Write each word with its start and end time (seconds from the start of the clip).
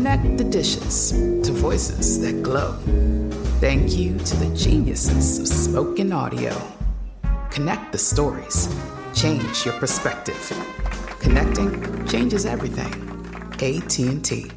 Connect 0.00 0.38
the 0.38 0.44
dishes 0.44 1.12
to 1.12 1.52
voices 1.52 2.18
that 2.22 2.42
glow. 2.42 2.72
Thank 3.60 3.98
you 3.98 4.16
to 4.16 4.36
the 4.36 4.56
geniuses 4.56 5.38
of 5.38 5.46
spoken 5.46 6.10
audio. 6.10 6.56
Connect 7.50 7.92
the 7.92 7.98
stories. 7.98 8.74
Change 9.14 9.66
your 9.66 9.74
perspective. 9.74 10.40
Connecting 11.20 12.06
changes 12.06 12.46
everything. 12.46 12.94
AT&T. 13.60 14.50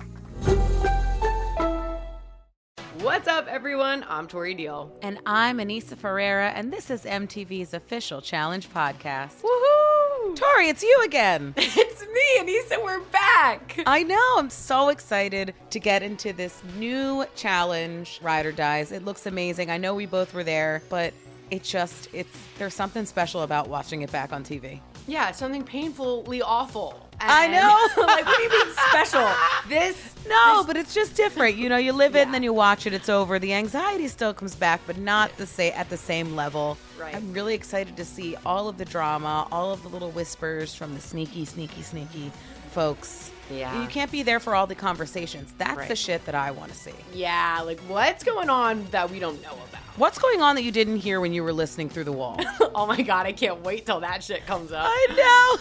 What's 3.02 3.27
up, 3.27 3.45
everyone? 3.49 4.05
I'm 4.08 4.30
Tori 4.30 4.53
Deal. 4.53 4.97
And 5.02 5.19
I'm 5.25 5.58
Aneesa 5.58 5.97
Ferreira, 5.97 6.52
and 6.52 6.71
this 6.71 6.89
is 6.89 7.03
MTV's 7.03 7.73
official 7.73 8.21
challenge 8.21 8.69
podcast. 8.69 9.41
Woohoo! 9.41 9.83
Tori, 10.31 10.69
it's 10.69 10.81
you 10.81 11.02
again. 11.05 11.53
It's 11.75 12.02
me, 12.02 12.39
and 12.39 12.47
Aneesa. 12.47 12.83
We're 12.83 13.02
back. 13.02 13.79
I 13.85 14.03
know. 14.03 14.35
I'm 14.38 14.49
so 14.49 14.89
excited 14.89 15.53
to 15.71 15.80
get 15.80 16.02
into 16.02 16.31
this 16.31 16.61
new 16.77 17.25
challenge, 17.35 18.19
Ride 18.21 18.45
or 18.45 18.52
Dies. 18.52 18.91
It 18.91 19.03
looks 19.03 19.25
amazing. 19.25 19.69
I 19.69 19.77
know 19.77 19.93
we 19.93 20.05
both 20.05 20.33
were 20.33 20.43
there, 20.43 20.81
but 20.89 21.13
it 21.52 21.63
just, 21.63 22.07
it's, 22.13 22.38
there's 22.57 22.73
something 22.73 23.05
special 23.05 23.41
about 23.41 23.67
watching 23.67 24.02
it 24.02 24.11
back 24.11 24.31
on 24.31 24.43
TV. 24.43 24.80
Yeah, 25.07 25.31
something 25.31 25.63
painfully 25.63 26.41
awful. 26.41 27.09
I 27.25 27.47
know. 27.47 28.03
like, 28.05 28.25
what 28.25 28.38
do 28.38 28.43
you 28.43 28.49
mean 28.49 28.73
special? 28.89 29.29
This. 29.69 30.16
No, 30.27 30.57
this- 30.57 30.67
but 30.67 30.77
it's 30.77 30.93
just 30.93 31.16
different. 31.16 31.57
You 31.57 31.67
know, 31.69 31.77
you 31.77 31.91
live 31.91 32.15
it 32.15 32.19
Yeah. 32.19 32.23
and 32.25 32.33
then 32.33 32.43
you 32.43 32.53
watch 32.53 32.85
it, 32.88 32.93
it's 32.93 33.09
over. 33.09 33.39
The 33.39 33.53
anxiety 33.53 34.07
still 34.07 34.33
comes 34.33 34.55
back, 34.55 34.80
but 34.88 34.97
not 34.97 35.35
the 35.38 35.45
sa- 35.45 35.63
at 35.75 35.89
the 35.89 35.97
same 35.97 36.35
level. 36.35 36.77
Right. 36.99 37.13
I'm 37.15 37.33
really 37.33 37.53
excited 37.55 37.97
to 37.97 38.05
see 38.05 38.35
all 38.45 38.69
of 38.69 38.77
the 38.77 38.85
drama, 38.85 39.47
all 39.52 39.73
of 39.73 39.83
the 39.83 39.89
little 39.89 40.11
whispers 40.11 40.73
from 40.73 40.93
the 40.93 41.02
sneaky, 41.02 41.43
sneaky, 41.45 41.81
sneaky 41.81 42.31
folks. 42.71 43.31
Yeah. 43.52 43.81
You 43.81 43.88
can't 43.88 44.11
be 44.11 44.23
there 44.23 44.39
for 44.39 44.55
all 44.55 44.66
the 44.67 44.75
conversations. 44.75 45.53
That's 45.58 45.77
Right. 45.77 45.88
the 45.88 45.95
shit 45.95 46.25
that 46.25 46.36
I 46.36 46.52
want 46.52 46.72
to 46.72 46.77
see. 46.77 46.94
Yeah, 47.13 47.61
like 47.66 47.80
what's 47.81 48.23
going 48.23 48.49
on 48.49 48.86
that 48.91 49.09
we 49.11 49.19
don't 49.19 49.41
know 49.41 49.52
about? 49.53 49.81
What's 49.97 50.17
going 50.17 50.41
on 50.41 50.55
that 50.55 50.63
you 50.63 50.72
didn't 50.72 50.97
hear 50.97 51.19
when 51.22 51.33
you 51.33 51.44
were 51.44 51.53
listening 51.53 51.89
through 51.89 52.05
the 52.05 52.11
wall? 52.11 52.39
oh 52.76 52.87
my 52.87 53.02
god, 53.02 53.26
I 53.27 53.31
can't 53.33 53.61
wait 53.61 53.86
till 53.86 53.99
that 53.99 54.23
shit 54.23 54.45
comes 54.48 54.71
up. 54.71 54.86
I 54.89 55.08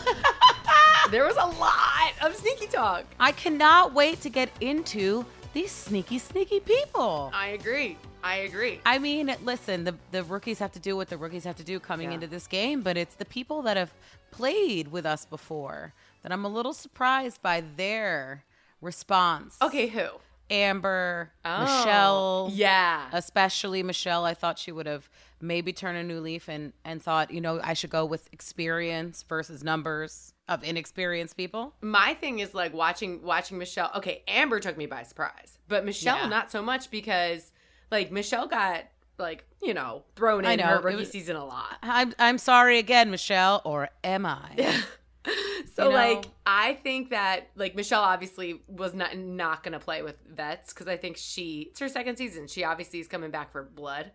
know. 0.07 1.11
there 1.11 1.25
was 1.27 1.37
a 1.37 1.47
lot 1.59 2.13
of 2.23 2.35
sneaky 2.37 2.67
talk. 2.69 3.05
I 3.21 3.33
cannot 3.33 3.93
wait 3.93 4.21
to 4.23 4.31
get 4.31 4.49
into 4.61 5.25
these 5.53 5.71
sneaky, 5.71 6.19
sneaky 6.19 6.61
people. 6.61 7.31
I 7.35 7.49
agree. 7.49 7.99
I 8.25 8.37
agree. 8.37 8.81
I 8.87 8.99
mean, 8.99 9.35
listen, 9.45 9.85
the 9.85 9.95
the 10.13 10.23
rookies 10.25 10.59
have 10.61 10.73
to 10.73 10.79
do 10.79 10.97
what 10.97 11.09
the 11.11 11.19
rookies 11.19 11.45
have 11.45 11.57
to 11.57 11.65
do 11.65 11.79
coming 11.81 12.09
Yeah. 12.09 12.15
into 12.15 12.27
this 12.29 12.47
game, 12.47 12.81
but 12.81 12.97
it's 12.97 13.17
the 13.17 13.25
people 13.25 13.63
that 13.63 13.77
have 13.77 13.93
played 14.31 14.89
with 14.89 15.05
us 15.05 15.27
before 15.27 15.93
that 16.23 16.33
I'm 16.33 16.45
a 16.45 16.49
little 16.49 16.73
surprised 16.73 17.43
by 17.43 17.63
their 17.77 18.45
response. 18.81 19.57
okay, 19.63 19.87
who? 19.87 20.07
Amber, 20.51 21.33
Oh, 21.47 21.61
Michelle, 21.63 22.51
Yeah. 22.53 23.09
especially 23.13 23.83
Michelle. 23.83 24.25
I 24.27 24.35
thought 24.35 24.59
she 24.59 24.71
would 24.71 24.85
have 24.87 25.09
maybe 25.41 25.73
turned 25.73 25.97
a 25.97 26.03
new 26.03 26.21
leaf 26.21 26.47
and 26.49 26.73
and 26.85 27.03
thought, 27.03 27.31
you 27.31 27.41
know, 27.41 27.59
I 27.65 27.73
should 27.73 27.89
go 27.91 28.05
with 28.05 28.29
experience 28.33 29.23
versus 29.27 29.65
numbers 29.65 30.35
of 30.49 30.63
inexperienced 30.63 31.37
people. 31.39 31.75
my 31.81 32.13
thing 32.15 32.41
is 32.41 32.53
like 32.55 32.75
watching 32.75 33.23
watching 33.23 33.57
Michelle. 33.57 33.91
Okay, 33.97 34.23
Amber 34.29 34.61
took 34.61 34.77
me 34.77 34.85
by 34.87 35.05
surprise, 35.05 35.59
but 35.69 35.87
Michelle 35.87 36.19
Yeah. 36.19 36.27
not 36.29 36.51
so 36.51 36.61
much 36.61 36.91
because 36.91 37.51
like 37.91 38.13
Michelle 38.13 38.47
got 38.47 38.85
like 39.19 39.45
you 39.63 39.73
know 39.73 40.03
thrown 40.17 40.45
I 40.45 40.53
in 40.53 40.59
know, 40.59 40.67
her 40.67 40.81
rookie 40.81 40.97
was- 40.99 41.11
season 41.11 41.37
a 41.37 41.45
lot. 41.47 41.79
I'm 41.83 42.13
I'm 42.19 42.37
sorry 42.37 42.79
again, 42.79 43.11
Michelle, 43.11 43.63
or 43.65 43.89
am 44.05 44.27
I? 44.27 44.51
So 45.75 45.85
You 45.85 45.91
know? 45.91 45.95
like 45.97 46.25
I 46.45 46.75
think 46.75 47.11
that 47.11 47.49
like 47.57 47.75
Michelle 47.75 48.03
obviously 48.03 48.61
was 48.69 48.93
not 48.95 49.17
not 49.17 49.63
gonna 49.63 49.79
play 49.79 50.03
with 50.03 50.17
vets 50.29 50.73
because 50.73 50.87
I 50.89 50.97
think 50.97 51.17
she 51.17 51.69
it's 51.71 51.81
her 51.81 51.89
second 51.89 52.17
season. 52.17 52.47
She 52.47 52.63
obviously 52.65 52.99
is 53.01 53.09
coming 53.09 53.31
back 53.31 53.53
for 53.53 53.63
blood. 53.63 54.11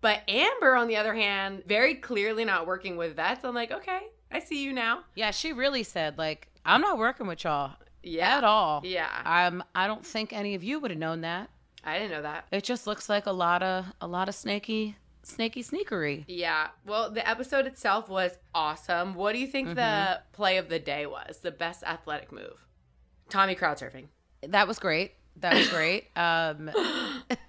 But 0.00 0.22
Amber, 0.28 0.74
on 0.74 0.88
the 0.88 0.96
other 0.96 1.14
hand, 1.14 1.62
very 1.66 1.94
clearly 1.94 2.44
not 2.44 2.66
working 2.66 2.96
with 2.96 3.14
vets. 3.16 3.44
I'm 3.44 3.54
like, 3.54 3.70
okay, 3.72 4.00
I 4.32 4.40
see 4.40 4.62
you 4.64 4.72
now. 4.72 5.00
Yeah, 5.14 5.30
she 5.30 5.52
really 5.52 5.82
said 5.84 6.18
like, 6.18 6.48
I'm 6.64 6.80
not 6.80 6.98
working 6.98 7.26
with 7.26 7.44
y'all 7.44 7.72
Yeah. 8.02 8.36
at 8.38 8.44
all. 8.44 8.80
Yeah. 8.84 9.08
Um, 9.24 9.62
I 9.74 9.86
don't 9.86 10.04
think 10.04 10.32
any 10.32 10.54
of 10.54 10.64
you 10.64 10.80
would 10.80 10.90
have 10.90 10.98
known 11.00 11.20
that. 11.20 11.50
I 11.84 11.98
didn't 11.98 12.10
know 12.10 12.22
that. 12.22 12.46
It 12.50 12.64
just 12.64 12.86
looks 12.88 13.08
like 13.08 13.26
a 13.26 13.32
lot 13.32 13.62
of 13.62 13.84
a 14.00 14.06
lot 14.08 14.28
of 14.28 14.34
snaky, 14.34 14.96
snaky 15.26 15.62
sneakery. 15.62 16.24
Yeah. 16.28 16.68
Well, 16.86 17.10
the 17.10 17.28
episode 17.28 17.66
itself 17.66 18.08
was 18.08 18.32
awesome. 18.54 19.14
What 19.14 19.32
do 19.32 19.38
you 19.38 19.46
think 19.46 19.68
the 19.68 19.74
Mm-hmm. 19.82 20.22
play 20.32 20.56
of 20.58 20.68
the 20.68 20.78
day 20.78 21.06
was? 21.06 21.38
The 21.38 21.50
best 21.50 21.82
athletic 21.84 22.32
move? 22.32 22.66
Tommy 23.28 23.54
crowd 23.54 23.78
surfing. 23.78 24.06
That 24.46 24.68
was 24.68 24.78
great. 24.78 25.12
That 25.40 25.54
was 25.54 25.68
great. 25.68 26.08
Um, 26.16 26.66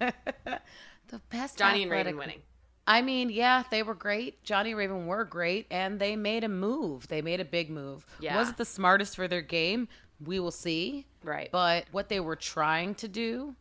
the 1.08 1.20
best 1.30 1.58
Johnny 1.58 1.82
and 1.82 1.90
Raven 1.90 2.16
winning. 2.16 2.40
I 2.86 3.02
mean, 3.02 3.28
yeah, 3.30 3.64
they 3.70 3.82
were 3.82 3.94
great. 3.94 4.42
Johnny 4.44 4.72
Raven 4.74 5.06
were 5.06 5.24
great, 5.24 5.66
and 5.70 6.00
they 6.00 6.16
made 6.16 6.42
a 6.44 6.48
move. 6.48 7.06
They 7.08 7.20
made 7.20 7.38
a 7.40 7.44
big 7.44 7.68
move. 7.70 8.06
Yeah. 8.18 8.36
Was 8.38 8.48
it 8.50 8.56
the 8.56 8.64
smartest 8.64 9.14
for 9.14 9.28
their 9.28 9.42
game? 9.42 9.88
We 10.24 10.40
will 10.40 10.50
see. 10.50 11.06
Right. 11.22 11.50
But 11.52 11.84
what 11.92 12.08
they 12.08 12.18
were 12.20 12.34
trying 12.36 12.94
to 12.96 13.08
do 13.08 13.54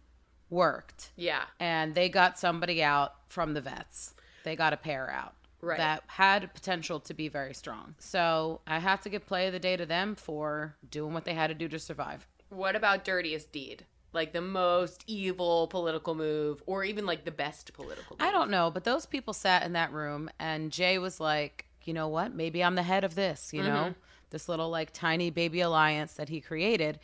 worked. 0.49 1.11
yeah. 1.15 1.43
and 1.59 1.93
they 1.95 2.09
got 2.09 2.37
somebody 2.39 2.81
out 2.83 3.13
from 3.29 3.53
the 3.53 3.61
vets. 3.61 4.13
They 4.43 4.55
got 4.55 4.73
a 4.73 4.77
pair 4.77 5.09
out 5.09 5.33
Right. 5.59 5.77
that 5.77 6.03
had 6.05 6.53
potential 6.53 6.99
to 7.01 7.13
be 7.15 7.29
very 7.29 7.53
strong. 7.55 7.95
So 7.97 8.61
I 8.67 8.77
have 8.77 9.01
to 9.01 9.09
give 9.09 9.25
play 9.25 9.47
of 9.47 9.53
the 9.53 9.59
day 9.59 9.75
to 9.75 9.87
them 9.87 10.13
for 10.15 10.75
doing 10.91 11.13
what 11.13 11.25
they 11.25 11.33
had 11.33 11.47
to 11.47 11.55
do 11.55 11.67
to 11.69 11.79
survive. 11.79 12.27
What 12.49 12.75
about 12.75 13.03
dirtiest 13.03 13.51
deed? 13.51 13.83
Like 14.13 14.33
the 14.33 14.41
most 14.41 15.03
evil 15.07 15.67
political 15.67 16.13
move, 16.15 16.61
or 16.67 16.83
even 16.83 17.05
like 17.05 17.25
the 17.25 17.31
best 17.31 17.73
political 17.73 18.15
move? 18.17 18.25
I 18.27 18.31
don't 18.31 18.51
know, 18.51 18.69
but 18.71 18.83
those 18.83 19.05
people 19.07 19.33
sat 19.33 19.63
in 19.63 19.73
that 19.73 19.91
room, 19.91 20.29
and 20.39 20.71
Jay 20.71 20.99
was 20.99 21.19
like, 21.19 21.65
you 21.83 21.93
know 21.93 22.07
what? 22.07 22.33
Maybe 22.33 22.63
I'm 22.63 22.75
the 22.75 22.83
head 22.83 23.03
of 23.03 23.15
this, 23.15 23.51
you 23.51 23.63
know, 23.63 23.69
mm-hmm. 23.69 23.99
this 24.29 24.47
little 24.47 24.69
like 24.69 24.93
tiny 24.93 25.29
baby 25.31 25.61
alliance 25.61 26.13
that 26.13 26.29
he 26.29 26.39
created. 26.39 26.99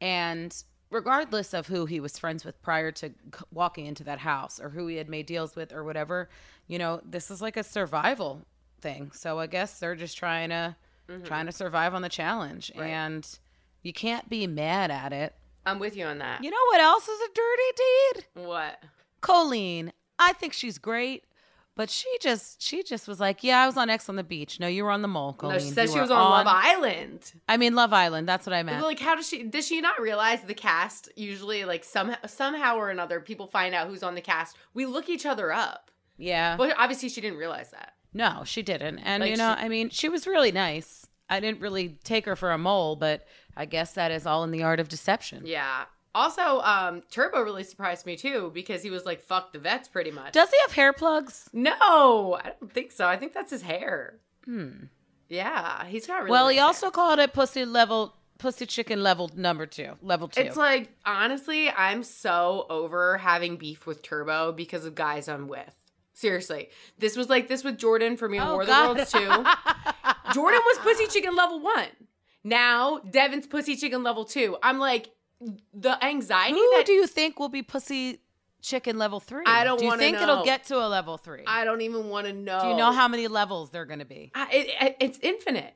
And 0.00 0.56
regardless 0.90 1.54
of 1.54 1.66
who 1.66 1.86
he 1.86 2.00
was 2.00 2.18
friends 2.18 2.44
with 2.44 2.60
prior 2.62 2.90
to 2.92 3.10
walking 3.52 3.86
into 3.86 4.04
that 4.04 4.18
house 4.18 4.60
or 4.60 4.70
who 4.70 4.86
he 4.86 4.96
had 4.96 5.08
made 5.08 5.26
deals 5.26 5.56
with 5.56 5.72
or 5.72 5.84
whatever, 5.84 6.28
you 6.66 6.78
know, 6.78 7.00
this 7.04 7.30
is 7.30 7.42
like 7.42 7.56
a 7.56 7.62
survival 7.62 8.42
thing. 8.80 9.10
So 9.12 9.38
I 9.38 9.46
guess 9.46 9.78
they're 9.78 9.94
just 9.94 10.16
trying 10.16 10.50
to 10.50 10.76
mm-hmm. 11.08 11.24
trying 11.24 11.46
to 11.46 11.52
survive 11.52 11.94
on 11.94 12.02
the 12.02 12.08
challenge, 12.08 12.70
and 12.74 13.26
you 13.82 13.92
can't 13.92 14.28
be 14.28 14.46
mad 14.46 14.90
at 14.90 15.12
it. 15.12 15.34
I'm 15.64 15.78
with 15.78 15.96
you 15.96 16.04
on 16.04 16.18
that. 16.18 16.44
You 16.44 16.50
know 16.50 16.64
what 16.68 16.80
else 16.80 17.08
is 17.08 17.20
a 17.20 17.28
dirty 17.34 17.72
deed? 17.76 18.46
What? 18.46 18.82
Colleen, 19.20 19.92
I 20.18 20.32
think 20.34 20.52
she's 20.52 20.78
great, 20.78 21.24
but 21.76 21.88
she 21.90 22.08
just 22.20 22.60
she 22.62 22.82
just 22.82 23.06
was 23.06 23.20
like, 23.20 23.44
"Yeah, 23.44 23.60
I 23.62 23.66
was 23.66 23.76
on 23.76 23.88
X 23.90 24.08
on 24.08 24.16
the 24.16 24.24
beach. 24.24 24.58
No, 24.58 24.66
you 24.66 24.82
were 24.84 24.90
on 24.90 25.02
the 25.02 25.08
mole, 25.08 25.34
Colleen. 25.34 25.58
No, 25.58 25.62
she 25.64 25.70
said 25.70 25.88
You 25.88 25.92
she 25.94 26.00
was 26.00 26.10
on, 26.10 26.18
Love 26.18 26.46
Island. 26.48 27.32
I 27.48 27.56
mean, 27.58 27.74
Love 27.74 27.92
Island. 27.92 28.28
That's 28.28 28.46
what 28.46 28.54
I 28.54 28.62
meant. 28.62 28.82
Like, 28.82 28.98
how 28.98 29.14
does 29.14 29.28
she? 29.28 29.42
Does 29.44 29.66
she 29.66 29.80
not 29.80 30.00
realize 30.00 30.40
the 30.42 30.54
cast? 30.54 31.08
Usually, 31.16 31.64
like 31.64 31.84
somehow, 31.84 32.16
somehow 32.26 32.76
or 32.76 32.90
another, 32.90 33.20
people 33.20 33.46
find 33.46 33.74
out 33.74 33.88
who's 33.88 34.02
on 34.02 34.14
the 34.14 34.20
cast. 34.20 34.56
We 34.74 34.86
look 34.86 35.08
each 35.08 35.26
other 35.26 35.52
up. 35.52 35.90
yeah. 36.16 36.56
But 36.56 36.74
obviously, 36.78 37.08
she 37.10 37.20
didn't 37.20 37.38
realize 37.38 37.70
that. 37.70 37.92
no, 38.14 38.42
she 38.46 38.62
didn't. 38.62 38.98
And 39.00 39.20
Like, 39.20 39.30
you 39.32 39.36
know, 39.36 39.54
she- 39.58 39.64
I 39.64 39.68
mean, 39.68 39.90
she 39.90 40.08
was 40.08 40.26
really 40.26 40.50
nice. 40.52 41.06
I 41.28 41.40
didn't 41.40 41.60
really 41.60 41.98
take 42.04 42.24
her 42.24 42.36
for 42.36 42.52
a 42.52 42.56
mole, 42.58 42.96
but 42.96 43.26
I 43.56 43.66
guess 43.66 43.92
that 43.94 44.10
is 44.10 44.26
all 44.26 44.44
in 44.44 44.50
the 44.52 44.62
art 44.62 44.80
of 44.80 44.88
deception. 44.88 45.42
Yeah. 45.44 45.84
Also, 46.16 46.60
um, 46.62 47.02
Turbo 47.10 47.42
really 47.42 47.62
surprised 47.62 48.06
me 48.06 48.16
too 48.16 48.50
because 48.54 48.82
he 48.82 48.88
was 48.90 49.04
like, 49.04 49.20
"Fuck 49.20 49.52
the 49.52 49.58
vets," 49.58 49.86
pretty 49.86 50.10
much. 50.10 50.32
Does 50.32 50.48
he 50.50 50.56
have 50.62 50.72
hair 50.72 50.92
plugs? 50.94 51.48
no, 51.52 52.38
I 52.42 52.52
don't 52.58 52.72
think 52.72 52.90
so. 52.90 53.06
I 53.06 53.16
think 53.18 53.34
that's 53.34 53.50
his 53.50 53.60
hair. 53.62 54.18
Hmm. 54.44 54.84
Yeah, 55.28 55.84
he's 55.84 56.06
got 56.06 56.18
really. 56.22 56.30
Well, 56.30 56.44
nice 56.46 56.52
he 56.52 56.56
hair. 56.58 56.66
also 56.66 56.90
called 56.90 57.18
it 57.18 57.32
pussy 57.32 57.64
level, 57.66 58.14
pussy 58.38 58.64
chicken 58.64 59.02
level 59.02 59.30
number 59.36 59.66
two, 59.66 59.92
level 60.00 60.28
two. 60.28 60.40
It's 60.40 60.56
like 60.56 60.88
honestly, 61.04 61.68
I'm 61.68 62.02
so 62.02 62.64
over 62.70 63.18
having 63.18 63.56
beef 63.56 63.86
with 63.86 64.02
Turbo 64.02 64.52
because 64.52 64.84
of 64.86 64.94
guys 64.94 65.28
I'm 65.28 65.48
with. 65.48 65.74
Seriously, 66.14 66.70
this 66.98 67.14
was 67.14 67.28
like 67.28 67.46
this 67.48 67.62
with 67.62 67.76
Jordan 67.76 68.16
for 68.16 68.26
me 68.28 68.38
on 68.38 68.48
Oh, 68.48 68.52
War 68.52 68.60
of 68.62 68.66
the 68.68 68.72
God. 68.72 68.96
Worlds 68.96 69.12
too. 69.12 70.32
Jordan 70.32 70.60
was 70.64 70.78
pussy 70.78 71.06
chicken 71.08 71.36
level 71.36 71.60
one. 71.60 71.88
Now 72.42 73.00
Devin's 73.10 73.46
pussy 73.46 73.76
chicken 73.76 74.02
level 74.02 74.24
two. 74.24 74.56
I'm 74.62 74.78
like 74.78 75.08
the 75.74 76.02
anxiety 76.04 76.54
Who 76.54 76.72
that 76.76 76.86
do 76.86 76.92
you 76.92 77.06
think 77.06 77.38
will 77.38 77.48
be 77.48 77.62
pussy 77.62 78.20
chicken 78.62 78.98
level 78.98 79.20
three? 79.20 79.44
I 79.46 79.64
don't 79.64 79.78
Do 79.78 79.84
you 79.84 79.90
wanna 79.90 80.00
think 80.02 80.16
know. 80.16 80.22
it'll 80.22 80.44
get 80.44 80.64
to 80.64 80.76
a 80.76 80.88
level 80.88 81.18
three? 81.18 81.44
I 81.46 81.64
don't 81.64 81.82
even 81.82 82.08
want 82.08 82.26
to 82.26 82.32
know. 82.32 82.60
Do 82.62 82.68
you 82.68 82.76
know 82.76 82.92
how 82.92 83.06
many 83.08 83.28
levels 83.28 83.70
they're 83.70 83.84
going 83.84 83.98
to 84.00 84.04
be? 84.04 84.32
I, 84.34 84.48
it, 84.52 84.68
it- 84.80 84.96
it's 85.00 85.18
infinite. 85.22 85.74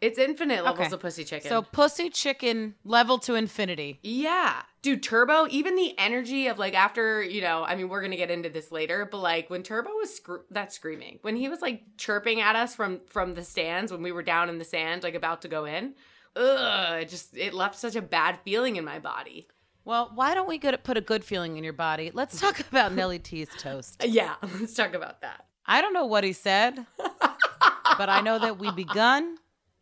It's 0.00 0.18
infinite 0.18 0.64
levels 0.64 0.86
Okay. 0.86 0.94
of 0.94 0.98
pussy 1.00 1.22
chicken. 1.22 1.48
So 1.48 1.62
pussy 1.62 2.10
chicken 2.10 2.74
level 2.82 3.18
to 3.20 3.36
infinity. 3.36 4.00
Yeah. 4.02 4.62
Dude, 4.82 5.00
Turbo, 5.00 5.46
even 5.48 5.76
the 5.76 5.96
energy 5.96 6.48
of 6.48 6.58
like 6.58 6.74
after, 6.74 7.22
you 7.22 7.40
know, 7.40 7.62
I 7.62 7.76
mean, 7.76 7.88
we're 7.88 8.00
going 8.00 8.10
to 8.10 8.16
get 8.16 8.28
into 8.28 8.48
this 8.48 8.72
later, 8.72 9.06
but 9.08 9.18
like 9.18 9.48
when 9.48 9.62
Turbo 9.62 9.90
was 9.90 10.20
that 10.50 10.72
screaming, 10.72 11.20
when 11.22 11.36
he 11.36 11.48
was 11.48 11.62
like 11.62 11.82
chirping 11.98 12.40
at 12.40 12.56
us 12.56 12.74
from 12.74 13.00
from 13.06 13.34
the 13.34 13.44
stands 13.44 13.92
when 13.92 14.02
we 14.02 14.10
were 14.10 14.24
down 14.24 14.48
in 14.48 14.58
the 14.58 14.64
sand 14.64 15.04
like 15.04 15.14
about 15.14 15.42
to 15.42 15.48
go 15.48 15.66
in, 15.66 15.94
ugh, 16.36 17.02
it 17.02 17.08
just 17.08 17.36
it 17.36 17.54
left 17.54 17.78
such 17.78 17.96
a 17.96 18.02
bad 18.02 18.38
feeling 18.44 18.76
in 18.76 18.84
my 18.84 18.98
body. 18.98 19.48
Well, 19.84 20.10
why 20.14 20.34
don't 20.34 20.48
we 20.48 20.58
get 20.58 20.84
put 20.84 20.96
a 20.96 21.00
good 21.00 21.24
feeling 21.24 21.56
in 21.56 21.64
your 21.64 21.72
body? 21.72 22.10
Let's 22.14 22.40
talk 22.40 22.60
about 22.70 22.92
Nelly 22.92 23.18
T's 23.18 23.48
toast. 23.58 24.02
Yeah, 24.04 24.34
let's 24.60 24.74
talk 24.74 24.94
about 24.94 25.20
that. 25.22 25.46
I 25.66 25.80
don't 25.80 25.92
know 25.92 26.06
what 26.06 26.24
he 26.24 26.32
said, 26.32 26.86
but 26.98 28.08
I 28.08 28.20
know 28.20 28.38
that 28.38 28.58
we 28.58 28.70
begun 28.72 29.36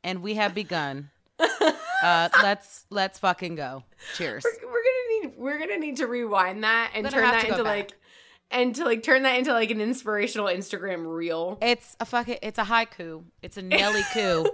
and 0.04 0.22
we 0.22 0.34
have 0.34 0.54
begun. 0.54 1.10
Uh, 2.02 2.28
let's 2.42 2.86
let's 2.90 3.18
fucking 3.18 3.54
go. 3.54 3.84
Cheers. 4.16 4.44
We're, 4.44 4.72
we're 4.72 4.82
to 4.82 5.08
need 5.08 5.32
we're 5.36 5.66
to 5.66 5.78
need 5.78 5.96
to 5.96 6.06
rewind 6.06 6.64
that 6.64 6.92
and 6.94 7.08
turn 7.10 7.22
that 7.22 7.44
into 7.44 7.62
back. 7.62 7.64
like 7.64 7.92
and 8.50 8.74
to 8.74 8.84
like 8.84 9.02
turn 9.02 9.22
that 9.22 9.38
into 9.38 9.52
like 9.52 9.70
an 9.70 9.80
inspirational 9.80 10.46
Instagram 10.46 11.06
reel. 11.06 11.58
It's 11.60 11.96
a 12.00 12.04
fucking 12.04 12.38
it's 12.42 12.58
a 12.58 12.64
haiku. 12.64 13.24
It's 13.42 13.56
a 13.56 13.62
Nelly 13.62 14.02
coup. 14.12 14.46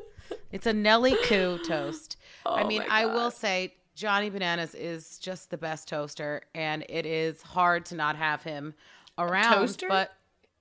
It's 0.52 0.66
a 0.66 0.72
Nelly 0.72 1.16
coup 1.25 1.58
toast. 1.66 2.16
I 2.44 2.62
Oh 2.62 2.66
mean, 2.66 2.82
I 2.88 3.06
will 3.06 3.31
say 3.31 3.75
Johnny 3.94 4.31
Bananas 4.31 4.75
is 4.75 5.19
just 5.19 5.50
the 5.50 5.58
best 5.58 5.88
toaster 5.88 6.43
and 6.54 6.84
it 6.88 7.06
is 7.06 7.43
hard 7.43 7.87
to 7.87 7.94
not 7.94 8.16
have 8.16 8.43
him 8.43 8.75
around. 9.19 9.54
toaster? 9.54 9.87
But 9.88 10.12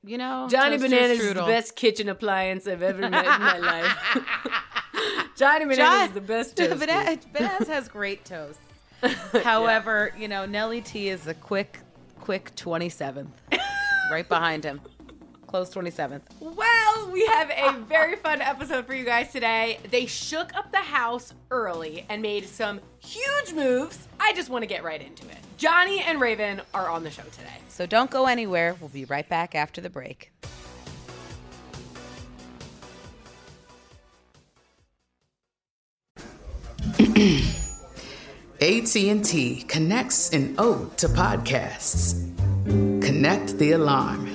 you 0.04 0.18
know, 0.18 0.48
Johnny 0.50 0.78
toaster 0.78 0.90
Bananas 0.90 1.20
is 1.20 1.34
the 1.34 1.42
best 1.42 1.76
kitchen 1.76 2.10
appliance 2.10 2.68
I've 2.68 2.82
ever 2.84 3.10
met 3.10 3.26
in 3.26 3.42
my 3.42 3.58
life. 3.58 3.98
Johnny 5.36 5.66
Bananas 5.66 5.78
John- 5.78 6.08
is 6.08 6.14
the 6.14 6.22
best 6.22 6.56
toaster. 6.58 6.76
Bananas, 6.78 7.26
Bananas 7.34 7.68
has 7.68 7.88
great 7.88 8.24
toast. 8.26 8.60
However, 9.44 10.14
you 10.18 10.28
know, 10.28 10.46
Nelly 10.46 10.82
T 10.82 11.10
is 11.10 11.28
a 11.28 11.34
quick, 11.34 11.80
quick 12.20 12.56
27th. 12.56 13.28
right 14.12 14.28
behind 14.28 14.64
him. 14.64 14.80
Close 15.56 15.74
27th. 15.74 16.20
Well, 16.42 17.12
we 17.14 17.26
have 17.28 17.50
a 17.50 17.80
very 17.88 18.18
fun 18.18 18.42
episode 18.42 18.86
for 18.86 18.94
you 18.94 19.06
guys 19.06 19.32
today. 19.32 19.80
They 19.90 20.06
shook 20.06 20.54
up 20.54 20.70
the 20.74 20.80
house 20.80 21.34
early 21.50 22.06
and 22.10 22.22
made 22.22 22.46
some 22.46 22.82
huge 23.00 23.54
moves. 23.54 24.10
I 24.20 24.34
just 24.34 24.50
want 24.50 24.64
to 24.64 24.68
get 24.68 24.84
right 24.84 25.02
into 25.02 25.26
it. 25.30 25.38
Johnny 25.56 26.02
and 26.02 26.20
Raven 26.20 26.60
are 26.74 26.90
on 26.90 27.06
the 27.06 27.10
show 27.10 27.24
today. 27.32 27.56
So 27.70 27.86
don't 27.86 28.12
go 28.12 28.26
anywhere. 28.26 28.76
We'll 28.82 28.90
be 28.90 29.06
right 29.06 29.30
back 29.30 29.56
after 29.56 29.80
the 29.80 29.90
break. 29.90 30.30
AT&T 38.60 39.64
connects 39.70 40.32
an 40.32 40.56
ode 40.58 40.98
to 40.98 41.08
podcasts. 41.08 42.22
Connect 43.02 43.58
the 43.58 43.72
alarm. 43.72 44.35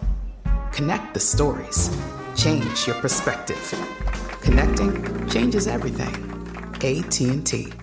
Connect 0.71 1.13
the 1.13 1.19
stories. 1.19 1.89
Change 2.35 2.87
your 2.87 2.95
perspective. 2.95 3.59
Connecting 4.41 5.27
changes 5.29 5.67
everything. 5.67 6.15
AT&T. 6.75 7.73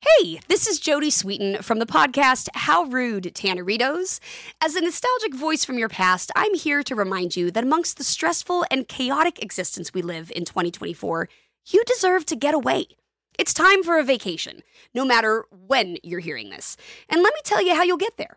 Hey, 0.00 0.40
this 0.48 0.66
is 0.66 0.78
Jodie 0.78 1.06
Sweetin 1.06 1.64
from 1.64 1.78
the 1.78 1.86
podcast 1.86 2.48
How 2.54 2.84
Rude 2.84 3.32
Tanneritos. 3.34 4.20
As 4.60 4.76
a 4.76 4.82
nostalgic 4.82 5.34
voice 5.34 5.64
from 5.64 5.78
your 5.78 5.88
past, 5.88 6.30
I'm 6.36 6.54
here 6.54 6.82
to 6.82 6.94
remind 6.94 7.34
you 7.34 7.50
that 7.50 7.64
amongst 7.64 7.96
the 7.96 8.04
stressful 8.04 8.66
and 8.70 8.86
chaotic 8.86 9.42
existence 9.42 9.94
we 9.94 10.02
live 10.02 10.30
in 10.36 10.44
2024, 10.44 11.28
you 11.68 11.82
deserve 11.84 12.26
to 12.26 12.36
get 12.36 12.54
away. 12.54 12.86
It's 13.38 13.54
time 13.54 13.82
for 13.82 13.98
a 13.98 14.04
vacation, 14.04 14.62
no 14.92 15.06
matter 15.06 15.46
when 15.50 15.96
you're 16.02 16.20
hearing 16.20 16.50
this. 16.50 16.76
And 17.08 17.22
let 17.22 17.32
me 17.32 17.40
tell 17.44 17.64
you 17.64 17.74
how 17.74 17.82
you'll 17.82 17.96
get 17.96 18.18
there. 18.18 18.36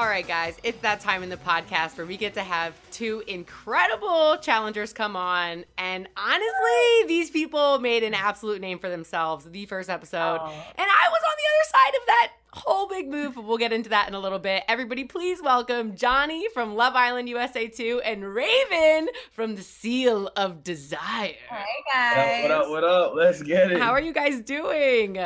All 0.00 0.06
right, 0.06 0.26
guys, 0.26 0.56
it's 0.62 0.80
that 0.80 1.00
time 1.00 1.22
in 1.22 1.28
the 1.28 1.36
podcast 1.36 1.98
where 1.98 2.06
we 2.06 2.16
get 2.16 2.32
to 2.32 2.42
have 2.42 2.72
two 2.90 3.22
incredible 3.26 4.38
challengers 4.38 4.94
come 4.94 5.14
on. 5.14 5.66
And 5.76 6.08
honestly, 6.16 7.06
these 7.06 7.28
people 7.28 7.78
made 7.80 8.02
an 8.02 8.14
absolute 8.14 8.62
name 8.62 8.78
for 8.78 8.88
themselves 8.88 9.44
the 9.44 9.66
first 9.66 9.90
episode. 9.90 10.36
And 10.40 10.86
I 10.88 11.08
was 11.10 11.20
on 11.28 11.34
the 11.36 11.44
other 11.52 11.68
side 11.70 11.94
of 12.00 12.06
that 12.06 12.32
whole 12.52 12.88
big 12.88 13.10
move, 13.10 13.34
but 13.34 13.44
we'll 13.44 13.58
get 13.58 13.74
into 13.74 13.90
that 13.90 14.08
in 14.08 14.14
a 14.14 14.20
little 14.20 14.38
bit. 14.38 14.62
Everybody, 14.68 15.04
please 15.04 15.42
welcome 15.42 15.94
Johnny 15.96 16.48
from 16.54 16.76
Love 16.76 16.96
Island 16.96 17.28
USA 17.28 17.68
2 17.68 18.00
and 18.02 18.24
Raven 18.24 19.10
from 19.32 19.54
The 19.54 19.62
Seal 19.62 20.30
of 20.34 20.64
Desire. 20.64 21.34
Hey 21.50 22.40
What 22.44 22.50
up, 22.52 22.70
what 22.70 22.84
up, 22.84 22.84
what 22.84 22.84
up? 22.84 23.12
Let's 23.16 23.42
get 23.42 23.70
it. 23.70 23.78
How 23.78 23.90
are 23.90 24.00
you 24.00 24.14
guys 24.14 24.40
doing? 24.40 25.18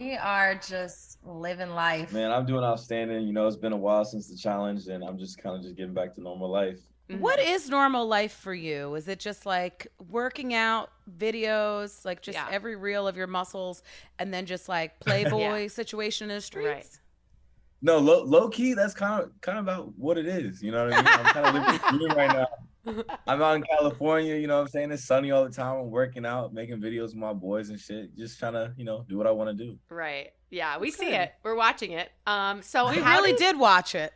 We 0.00 0.16
are 0.16 0.54
just 0.54 1.18
living 1.26 1.70
life. 1.70 2.10
Man, 2.10 2.32
I'm 2.32 2.46
doing 2.46 2.64
outstanding. 2.64 3.26
You 3.26 3.34
know, 3.34 3.46
it's 3.46 3.56
been 3.56 3.74
a 3.74 3.76
while 3.76 4.06
since 4.06 4.28
the 4.28 4.36
challenge, 4.36 4.86
and 4.86 5.04
I'm 5.04 5.18
just 5.18 5.36
kind 5.36 5.54
of 5.54 5.62
just 5.62 5.76
getting 5.76 5.92
back 5.92 6.14
to 6.14 6.22
normal 6.22 6.50
life. 6.50 6.78
Mm-hmm. 7.10 7.20
What 7.20 7.38
is 7.38 7.68
normal 7.68 8.06
life 8.06 8.32
for 8.32 8.54
you? 8.54 8.94
Is 8.94 9.08
it 9.08 9.18
just 9.18 9.44
like 9.44 9.88
working 10.08 10.54
out 10.54 10.90
videos, 11.18 12.06
like 12.06 12.22
just 12.22 12.38
Yeah. 12.38 12.48
every 12.50 12.76
reel 12.76 13.06
of 13.06 13.14
your 13.14 13.26
muscles, 13.26 13.82
and 14.18 14.32
then 14.32 14.46
just 14.46 14.70
like 14.70 14.98
Playboy 15.00 15.66
situation 15.66 16.30
in 16.30 16.36
the 16.36 16.40
streets? 16.40 16.66
Right. 16.66 16.98
No, 17.82 17.98
low, 17.98 18.24
low 18.24 18.48
key, 18.48 18.72
that's 18.72 18.94
kind 18.94 19.22
of 19.22 19.38
kind 19.42 19.58
of 19.58 19.64
about 19.66 19.98
what 19.98 20.16
it 20.16 20.26
is. 20.26 20.62
You 20.62 20.72
know 20.72 20.84
what 20.84 20.94
I 20.94 20.96
mean? 20.96 21.06
I'm 21.08 21.24
kind 21.26 21.46
of 21.46 21.54
living 21.54 21.72
the 21.72 21.98
dream 21.98 22.16
right 22.16 22.32
now. 22.32 22.46
I'm 22.86 23.42
out 23.42 23.56
in 23.56 23.62
California. 23.62 24.36
You 24.36 24.46
know 24.46 24.56
what 24.56 24.62
I'm 24.62 24.68
saying? 24.68 24.90
It's 24.92 25.04
sunny 25.04 25.30
all 25.30 25.44
the 25.44 25.50
time. 25.50 25.76
I'm 25.80 25.90
working 25.90 26.24
out, 26.24 26.52
making 26.54 26.78
videos 26.80 27.06
with 27.08 27.16
my 27.16 27.32
boys 27.32 27.70
and 27.70 27.78
shit. 27.78 28.16
Just 28.16 28.38
trying 28.38 28.54
to, 28.54 28.72
you 28.76 28.84
know, 28.84 29.04
do 29.08 29.16
what 29.18 29.26
I 29.26 29.30
want 29.30 29.56
to 29.56 29.64
do. 29.64 29.78
Right. 29.88 30.30
Yeah, 30.50 30.78
we 30.78 30.88
That's 30.90 30.98
see 30.98 31.06
good. 31.06 31.14
it. 31.14 31.34
We're 31.42 31.54
watching 31.54 31.92
it. 31.92 32.10
Um, 32.26 32.62
so 32.62 32.88
We 32.90 32.96
how 32.98 33.20
really 33.20 33.34
did 33.34 33.58
watch 33.58 33.94
it 33.94 34.12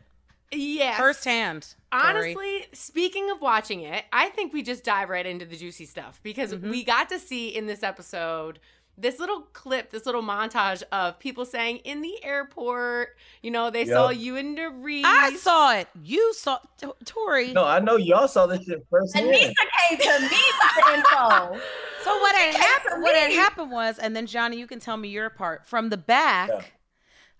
Yeah. 0.51 0.97
firsthand. 0.97 1.75
Tori. 1.91 2.03
Honestly, 2.03 2.65
speaking 2.73 3.29
of 3.31 3.39
watching 3.41 3.81
it, 3.81 4.03
I 4.11 4.29
think 4.29 4.51
we 4.51 4.61
just 4.63 4.83
dive 4.83 5.09
right 5.09 5.25
into 5.25 5.45
the 5.45 5.55
juicy 5.55 5.85
stuff 5.85 6.19
because 6.23 6.53
Mhm. 6.53 6.69
we 6.69 6.83
got 6.83 7.07
to 7.09 7.19
see 7.19 7.55
in 7.55 7.67
this 7.67 7.83
episode 7.83 8.59
this 8.97 9.19
little 9.19 9.41
clip, 9.53 9.91
this 9.91 10.05
little 10.05 10.21
montage 10.23 10.81
of 10.91 11.19
people 11.19 11.45
saying 11.45 11.77
in 11.77 12.01
the 12.01 12.23
airport, 12.23 13.17
you 13.41 13.51
know, 13.51 13.69
they 13.69 13.85
saw 13.85 14.09
Yep. 14.09 14.19
you 14.21 14.35
and 14.37 14.57
Nurys. 14.57 15.01
I 15.05 15.35
saw 15.35 15.73
it. 15.75 15.87
You 16.01 16.33
saw 16.33 16.59
T- 16.77 16.87
Tori. 17.03 17.51
No, 17.51 17.65
I 17.65 17.79
know 17.79 17.97
y'all 17.97 18.27
saw 18.27 18.45
this 18.45 18.63
shit 18.65 18.85
firsthand. 18.89 19.27
Aneesa 19.27 19.53
came 19.89 19.97
to 19.97 20.19
me 20.21 20.27
with 20.29 20.85
the 20.85 20.93
info. 20.93 21.59
So 22.03 22.17
what 22.19 22.35
had 22.35 22.55
happened? 22.55 23.01
What 23.03 23.15
had 23.15 23.31
happened 23.33 23.71
was, 23.71 23.97
and 23.99 24.15
then 24.15 24.27
Johnny, 24.27 24.57
you 24.57 24.67
can 24.67 24.79
tell 24.79 24.95
me 24.95 25.09
your 25.09 25.29
part 25.29 25.65
from 25.65 25.89
the 25.89 25.97
back. 25.97 26.49
Yeah. 26.49 26.61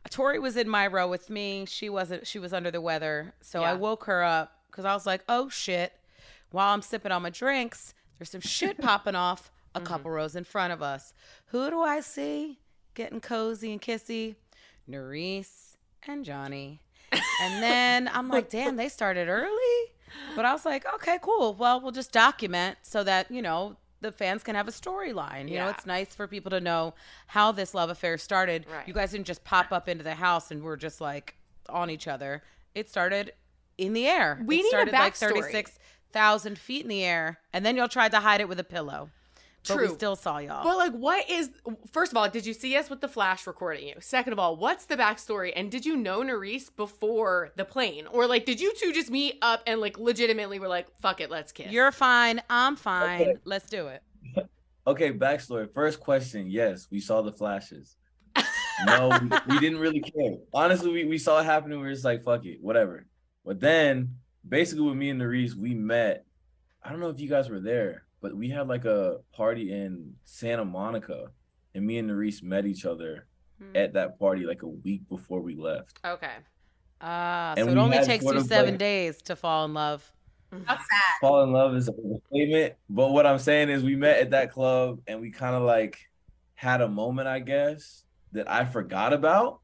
Tori 0.09 0.39
was 0.39 0.55
in 0.57 0.67
my 0.69 0.85
row 0.88 1.07
with 1.07 1.29
me. 1.29 1.65
She 1.67 1.89
wasn't. 1.89 2.27
She 2.27 2.38
was 2.38 2.53
under 2.53 2.69
the 2.69 2.81
weather, 2.81 3.33
so 3.41 3.63
I 3.63 3.74
woke 3.74 4.03
her 4.05 4.24
up 4.24 4.51
because 4.69 4.85
I 4.85 4.93
was 4.93 5.05
like, 5.05 5.21
"Oh 5.27 5.50
shit!" 5.50 5.93
While 6.51 6.74
I'm 6.74 6.81
sipping 6.83 7.12
on 7.12 7.21
my 7.24 7.31
drinks, 7.31 7.93
there's 8.19 8.29
some 8.29 8.41
shit 8.41 8.77
popping 8.79 9.15
off 9.15 9.51
a 9.75 9.79
mm-hmm. 9.79 9.88
couple 9.88 10.12
rows 10.12 10.36
in 10.36 10.44
front 10.44 10.74
of 10.74 10.82
us. 10.82 11.13
Who 11.48 11.70
do 11.70 11.82
I 11.82 12.00
see 12.00 12.60
getting 12.96 13.22
cozy 13.22 13.72
and 13.72 13.82
kissy? 13.82 14.36
Nurys 14.89 15.75
and 16.08 16.25
Johnny. 16.25 16.82
And 17.12 17.22
then 17.63 18.10
I'm 18.13 18.29
like, 18.29 18.50
damn, 18.50 18.77
they 18.77 18.89
started 18.89 19.27
early. 19.27 19.91
But 20.36 20.46
I 20.46 20.53
was 20.53 20.65
like, 20.65 20.86
okay, 20.96 21.20
cool. 21.22 21.53
Well, 21.53 21.82
we'll 21.82 21.91
just 21.91 22.12
document 22.12 22.77
so 22.84 23.03
that, 23.03 23.29
you 23.29 23.41
know, 23.41 23.77
the 24.01 24.12
fans 24.12 24.44
can 24.44 24.55
have 24.55 24.67
a 24.67 24.72
storyline. 24.72 25.50
You 25.50 25.58
know, 25.58 25.70
it's 25.70 25.86
nice 25.86 26.13
for 26.13 26.27
people 26.27 26.51
to 26.51 26.62
know 26.62 26.94
how 27.27 27.51
this 27.51 27.74
love 27.74 27.89
affair 27.89 28.17
started. 28.17 28.65
Right. 28.72 28.88
You 28.88 28.94
guys 28.94 29.12
didn't 29.12 29.27
just 29.27 29.44
pop 29.44 29.72
up 29.72 29.89
into 29.89 30.03
the 30.03 30.15
house 30.15 30.51
and 30.51 30.63
we're 30.63 30.77
just 30.77 31.01
like 31.01 31.36
on 31.70 31.89
each 31.89 32.08
other. 32.08 32.44
It 32.75 32.89
started 32.89 33.34
in 33.77 33.94
the 33.94 34.08
air. 34.08 34.41
We 34.46 34.58
it 34.58 34.63
need 34.63 34.65
a 34.65 34.70
started 34.70 34.94
like 34.94 35.15
36,000 35.15 36.58
feet 36.58 36.84
in 36.84 36.89
the 36.89 37.03
air. 37.03 37.39
And 37.51 37.65
then 37.65 37.75
y'all 37.75 37.88
tried 37.88 38.12
to 38.12 38.20
hide 38.20 38.41
it 38.41 38.50
with 38.50 38.60
a 38.60 38.63
pillow. 38.63 39.10
But 39.67 39.77
we 39.77 39.86
True. 39.86 39.95
still 39.95 40.15
saw 40.15 40.38
y'all. 40.38 40.63
But 40.63 40.77
like, 40.77 40.93
what 40.93 41.29
is? 41.29 41.50
First 41.91 42.12
of 42.12 42.17
all, 42.17 42.29
did 42.29 42.45
you 42.45 42.53
see 42.53 42.75
us 42.77 42.89
with 42.89 43.01
the 43.01 43.07
flash 43.07 43.48
recording 43.48 43.88
you? 43.88 43.95
Second 44.00 44.34
of 44.34 44.39
all, 44.39 44.55
what's 44.55 44.86
the 44.86 44.95
backstory? 44.95 45.51
And 45.55 45.72
did 45.72 45.86
you 45.86 45.95
know 45.98 46.22
Nurys 46.22 46.69
before 46.75 47.51
the 47.55 47.65
plane, 47.65 48.07
or 48.07 48.27
like, 48.27 48.45
did 48.45 48.60
you 48.60 48.74
two 48.79 48.91
just 48.93 49.10
meet 49.10 49.38
up 49.41 49.63
and 49.65 49.81
like 49.81 49.98
legitimately 49.98 50.60
were 50.60 50.67
like, 50.67 50.88
"Fuck 51.01 51.22
it, 51.22 51.29
let's 51.29 51.51
kiss"? 51.51 51.72
You're 51.72 51.91
fine. 51.91 52.41
I'm 52.50 52.75
fine. 52.75 53.22
Okay. 53.22 53.36
Let's 53.45 53.69
do 53.69 53.88
it. 53.88 54.03
Okay, 54.88 55.12
backstory. 55.12 55.67
First 55.74 56.00
question. 56.00 56.45
Yes, 56.48 56.88
we 56.91 57.00
saw 57.00 57.24
the 57.24 57.31
flashes. 57.31 57.95
No, 58.86 59.10
we, 59.22 59.29
we 59.55 59.60
didn't 59.60 59.79
really 59.79 60.01
care. 60.01 60.36
Honestly, 60.53 60.91
we, 60.91 61.05
we 61.05 61.17
saw 61.17 61.39
it 61.39 61.45
happening. 61.45 61.79
We 61.79 61.86
were 61.86 61.93
just 61.93 62.05
like, 62.05 62.24
fuck 62.24 62.45
it, 62.45 62.60
whatever. 62.62 63.05
But 63.43 63.60
then, 63.60 64.17
basically, 64.48 64.86
with 64.86 64.98
me 64.98 65.10
and 65.10 65.22
Nurys, 65.22 65.55
we 65.55 65.74
met. 65.74 66.25
I 66.84 66.89
don't 66.89 67.00
know 67.00 67.10
if 67.10 67.19
you 67.19 67.29
guys 67.29 67.50
were 67.50 67.60
there, 67.60 68.04
but 68.25 68.36
we 68.36 68.50
had 68.50 68.67
like 68.67 68.86
a 68.86 69.17
party 69.34 69.72
in 69.72 70.12
Santa 70.24 70.65
Monica, 70.65 71.27
and 71.75 71.86
me 71.86 72.00
and 72.00 72.10
Nurys 72.10 72.41
met 72.41 72.65
each 72.65 72.84
other 72.84 73.27
Hmm. 73.60 73.75
at 73.77 73.94
that 73.94 74.17
party 74.20 74.46
like 74.48 74.63
a 74.63 74.67
week 74.67 75.08
before 75.08 75.41
we 75.41 75.53
left. 75.55 76.00
okay. 76.03 76.38
Ah, 77.00 77.53
And 77.55 77.67
so 77.67 77.72
it 77.72 77.77
only 77.77 78.00
takes 78.00 78.25
you 78.25 78.39
seven 78.41 78.72
like- 78.72 78.79
days 78.79 79.22
to 79.24 79.36
fall 79.36 79.63
in 79.65 79.74
love. 79.75 80.12
Fall 81.22 81.44
in 81.44 81.51
love 81.51 81.75
is 81.75 81.88
a 81.88 81.94
statement, 82.32 82.74
but 82.89 83.12
what 83.12 83.25
I'm 83.27 83.38
saying 83.38 83.70
is 83.70 83.84
we 83.84 83.96
met 83.96 84.17
at 84.20 84.32
that 84.32 84.51
club 84.51 85.01
and 85.08 85.22
we 85.22 85.29
kind 85.29 85.55
of 85.55 85.62
like 85.63 86.00
had 86.55 86.82
a 86.82 86.88
moment, 86.88 87.27
I 87.27 87.39
guess, 87.39 88.03
that 88.32 88.50
I 88.50 88.65
forgot 88.65 89.13
about. 89.13 89.60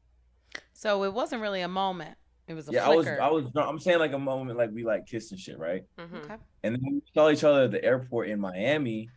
So 0.72 1.02
it 1.02 1.12
wasn't 1.12 1.42
really 1.42 1.62
a 1.62 1.68
moment. 1.68 2.16
It 2.52 2.56
was 2.56 2.68
a 2.68 2.72
yeah, 2.72 2.86
I 2.86 2.94
was. 2.94 3.08
I 3.08 3.30
was, 3.30 3.46
I'm 3.56 3.78
saying 3.78 3.98
like 3.98 4.12
a 4.12 4.18
moment 4.18 4.58
like 4.58 4.70
we 4.72 4.84
like 4.84 5.06
kissed 5.06 5.32
and 5.32 5.40
shit, 5.40 5.58
right? 5.58 5.84
hmm 5.98 6.16
Okay. 6.16 6.36
And 6.62 6.74
then 6.74 6.82
we 6.84 7.02
saw 7.14 7.30
each 7.30 7.44
other 7.44 7.62
at 7.62 7.70
the 7.70 7.82
airport 7.82 8.28
in 8.28 8.38
Miami, 8.38 9.08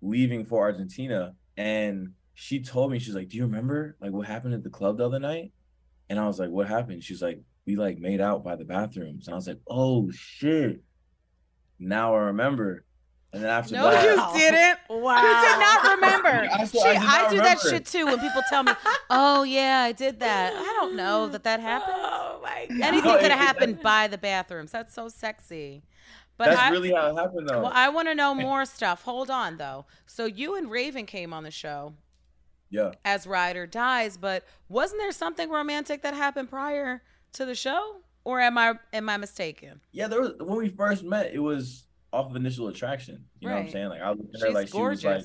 leaving 0.00 0.44
for 0.44 0.60
Argentina, 0.60 1.34
and 1.56 2.12
she 2.34 2.60
told 2.60 2.92
me 2.92 3.00
she's 3.00 3.14
like, 3.14 3.28
"Do 3.28 3.36
you 3.36 3.42
remember 3.44 3.96
like 4.00 4.12
what 4.12 4.26
happened 4.28 4.54
at 4.54 4.62
the 4.62 4.70
club 4.70 4.98
the 4.98 5.06
other 5.06 5.18
night?" 5.18 5.52
And 6.08 6.18
I 6.20 6.26
was 6.26 6.38
like, 6.38 6.50
"What 6.50 6.68
happened?" 6.68 7.02
She's 7.02 7.20
like, 7.20 7.40
"We 7.66 7.74
like 7.74 7.98
made 7.98 8.20
out 8.20 8.44
by 8.44 8.54
the 8.54 8.64
bathrooms," 8.64 9.26
and 9.26 9.34
I 9.34 9.36
was 9.36 9.48
like, 9.48 9.60
"Oh 9.68 10.08
shit!" 10.12 10.80
Now 11.80 12.14
I 12.14 12.18
remember. 12.18 12.84
And 13.32 13.42
then 13.42 13.50
after 13.50 13.72
that 13.72 13.82
No, 13.82 13.90
that, 13.90 14.34
you 14.34 14.40
didn't. 14.40 15.02
Wow. 15.02 15.16
You 15.16 15.48
did 15.48 15.58
not 15.58 15.94
remember. 15.96 16.48
I 16.54 16.64
She, 16.66 16.80
I 16.80 16.92
did 16.92 17.02
I 17.02 17.22
not 17.22 17.30
do 17.30 17.36
that 17.38 17.60
shit 17.60 17.84
too 17.84 18.06
when 18.06 18.20
people 18.20 18.42
tell 18.48 18.62
me, 18.62 18.72
"Oh 19.10 19.42
yeah, 19.42 19.80
I 19.80 19.90
did 19.90 20.20
that." 20.20 20.54
I 20.54 20.62
don't 20.80 20.94
know 20.94 21.26
that 21.28 21.42
that 21.42 21.58
happened. 21.58 21.96
Anything 22.82 23.12
No, 23.12 23.18
could 23.18 23.30
have 23.30 23.40
happened 23.40 23.80
by 23.82 24.08
the 24.08 24.18
bathrooms. 24.18 24.72
That's 24.72 24.94
so 24.94 25.08
sexy. 25.08 25.82
But 26.36 26.46
that's 26.46 26.60
I, 26.60 26.70
really 26.70 26.92
how 26.92 27.10
it 27.10 27.20
happened, 27.20 27.48
though. 27.48 27.62
well, 27.62 27.72
I 27.72 27.88
want 27.90 28.08
to 28.08 28.14
know 28.14 28.34
more 28.34 28.64
stuff. 28.64 29.02
Hold 29.02 29.30
on 29.30 29.56
though. 29.56 29.86
So 30.06 30.26
you 30.26 30.56
and 30.56 30.70
Raven 30.70 31.06
came 31.06 31.32
on 31.32 31.44
the 31.44 31.50
show 31.50 31.94
yeah. 32.70 32.92
as 33.04 33.26
Ryder 33.26 33.66
dies, 33.66 34.16
but 34.16 34.44
wasn't 34.68 35.00
there 35.00 35.12
something 35.12 35.48
romantic 35.48 36.02
that 36.02 36.14
happened 36.14 36.50
prior 36.50 37.02
to 37.34 37.44
the 37.44 37.54
show? 37.54 37.96
Or 38.24 38.40
am 38.40 38.56
I 38.58 38.74
am 38.92 39.08
I 39.08 39.16
mistaken? 39.18 39.80
Yeah, 39.92 40.08
there 40.08 40.20
was 40.20 40.32
when 40.40 40.56
we 40.56 40.70
first 40.70 41.04
met, 41.04 41.32
it 41.32 41.38
was 41.40 41.84
off 42.12 42.30
of 42.30 42.36
initial 42.36 42.68
attraction. 42.68 43.24
You 43.38 43.48
know 43.48 43.54
what 43.54 43.64
I'm 43.66 43.70
saying? 43.70 43.88
Like 43.90 44.00
I 44.00 44.08
looked 44.10 44.34
at 44.34 44.40
her 44.40 44.46
She's 44.46 44.54
like 44.54 44.68
she 44.68 44.78
was 44.80 45.04
like. 45.04 45.24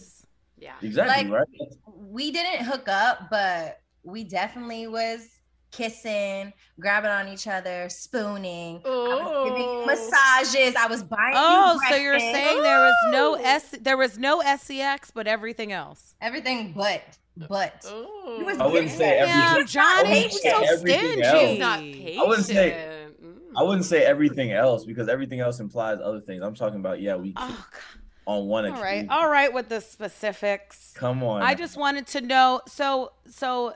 Yeah. 0.58 0.74
exactly 0.82 1.30
Like- 1.30 1.48
right. 1.48 1.70
We 1.96 2.32
didn't 2.32 2.66
hook 2.66 2.90
up, 2.90 3.30
but 3.32 3.80
we 4.04 4.26
definitely 4.26 4.88
was 4.88 5.30
kissing, 5.72 6.54
grabbing 6.80 7.12
on 7.12 7.28
each 7.28 7.48
other, 7.48 7.88
spooning. 7.90 8.82
I 8.86 8.90
was 8.90 9.50
giving 9.50 9.86
massages. 9.86 10.76
I 10.76 10.88
was 10.88 11.04
buying. 11.04 11.34
you 11.34 11.40
Oh, 11.42 11.80
so 11.90 11.96
you're 11.96 12.14
breakfast. 12.14 12.34
saying 12.34 12.64
there 12.64 12.80
was 12.80 12.96
no 13.12 13.34
S 13.36 13.76
there 13.82 13.98
was 13.98 14.18
no 14.18 14.42
SCX 14.42 15.12
but 15.14 15.28
everything 15.28 15.72
else. 15.72 16.16
everything 16.22 16.74
but 16.76 17.02
but 17.48 17.86
Oh. 17.88 18.44
Was 18.46 18.58
I 18.60 18.66
wouldn't 18.68 18.92
say 18.92 19.20
everything. 19.20 19.68
Johnny, 19.68 20.10
I 20.10 20.14
you're 20.16 20.24
wouldn't 20.24 20.34
say 20.34 20.50
so 20.52 20.74
everything 20.74 21.00
stingy. 21.24 21.24
else. 21.24 21.60
Not 21.60 21.80
patient. 21.80 22.20
I 22.20 22.28
wouldn't 22.28 22.46
say-. 22.48 22.96
I 23.58 23.64
wouldn't 23.64 23.86
say 23.86 24.04
everything 24.06 24.52
else 24.52 24.86
because 24.86 25.08
everything 25.10 25.40
else 25.40 25.60
implies 25.60 26.00
other 26.04 26.20
things. 26.22 26.44
I'm 26.44 26.54
talking 26.56 26.80
about 26.80 27.02
yeah, 27.02 27.16
we 27.16 27.34
Oh, 27.38 27.66
on 28.28 28.46
one 28.48 28.66
all 28.66 28.80
right 28.82 29.08
all 29.10 29.28
right 29.30 29.52
with 29.52 29.70
the 29.70 29.80
specifics. 29.82 30.94
Come 30.96 31.24
on. 31.24 31.42
I 31.42 31.56
just 31.56 31.78
wanted 31.78 32.06
to 32.08 32.22
know. 32.22 32.62
So, 32.68 33.14
so, 33.28 33.74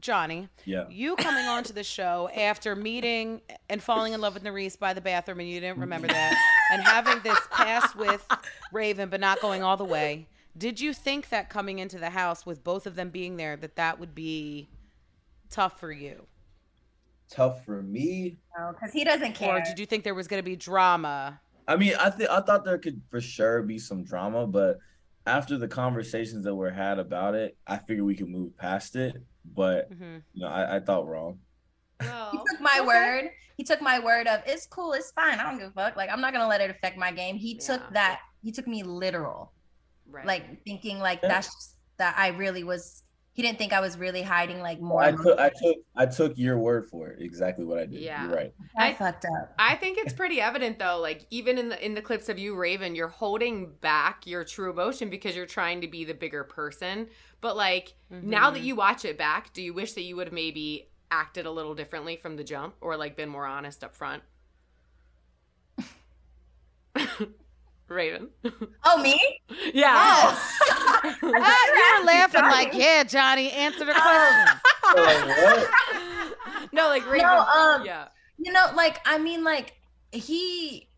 Johnny, 0.00 0.48
yeah. 0.64 0.84
you 0.88 1.16
coming 1.16 1.46
onto 1.46 1.72
the 1.72 1.82
show 1.82 2.30
after 2.36 2.76
meeting 2.76 3.40
and 3.68 3.82
falling 3.82 4.12
in 4.12 4.20
love 4.20 4.34
with 4.34 4.44
Nurys 4.44 4.78
by 4.78 4.92
the 4.94 5.00
bathroom, 5.00 5.40
and 5.40 5.48
you 5.48 5.58
didn't 5.60 5.78
remember 5.78 6.06
that, 6.06 6.36
and 6.72 6.82
having 6.82 7.20
this 7.22 7.38
past 7.50 7.96
with 7.96 8.24
Raven, 8.72 9.08
but 9.08 9.20
not 9.20 9.40
going 9.40 9.62
all 9.64 9.76
the 9.76 9.84
way. 9.84 10.28
Did 10.56 10.80
you 10.80 10.92
think 10.92 11.30
that 11.30 11.50
coming 11.50 11.78
into 11.80 11.98
the 11.98 12.10
house 12.10 12.46
with 12.46 12.62
both 12.62 12.86
of 12.86 12.94
them 12.94 13.10
being 13.10 13.36
there, 13.36 13.56
that 13.56 13.76
that 13.76 13.98
would 13.98 14.14
be 14.14 14.68
tough 15.50 15.80
for 15.80 15.90
you, 15.90 16.26
Tough 17.30 17.64
for 17.64 17.82
me. 17.82 18.38
because 18.72 18.92
he 18.92 19.04
doesn't 19.04 19.34
care. 19.34 19.56
or 19.56 19.60
did 19.60 19.78
you 19.78 19.86
think 19.86 20.04
there 20.04 20.14
was 20.14 20.28
going 20.28 20.42
to 20.42 20.48
be 20.48 20.56
drama? 20.56 21.40
I 21.66 21.76
mean, 21.76 21.94
I 22.00 22.08
think 22.10 22.30
I 22.30 22.40
thought 22.40 22.64
there 22.64 22.78
could 22.78 23.02
for 23.10 23.20
sure 23.20 23.62
be 23.62 23.78
some 23.78 24.02
drama, 24.04 24.46
but 24.46 24.78
after 25.26 25.58
the 25.58 25.68
conversations 25.68 26.44
that 26.44 26.54
were 26.54 26.70
had 26.70 26.98
about 26.98 27.34
it, 27.34 27.56
I 27.66 27.76
figured 27.76 28.06
we 28.06 28.14
could 28.14 28.28
move 28.28 28.56
past 28.56 28.96
it. 28.96 29.16
But 29.54 29.88
hmm 29.88 30.18
you 30.32 30.44
know, 30.44 30.48
I, 30.48 30.76
I 30.76 30.80
thought 30.80 31.06
wrong. 31.06 31.40
Well, 32.00 32.30
He 32.32 32.38
took 32.38 32.60
my 32.60 32.78
okay. 32.78 32.86
word. 32.86 33.30
He 33.56 33.64
took 33.64 33.80
my 33.82 33.98
word 33.98 34.26
of 34.28 34.40
it's 34.46 34.66
cool, 34.66 34.92
it's 34.92 35.10
fine. 35.12 35.38
I 35.40 35.44
don't 35.44 35.58
give 35.58 35.68
a 35.68 35.72
fuck. 35.72 35.96
Like 35.96 36.10
I'm 36.10 36.20
not 36.20 36.32
gonna 36.32 36.46
let 36.48 36.60
it 36.60 36.70
affect 36.70 36.96
my 36.96 37.10
game. 37.10 37.36
He 37.36 37.56
took 37.56 37.82
that. 37.92 38.20
He 38.42 38.52
took 38.52 38.66
me 38.68 38.82
literal. 38.82 39.52
Right. 40.08 40.26
Like 40.26 40.64
thinking 40.64 40.98
like 41.00 41.20
Yeah. 41.22 41.28
that's 41.28 41.46
just, 41.48 41.76
that 41.98 42.14
I 42.16 42.28
really 42.28 42.64
was. 42.64 43.02
He 43.38 43.42
didn't 43.42 43.56
think 43.56 43.72
I 43.72 43.78
was 43.78 43.96
really 43.96 44.22
hiding 44.22 44.58
like 44.58 44.80
more. 44.80 45.00
I 45.00 45.12
took 45.12 45.38
I 45.38 45.48
took 45.48 45.76
I 45.94 46.06
took 46.06 46.36
your 46.36 46.58
word 46.58 46.88
for 46.90 47.06
it. 47.06 47.22
Exactly 47.22 47.64
what 47.64 47.78
I 47.78 47.86
did. 47.86 48.00
Yeah. 48.00 48.24
You're 48.24 48.34
right. 48.34 48.52
I, 48.76 48.88
I- 48.88 48.94
fucked 48.94 49.26
up. 49.26 49.54
I 49.60 49.76
think 49.76 49.96
it's 49.96 50.12
pretty 50.12 50.40
evident 50.40 50.80
though, 50.80 50.98
like 50.98 51.24
even 51.30 51.56
in 51.56 51.68
the 51.68 51.86
in 51.86 51.94
the 51.94 52.02
clips 52.02 52.28
of 52.28 52.36
you, 52.36 52.56
Raven, 52.56 52.96
you're 52.96 53.06
holding 53.06 53.70
back 53.80 54.26
your 54.26 54.42
true 54.42 54.72
emotion 54.72 55.08
because 55.08 55.36
you're 55.36 55.46
trying 55.46 55.80
to 55.82 55.86
be 55.86 56.04
the 56.04 56.14
bigger 56.14 56.42
person. 56.42 57.06
But 57.40 57.56
like 57.56 57.94
now 58.10 58.50
that 58.50 58.58
mm-hmm. 58.58 58.66
you 58.66 58.74
watch 58.74 59.04
it 59.04 59.16
back, 59.16 59.52
do 59.52 59.62
you 59.62 59.72
wish 59.72 59.92
that 59.92 60.02
you 60.02 60.16
would 60.16 60.26
have 60.26 60.34
maybe 60.34 60.88
acted 61.12 61.46
a 61.46 61.50
little 61.52 61.76
differently 61.76 62.16
from 62.16 62.34
the 62.34 62.42
jump 62.42 62.74
or 62.80 62.96
like 62.96 63.14
been 63.14 63.28
more 63.28 63.46
honest 63.46 63.84
up 63.84 63.94
front? 63.94 64.24
Raven. 67.88 68.28
Oh 68.84 69.02
me? 69.02 69.20
yeah. 69.74 69.94
Oh. 69.96 70.54
You 71.22 71.30
were 71.30 72.06
laughing 72.06 72.42
like, 72.42 72.74
yeah, 72.74 73.04
Johnny, 73.04 73.50
answer 73.50 73.84
the 73.84 73.92
question. 73.92 74.60
So, 74.96 75.66
no, 76.72 76.88
like 76.88 77.04
Raven. 77.04 77.26
No, 77.26 77.40
um, 77.40 77.84
yeah. 77.84 78.08
you 78.38 78.52
know, 78.52 78.68
like 78.74 79.00
I 79.04 79.18
mean, 79.18 79.44
like 79.44 79.74
he 80.12 80.88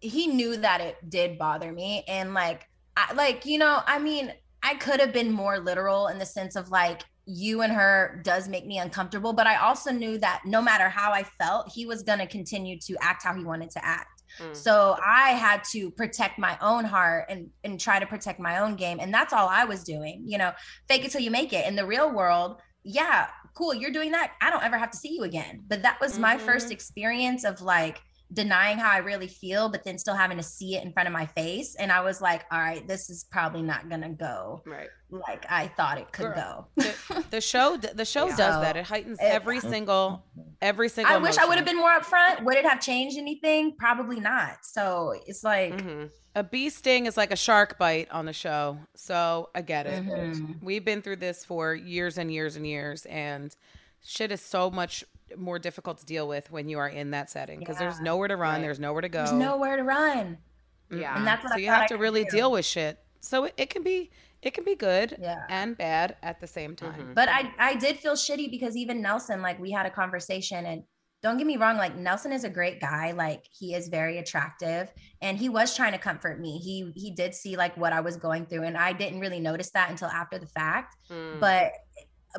he 0.00 0.26
knew 0.26 0.56
that 0.56 0.80
it 0.80 0.96
did 1.10 1.38
bother 1.38 1.70
me, 1.70 2.02
and 2.08 2.32
like 2.32 2.66
I 2.96 3.12
like 3.12 3.44
you 3.44 3.58
know, 3.58 3.80
I 3.86 3.98
mean, 3.98 4.32
I 4.62 4.76
could 4.76 5.00
have 5.00 5.12
been 5.12 5.30
more 5.30 5.58
literal 5.58 6.06
in 6.06 6.18
the 6.18 6.24
sense 6.24 6.56
of 6.56 6.70
like 6.70 7.02
you 7.26 7.60
and 7.60 7.72
her 7.72 8.22
does 8.24 8.48
make 8.48 8.64
me 8.66 8.78
uncomfortable, 8.78 9.34
but 9.34 9.46
I 9.46 9.56
also 9.56 9.90
knew 9.90 10.16
that 10.18 10.42
no 10.46 10.62
matter 10.62 10.88
how 10.88 11.12
I 11.12 11.24
felt, 11.24 11.70
he 11.70 11.84
was 11.84 12.02
gonna 12.02 12.26
continue 12.26 12.78
to 12.80 12.96
act 13.02 13.22
how 13.24 13.34
he 13.34 13.44
wanted 13.44 13.70
to 13.72 13.84
act. 13.84 14.15
Mm. 14.38 14.56
So 14.56 14.96
I 15.04 15.30
had 15.30 15.64
to 15.72 15.90
protect 15.90 16.38
my 16.38 16.56
own 16.60 16.84
heart 16.84 17.26
and 17.28 17.48
and 17.64 17.80
try 17.80 17.98
to 17.98 18.06
protect 18.06 18.40
my 18.40 18.58
own 18.58 18.76
game. 18.76 18.98
And 19.00 19.12
that's 19.12 19.32
all 19.32 19.48
I 19.48 19.64
was 19.64 19.84
doing. 19.84 20.22
You 20.26 20.38
know, 20.38 20.52
fake 20.88 21.04
it 21.04 21.10
till 21.10 21.20
you 21.20 21.30
make 21.30 21.52
it. 21.52 21.66
In 21.66 21.76
the 21.76 21.86
real 21.86 22.12
world, 22.12 22.60
yeah, 22.82 23.28
cool, 23.54 23.74
you're 23.74 23.90
doing 23.90 24.12
that. 24.12 24.32
I 24.40 24.50
don't 24.50 24.62
ever 24.62 24.78
have 24.78 24.90
to 24.90 24.96
see 24.96 25.14
you 25.14 25.24
again. 25.24 25.62
But 25.66 25.82
that 25.82 26.00
was 26.00 26.12
mm-hmm. 26.12 26.22
my 26.22 26.38
first 26.38 26.66
mm-hmm. 26.66 26.72
experience 26.72 27.44
of 27.44 27.60
like 27.60 28.00
denying 28.32 28.78
how 28.78 28.90
I 28.90 28.98
really 28.98 29.28
feel, 29.28 29.68
but 29.68 29.84
then 29.84 29.98
still 29.98 30.14
having 30.14 30.36
to 30.36 30.42
see 30.42 30.76
it 30.76 30.84
in 30.84 30.92
front 30.92 31.06
of 31.06 31.12
my 31.12 31.26
face. 31.26 31.74
And 31.76 31.92
I 31.92 32.00
was 32.00 32.20
like, 32.20 32.44
all 32.50 32.58
right, 32.58 32.86
this 32.86 33.10
is 33.10 33.24
probably 33.30 33.62
not 33.62 33.88
gonna 33.88 34.10
go 34.10 34.62
right 34.66 34.88
like 35.10 35.46
I 35.48 35.68
thought 35.68 35.98
it 35.98 36.10
could 36.12 36.34
Girl, 36.34 36.68
go. 36.76 36.82
the, 36.82 37.24
the, 37.30 37.40
show 37.40 37.76
the 37.76 38.04
show 38.04 38.26
yeah. 38.26 38.36
does 38.36 38.60
that. 38.60 38.76
It 38.76 38.84
heightens 38.84 39.18
it, 39.20 39.24
every 39.24 39.60
single 39.60 40.24
every 40.60 40.88
single 40.88 41.14
I 41.14 41.18
wish 41.18 41.38
I 41.38 41.46
would 41.46 41.56
have 41.56 41.64
been 41.64 41.76
more 41.76 41.90
upfront. 41.90 42.44
Would 42.44 42.56
it 42.56 42.64
have 42.64 42.80
changed 42.80 43.16
anything? 43.18 43.76
Probably 43.78 44.20
not. 44.20 44.58
So 44.62 45.14
it's 45.26 45.44
like 45.44 45.74
mm-hmm. 45.74 46.06
a 46.34 46.42
bee 46.42 46.70
sting 46.70 47.06
is 47.06 47.16
like 47.16 47.30
a 47.30 47.36
shark 47.36 47.78
bite 47.78 48.10
on 48.10 48.26
the 48.26 48.32
show. 48.32 48.78
So 48.96 49.50
I 49.54 49.62
get 49.62 49.86
it. 49.86 50.04
Mm-hmm. 50.04 50.64
We've 50.64 50.84
been 50.84 51.02
through 51.02 51.16
this 51.16 51.44
for 51.44 51.74
years 51.74 52.18
and 52.18 52.32
years 52.32 52.56
and 52.56 52.66
years 52.66 53.06
and 53.06 53.54
shit 54.02 54.32
is 54.32 54.40
so 54.40 54.70
much 54.70 55.04
more 55.36 55.58
difficult 55.58 55.98
to 55.98 56.06
deal 56.06 56.28
with 56.28 56.50
when 56.50 56.68
you 56.68 56.78
are 56.78 56.88
in 56.88 57.10
that 57.10 57.30
setting 57.30 57.58
because 57.58 57.76
yeah. 57.76 57.88
there's 57.88 58.00
nowhere 58.00 58.28
to 58.28 58.36
run, 58.36 58.54
right. 58.54 58.62
there's 58.62 58.78
nowhere 58.78 59.02
to 59.02 59.08
go. 59.08 59.24
There's 59.24 59.32
nowhere 59.32 59.76
to 59.76 59.82
run. 59.82 60.38
Yeah. 60.90 61.16
And 61.16 61.26
that's 61.26 61.42
what 61.42 61.50
so 61.50 61.56
I 61.56 61.60
you 61.60 61.68
have 61.68 61.88
to 61.88 61.96
really 61.96 62.24
do. 62.24 62.30
deal 62.30 62.52
with 62.52 62.64
shit. 62.64 62.98
So 63.20 63.44
it, 63.44 63.54
it, 63.56 63.70
can 63.70 63.82
be 63.82 64.10
it 64.42 64.54
can 64.54 64.64
be 64.64 64.76
good 64.76 65.16
yeah. 65.20 65.44
and 65.48 65.76
bad 65.76 66.16
at 66.22 66.40
the 66.40 66.46
same 66.46 66.76
time. 66.76 66.92
Mm-hmm. 66.92 67.14
But 67.14 67.28
I 67.28 67.52
I 67.58 67.74
did 67.74 67.98
feel 67.98 68.14
shitty 68.14 68.50
because 68.50 68.76
even 68.76 69.02
Nelson 69.02 69.42
like 69.42 69.58
we 69.58 69.70
had 69.70 69.86
a 69.86 69.90
conversation 69.90 70.64
and 70.66 70.84
don't 71.22 71.38
get 71.38 71.46
me 71.46 71.56
wrong 71.56 71.76
like 71.76 71.96
Nelson 71.96 72.30
is 72.30 72.44
a 72.44 72.50
great 72.50 72.80
guy 72.80 73.10
like 73.10 73.44
he 73.50 73.74
is 73.74 73.88
very 73.88 74.18
attractive 74.18 74.92
and 75.22 75.36
he 75.36 75.48
was 75.48 75.74
trying 75.74 75.92
to 75.92 75.98
comfort 75.98 76.38
me. 76.38 76.58
He 76.58 76.92
he 76.94 77.10
did 77.10 77.34
see 77.34 77.56
like 77.56 77.76
what 77.76 77.92
I 77.92 78.00
was 78.00 78.16
going 78.16 78.46
through 78.46 78.62
and 78.62 78.76
I 78.76 78.92
didn't 78.92 79.18
really 79.18 79.40
notice 79.40 79.70
that 79.70 79.90
until 79.90 80.08
after 80.08 80.38
the 80.38 80.46
fact. 80.46 80.96
Mm. 81.10 81.40
But 81.40 81.72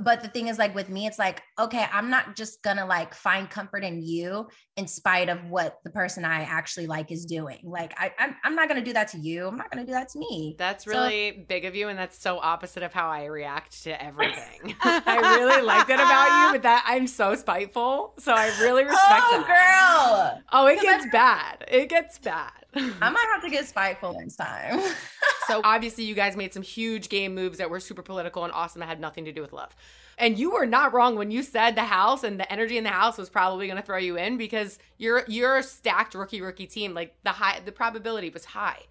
but 0.02 0.22
the 0.22 0.28
thing 0.30 0.48
is 0.48 0.58
like 0.58 0.74
with 0.76 0.90
me 0.90 1.08
it's 1.08 1.20
like 1.20 1.42
okay 1.60 1.86
i'm 1.92 2.10
not 2.10 2.36
just 2.36 2.62
gonna 2.64 2.86
like 2.86 3.14
find 3.14 3.50
comfort 3.50 3.84
in 3.84 4.02
you 4.02 4.48
in 4.76 4.88
spite 4.88 5.30
of 5.30 5.44
what 5.50 5.80
the 5.84 5.90
person 5.90 6.24
i 6.26 6.44
actually 6.44 6.88
like 6.88 7.12
is 7.12 7.26
doing. 7.26 7.60
Like 7.64 7.94
I, 7.98 8.12
I'm, 8.18 8.36
I'm 8.44 8.56
not 8.56 8.68
gonna 8.68 8.84
do 8.84 8.94
that 8.94 9.10
to 9.10 9.20
you. 9.20 9.48
I'm 9.48 9.58
not 9.58 9.70
gonna 9.72 9.86
do 9.86 9.92
that 9.92 10.10
to 10.10 10.20
me. 10.20 10.56
That's 10.58 10.88
really 10.88 11.34
so, 11.38 11.44
big 11.48 11.66
of 11.66 11.76
you 11.76 11.90
and 11.90 11.98
that's 11.98 12.20
so 12.20 12.40
opposite 12.40 12.84
of 12.84 12.94
how 12.94 13.10
i 13.10 13.26
react 13.26 13.84
to 13.84 14.02
everything. 14.04 14.76
I 14.82 15.38
really 15.40 15.62
like 15.62 15.88
that 15.88 15.96
about 15.96 16.48
you 16.48 16.54
but 16.54 16.64
that 16.64 16.84
i'm 16.88 17.08
so 17.08 17.36
spiteful 17.36 18.14
so 18.18 18.34
i 18.34 18.48
really 18.62 18.84
respect 18.84 19.24
oh, 19.26 19.44
that. 19.48 19.48
girl. 19.48 20.44
Oh 20.52 20.68
it 20.68 20.82
gets 20.82 21.06
I, 21.06 21.10
bad. 21.10 21.66
It 21.68 21.90
gets 21.90 22.20
bad 22.20 22.52
I 22.76 23.10
might 23.10 23.28
have 23.34 23.42
to 23.44 23.50
get 23.50 23.68
spiteful 23.68 24.14
next 24.14 24.36
time. 24.36 24.80
so 25.48 25.62
obviously, 25.64 26.04
you 26.04 26.16
guys 26.16 26.36
made 26.36 26.54
some 26.54 26.64
huge 26.64 27.10
game 27.10 27.34
moves 27.34 27.58
that 27.58 27.70
were 27.70 27.80
super 27.80 28.02
political 28.02 28.44
and 28.44 28.54
awesome 28.54 28.80
that 28.82 28.88
had 28.88 29.00
nothing 29.00 29.26
to 29.26 29.32
do 29.32 29.42
with 29.42 29.54
love. 29.54 29.76
And 30.18 30.38
you 30.38 30.52
were 30.52 30.66
not 30.66 30.94
wrong 30.94 31.16
when 31.16 31.30
you 31.30 31.44
said 31.44 31.76
the 31.76 31.84
house 31.84 32.24
and 32.24 32.40
the 32.40 32.52
energy 32.52 32.78
in 32.78 32.84
the 32.84 32.90
house 32.90 33.18
was 33.18 33.30
probably 33.30 33.68
going 33.68 33.78
to 33.78 33.86
throw 33.86 34.00
you 34.00 34.18
in 34.18 34.38
because 34.38 34.80
you're 34.98 35.24
you're 35.28 35.58
a 35.58 35.64
stacked 35.64 36.16
rookie 36.16 36.42
rookie 36.42 36.68
team. 36.68 36.94
Like 36.94 37.16
the 37.24 37.32
high 37.32 37.60
the 37.64 37.72
probability 37.72 38.30
was 38.30 38.46
high. 38.46 38.82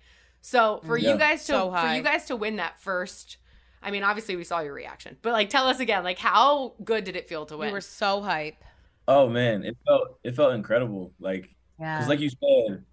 So 0.40 0.80
for 0.86 0.96
yeah. 0.96 1.12
you 1.12 1.18
guys 1.18 1.40
to 1.46 1.52
so 1.52 1.72
for 1.72 1.92
you 1.92 2.02
guys 2.02 2.26
to 2.26 2.36
win 2.36 2.56
that 2.56 2.80
first. 2.80 3.38
I 3.82 3.90
mean, 3.90 4.02
obviously 4.02 4.34
we 4.36 4.42
saw 4.42 4.60
your 4.60 4.72
reaction, 4.72 5.16
but 5.22 5.32
like, 5.32 5.48
tell 5.48 5.68
us 5.68 5.78
again, 5.78 6.02
like, 6.02 6.18
how 6.18 6.74
good 6.82 7.04
did 7.04 7.14
it 7.14 7.28
feel 7.28 7.46
to 7.46 7.56
win? 7.56 7.68
We 7.68 7.72
were 7.72 7.80
so 7.80 8.20
hype. 8.20 8.64
Oh 9.06 9.28
man, 9.28 9.62
it 9.64 9.76
felt 9.86 10.18
it 10.24 10.34
felt 10.34 10.54
incredible. 10.54 11.12
Like, 11.20 11.54
yeah. 11.78 11.98
because 11.98 12.08
like 12.08 12.20
you 12.20 12.30
said, 12.30 12.84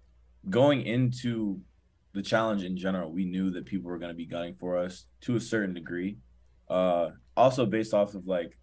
going 0.48 0.82
into 0.82 1.60
the 2.12 2.22
challenge 2.22 2.62
in 2.62 2.76
general, 2.76 3.12
we 3.12 3.24
knew 3.24 3.50
that 3.50 3.66
people 3.66 3.90
were 3.90 3.98
going 3.98 4.10
to 4.10 4.16
be 4.16 4.26
gunning 4.26 4.54
for 4.54 4.78
us 4.78 5.06
to 5.22 5.36
a 5.36 5.40
certain 5.40 5.74
degree. 5.74 6.16
Uh, 6.68 7.10
also 7.36 7.66
based 7.66 7.92
off 7.92 8.14
of 8.14 8.26
like 8.26 8.56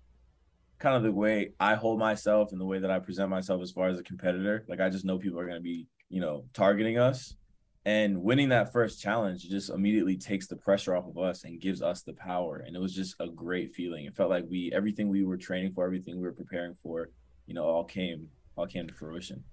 kind 0.80 0.96
of 0.96 1.04
the 1.04 1.12
way 1.12 1.54
I 1.60 1.76
hold 1.76 2.00
myself 2.00 2.52
and 2.52 2.60
the 2.60 2.66
way 2.66 2.80
that 2.80 2.90
I 2.90 3.00
present 3.00 3.30
myself 3.30 3.62
as 3.62 3.72
far 3.72 3.90
as 3.90 4.00
a 4.00 4.04
competitor. 4.04 4.66
Like 4.68 4.80
I 4.80 4.90
just 4.90 5.06
know 5.06 5.20
people 5.20 5.40
are 5.40 5.46
going 5.46 5.58
to 5.58 5.62
be, 5.62 5.88
you 6.10 6.22
know, 6.22 6.46
targeting 6.54 6.98
us. 6.98 7.36
And 7.84 8.22
winning 8.22 8.50
that 8.50 8.72
first 8.72 9.02
challenge 9.02 9.50
just 9.50 9.72
immediately 9.72 10.16
takes 10.16 10.48
the 10.48 10.56
pressure 10.56 10.96
off 10.96 11.08
of 11.08 11.18
us 11.18 11.46
and 11.46 11.60
gives 11.60 11.82
us 11.82 12.04
the 12.04 12.14
power. 12.14 12.64
And 12.66 12.76
it 12.76 12.80
was 12.80 12.94
just 12.94 13.16
a 13.20 13.28
great 13.28 13.74
feeling. 13.74 14.06
It 14.06 14.16
felt 14.16 14.30
like 14.30 14.46
we 14.48 14.72
everything 14.72 15.10
we 15.10 15.24
were 15.24 15.38
training 15.38 15.74
for, 15.74 15.84
everything 15.84 16.18
we 16.18 16.24
were 16.24 16.34
preparing 16.34 16.76
for, 16.84 17.10
you 17.48 17.56
know, 17.56 17.64
all 17.64 17.84
came 17.84 18.28
all 18.56 18.68
came 18.68 18.88
to 18.88 18.94
fruition. 18.94 19.44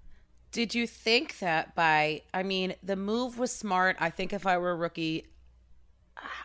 Did 0.51 0.73
you 0.73 0.87
think 0.87 1.39
that 1.39 1.75
by, 1.75 2.23
I 2.33 2.43
mean, 2.43 2.73
the 2.81 2.95
move 2.95 3.37
was 3.37 3.51
smart. 3.51 3.97
I 3.99 4.09
think 4.09 4.33
if 4.33 4.47
I 4.47 4.57
were 4.57 4.71
a 4.71 4.75
rookie, 4.75 5.27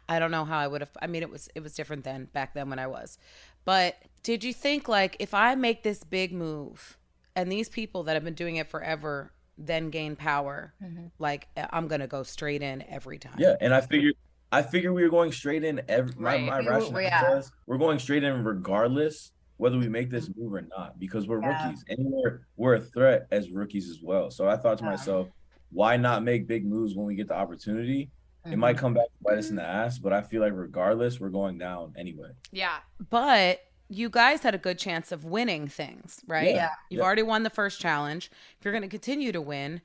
I 0.09 0.19
don't 0.19 0.31
know 0.31 0.45
how 0.45 0.59
I 0.59 0.67
would 0.67 0.83
have, 0.83 0.91
I 1.01 1.07
mean, 1.07 1.23
it 1.23 1.31
was, 1.31 1.49
it 1.55 1.63
was 1.63 1.75
different 1.75 2.05
then 2.05 2.27
back 2.33 2.55
then 2.55 2.69
when 2.69 2.79
I 2.79 2.87
was. 2.87 3.19
But 3.65 3.97
did 4.23 4.45
you 4.45 4.53
think 4.53 4.89
like, 4.89 5.17
if 5.21 5.33
I 5.33 5.55
make 5.55 5.83
this 5.83 6.05
big 6.05 6.33
move 6.33 6.99
and 7.35 7.51
these 7.51 7.69
people 7.69 8.03
that 8.05 8.15
have 8.15 8.25
been 8.25 8.35
doing 8.35 8.57
it 8.57 8.69
forever 8.69 9.33
then 9.57 9.89
gain 9.89 10.17
power, 10.17 10.75
mm-hmm. 10.83 11.07
like 11.19 11.49
I'm 11.57 11.89
going 11.89 12.01
to 12.01 12.07
go 12.07 12.25
straight 12.25 12.61
in 12.61 12.83
every 12.89 13.19
time. 13.19 13.37
Yeah. 13.39 13.55
And 13.61 13.73
I 13.73 13.81
figured, 13.81 14.15
I 14.53 14.63
figured 14.63 14.93
we 14.93 15.03
were 15.03 15.09
going 15.09 15.33
straight 15.33 15.65
in 15.65 15.81
every, 15.89 16.15
right. 16.19 16.43
my, 16.43 16.61
my 16.61 16.69
rationale 16.69 17.01
yeah. 17.01 17.43
we're 17.67 17.79
going 17.79 17.99
straight 17.99 18.23
in 18.23 18.45
regardless 18.45 19.33
whether 19.57 19.79
we 19.79 19.89
make 19.89 20.11
this 20.11 20.29
move 20.37 20.53
or 20.53 20.63
not 20.63 20.99
because 20.99 21.29
we're 21.29 21.41
yeah. 21.41 21.65
rookies 21.65 21.85
and 21.89 21.99
we're 22.01 22.41
we're 22.57 22.75
a 22.75 22.81
threat 22.81 23.27
as 23.31 23.51
rookies 23.51 23.89
as 23.89 24.01
well. 24.03 24.31
So 24.31 24.49
I 24.49 24.57
thought 24.57 24.79
to 24.79 24.85
yeah. 24.85 24.91
myself, 24.91 25.29
why 25.71 25.97
not 25.97 26.23
make 26.23 26.47
big 26.47 26.67
moves 26.67 26.95
when 26.95 27.07
we 27.07 27.15
get 27.15 27.29
the 27.29 27.35
opportunity? 27.35 28.11
Mm-hmm. 28.45 28.53
It 28.53 28.57
might 28.57 28.77
mm-hmm. 28.77 28.81
come 28.81 28.95
back 28.95 29.07
to 29.07 29.25
bite 29.25 29.39
us 29.39 29.51
in 29.51 29.57
the 29.57 29.63
ass, 29.63 29.99
but 29.99 30.13
I 30.13 30.23
feel 30.23 30.41
like 30.41 30.53
regardless, 30.55 31.21
we're 31.21 31.29
going 31.31 31.59
down 31.59 31.95
anyway. 31.97 32.31
Yeah. 32.53 32.79
But 33.11 33.61
you 33.89 34.09
guys 34.09 34.43
had 34.43 34.55
a 34.55 34.59
good 34.59 34.79
chance 34.79 35.13
of 35.13 35.25
winning 35.25 35.69
things, 35.69 36.21
right? 36.27 36.55
Yeah. 36.55 36.71
You've 36.91 37.03
already 37.03 37.23
won 37.23 37.43
the 37.43 37.51
first 37.51 37.81
challenge. 37.81 38.31
If 38.59 38.65
you're 38.65 38.73
going 38.73 38.83
to 38.83 38.89
continue 38.89 39.31
to 39.33 39.41
win, 39.41 39.81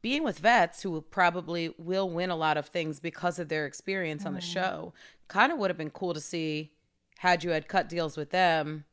being 0.00 0.24
with 0.24 0.38
vets 0.38 0.82
who 0.82 1.00
probably 1.02 1.74
will 1.78 2.08
win 2.08 2.30
a 2.30 2.36
lot 2.36 2.56
of 2.56 2.66
things 2.66 2.98
because 2.98 3.38
of 3.38 3.48
their 3.48 3.66
experience 3.66 4.20
mm-hmm. 4.20 4.28
on 4.28 4.34
the 4.34 4.40
mm-hmm. 4.40 4.52
show, 4.52 4.94
kind 5.28 5.52
of 5.52 5.58
would 5.58 5.70
have 5.70 5.78
been 5.78 5.90
cool 5.90 6.14
to 6.14 6.20
see 6.20 6.72
had 7.18 7.44
you 7.44 7.50
had 7.50 7.68
cut 7.68 7.88
deals 7.88 8.16
with 8.16 8.30
them 8.30 8.84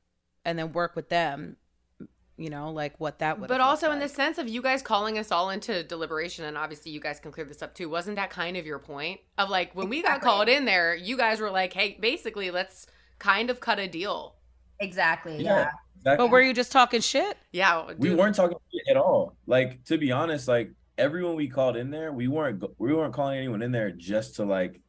and 0.50 0.58
then 0.58 0.74
work 0.74 0.96
with 0.96 1.10
them 1.10 1.56
you 2.38 2.50
know 2.50 2.72
like 2.72 3.00
what 3.00 3.20
that 3.20 3.40
would 3.40 3.48
but 3.48 3.62
also 3.62 3.88
like. 3.88 3.96
in 3.96 4.00
the 4.00 4.10
sense 4.10 4.38
of 4.38 4.48
you 4.48 4.62
guys 4.62 4.82
calling 4.82 5.18
us 5.18 5.32
all 5.32 5.50
into 5.50 5.84
deliberation 5.84 6.46
and 6.46 6.58
obviously 6.58 6.92
you 6.92 7.00
guys 7.00 7.20
can 7.20 7.32
clear 7.32 7.46
this 7.46 7.62
up 7.62 7.76
too 7.76 7.90
wasn't 7.90 8.16
that 8.16 8.30
kind 8.30 8.58
of 8.58 8.66
your 8.66 8.80
point 8.80 9.20
of 9.38 9.50
like 9.50 9.76
when 9.76 9.90
we 9.90 10.02
got 10.02 10.22
called 10.22 10.50
in 10.50 10.66
there 10.66 10.96
you 10.96 11.16
guys 11.16 11.40
were 11.40 11.52
like 11.52 11.74
hey 11.74 11.98
basically 12.00 12.50
let's 12.50 12.88
kind 13.20 13.50
of 13.50 13.60
cut 13.60 13.78
a 13.78 13.88
deal 13.88 14.36
exactly 14.80 15.38
yeah, 15.38 15.44
yeah. 15.44 15.70
Exactly. 15.98 16.26
but 16.26 16.32
were 16.32 16.42
you 16.42 16.54
just 16.54 16.72
talking 16.72 17.02
shit 17.02 17.38
yeah 17.52 17.86
dude. 17.88 18.00
we 18.00 18.16
weren't 18.16 18.36
talking 18.36 18.58
at 18.90 18.98
all 18.98 19.36
like 19.46 19.84
to 19.84 19.98
be 19.98 20.12
honest 20.12 20.48
like 20.48 20.72
everyone 20.98 21.36
we 21.36 21.48
called 21.48 21.76
in 21.76 21.92
there 21.92 22.12
we 22.12 22.28
weren't 22.28 22.64
we 22.80 22.94
weren't 22.94 23.14
calling 23.14 23.38
anyone 23.38 23.62
in 23.62 23.72
there 23.72 23.92
just 23.92 24.38
to 24.38 24.46
like 24.46 24.82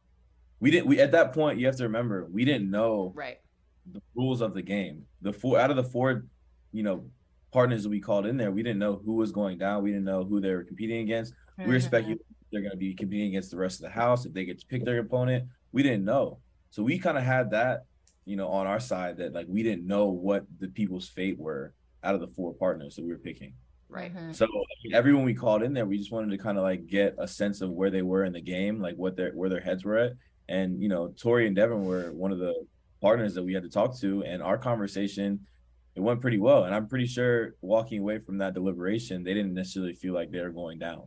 we 0.61 0.71
didn't 0.71 0.87
we 0.87 0.99
at 1.01 1.11
that 1.11 1.33
point 1.33 1.59
you 1.59 1.65
have 1.65 1.75
to 1.75 1.83
remember 1.83 2.25
we 2.31 2.45
didn't 2.45 2.71
know 2.71 3.11
right 3.13 3.39
the 3.91 4.01
rules 4.15 4.41
of 4.41 4.53
the 4.53 4.61
game. 4.61 5.05
The 5.21 5.33
four 5.33 5.59
out 5.59 5.69
of 5.69 5.75
the 5.75 5.83
four, 5.83 6.25
you 6.71 6.83
know, 6.83 7.05
partners 7.51 7.83
that 7.83 7.89
we 7.89 7.99
called 7.99 8.25
in 8.25 8.37
there, 8.37 8.51
we 8.51 8.63
didn't 8.63 8.79
know 8.79 9.01
who 9.03 9.13
was 9.15 9.31
going 9.31 9.57
down. 9.57 9.83
We 9.83 9.91
didn't 9.91 10.05
know 10.05 10.23
who 10.23 10.41
they 10.41 10.53
were 10.53 10.63
competing 10.63 11.01
against. 11.01 11.33
Mm-hmm. 11.33 11.67
We 11.67 11.73
were 11.75 11.79
speculating 11.81 12.25
they're 12.51 12.61
going 12.61 12.71
to 12.71 12.77
be 12.77 12.93
competing 12.93 13.29
against 13.29 13.51
the 13.51 13.57
rest 13.57 13.79
of 13.79 13.83
the 13.83 13.89
house 13.89 14.25
if 14.25 14.33
they 14.33 14.45
get 14.45 14.59
to 14.59 14.65
pick 14.65 14.83
their 14.83 14.99
opponent. 14.99 15.47
We 15.71 15.83
didn't 15.83 16.03
know, 16.03 16.39
so 16.69 16.83
we 16.83 16.99
kind 16.99 17.17
of 17.17 17.23
had 17.23 17.51
that, 17.51 17.85
you 18.25 18.35
know, 18.35 18.47
on 18.49 18.67
our 18.67 18.79
side 18.79 19.17
that 19.17 19.33
like 19.33 19.45
we 19.49 19.63
didn't 19.63 19.87
know 19.87 20.07
what 20.07 20.45
the 20.59 20.67
people's 20.67 21.07
fate 21.07 21.39
were 21.39 21.73
out 22.03 22.15
of 22.15 22.21
the 22.21 22.27
four 22.27 22.53
partners 22.53 22.95
that 22.95 23.03
we 23.03 23.11
were 23.11 23.17
picking. 23.17 23.53
Right. 23.89 24.13
Mm-hmm. 24.15 24.31
So 24.31 24.47
everyone 24.93 25.25
we 25.25 25.33
called 25.33 25.63
in 25.63 25.73
there, 25.73 25.85
we 25.85 25.97
just 25.97 26.11
wanted 26.11 26.31
to 26.31 26.37
kind 26.37 26.57
of 26.57 26.63
like 26.63 26.87
get 26.87 27.15
a 27.19 27.27
sense 27.27 27.61
of 27.61 27.71
where 27.71 27.89
they 27.89 28.01
were 28.01 28.23
in 28.23 28.33
the 28.33 28.41
game, 28.41 28.81
like 28.81 28.95
what 28.95 29.17
their 29.17 29.31
where 29.31 29.49
their 29.49 29.59
heads 29.59 29.83
were 29.83 29.97
at. 29.97 30.13
And 30.47 30.81
you 30.81 30.89
know, 30.89 31.13
Tori 31.21 31.45
and 31.45 31.55
Devin 31.55 31.85
were 31.85 32.11
one 32.13 32.31
of 32.31 32.39
the 32.39 32.53
partners 33.01 33.33
that 33.35 33.43
we 33.43 33.53
had 33.53 33.63
to 33.63 33.69
talk 33.69 33.99
to, 33.99 34.23
and 34.23 34.41
our 34.41 34.57
conversation 34.57 35.41
it 35.95 35.99
went 35.99 36.21
pretty 36.21 36.37
well. 36.37 36.63
And 36.63 36.73
I'm 36.73 36.87
pretty 36.87 37.07
sure 37.07 37.55
walking 37.61 37.99
away 37.99 38.19
from 38.19 38.37
that 38.37 38.53
deliberation, 38.53 39.23
they 39.23 39.33
didn't 39.33 39.53
necessarily 39.53 39.93
feel 39.93 40.13
like 40.13 40.31
they 40.31 40.39
were 40.39 40.49
going 40.49 40.79
down. 40.79 41.03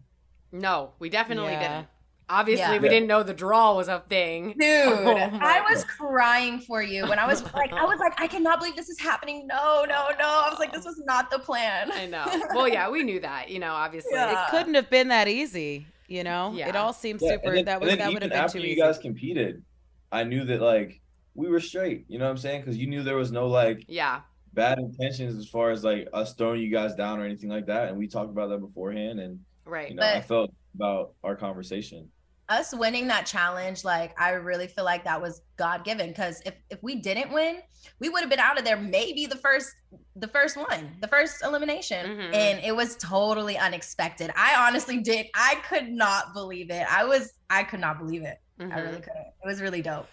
No, 0.52 0.92
we 0.98 1.09
definitely 1.09 1.52
yeah. 1.52 1.76
didn't. 1.76 1.88
Obviously, 2.26 2.76
yeah. 2.76 2.80
we 2.80 2.88
didn't 2.88 3.07
know 3.07 3.22
the 3.22 3.35
draw 3.35 3.76
was 3.76 3.88
a 3.88 4.02
thing. 4.09 4.54
Dude, 4.59 4.59
oh 4.62 5.28
I 5.42 5.62
was 5.68 5.85
crying 5.85 6.59
for 6.59 6.83
you 6.83 7.07
when 7.07 7.18
I 7.18 7.26
was 7.26 7.42
like, 7.52 7.70
I 7.72 7.85
was 7.85 7.98
like, 7.98 8.18
I 8.18 8.26
cannot 8.26 8.61
believe 8.61 8.76
this 8.76 8.88
is 8.88 8.98
happening. 8.98 9.46
No, 9.46 9.85
no, 9.87 10.09
no. 10.18 10.24
I 10.24 10.48
was 10.48 10.59
like, 10.59 10.72
this 10.72 10.87
was 10.87 11.02
not 11.04 11.30
the 11.30 11.38
plan. 11.38 11.90
I 11.92 12.07
know. 12.07 12.24
Well, 12.54 12.66
yeah, 12.66 12.88
we 12.88 13.02
knew 13.02 13.20
that, 13.20 13.50
you 13.50 13.59
know, 13.59 13.72
obviously. 13.72 14.12
Yeah. 14.14 14.46
It 14.46 14.50
couldn't 14.50 14.74
have 14.74 14.88
been 14.88 15.09
that 15.09 15.28
easy, 15.28 15.87
you 16.09 16.24
know? 16.24 16.52
Yeah. 16.54 16.68
It 16.68 16.76
all 16.76 16.94
seems 16.94 17.20
super. 17.20 17.57
Then, 17.57 17.66
that 17.66 17.80
was 17.80 17.94
that 17.94 18.12
would 18.12 18.22
have 18.22 18.30
been 18.30 18.38
after 18.38 18.59
too 18.59 18.68
you 18.68 18.76
guys 18.76 18.96
competed, 18.96 19.62
I 20.11 20.24
knew 20.24 20.44
that 20.44 20.62
like 20.62 21.02
we 21.34 21.48
were 21.48 21.60
straight. 21.60 22.04
You 22.08 22.18
know 22.18 22.24
what 22.26 22.30
I'm 22.32 22.36
saying? 22.38 22.60
Because 22.62 22.76
you 22.76 22.86
knew 22.86 23.02
there 23.02 23.16
was 23.16 23.32
no 23.32 23.46
like 23.46 23.84
yeah 23.88 24.20
bad 24.52 24.78
intentions 24.78 25.36
as 25.36 25.48
far 25.48 25.70
as 25.70 25.82
like 25.82 26.06
us 26.12 26.34
throwing 26.34 26.60
you 26.60 26.70
guys 26.70 26.94
down 26.94 27.18
or 27.18 27.24
anything 27.24 27.50
like 27.50 27.66
that. 27.66 27.88
And 27.88 27.98
we 27.98 28.06
talked 28.06 28.30
about 28.30 28.48
that 28.50 28.58
beforehand. 28.58 29.18
And 29.20 29.40
Right. 29.66 29.88
You 29.88 29.96
know, 29.96 30.02
I 30.02 30.20
felt 30.20 30.52
about 30.74 31.14
our 31.24 31.34
conversation. 31.34 32.10
us 32.50 32.74
winning 32.74 33.06
that 33.08 33.24
challenge, 33.24 33.82
like 33.84 34.14
I 34.20 34.32
really 34.32 34.66
feel 34.68 34.84
like 34.84 35.02
that 35.04 35.20
was 35.20 35.40
God 35.56 35.82
given. 35.84 36.08
Because 36.10 36.42
if 36.44 36.54
if 36.70 36.82
we 36.82 36.96
didn't 36.96 37.32
win, 37.32 37.62
we 37.98 38.10
would 38.10 38.20
have 38.20 38.28
been 38.30 38.38
out 38.38 38.58
of 38.58 38.64
there 38.66 38.76
maybe 38.76 39.24
the 39.26 39.36
first 39.36 39.70
the 40.16 40.28
first 40.28 40.56
one, 40.58 40.94
the 41.00 41.08
first 41.08 41.42
elimination, 41.42 42.06
Mhm. 42.06 42.34
and 42.34 42.64
it 42.64 42.76
was 42.76 42.96
totally 42.96 43.56
unexpected. 43.56 44.30
I 44.36 44.66
honestly 44.68 45.00
did. 45.00 45.26
I 45.34 45.56
could 45.68 45.88
not 45.90 46.34
believe 46.34 46.70
it. 46.70 46.86
I 46.90 47.04
was. 47.04 47.32
I 47.48 47.64
could 47.64 47.80
not 47.80 47.98
believe 47.98 48.22
it. 48.22 48.36
I 48.60 48.64
Mhm. 48.64 48.76
really 48.76 49.00
couldn't. 49.00 49.26
It 49.42 49.46
was 49.46 49.60
really 49.62 49.80
dope. 49.82 50.06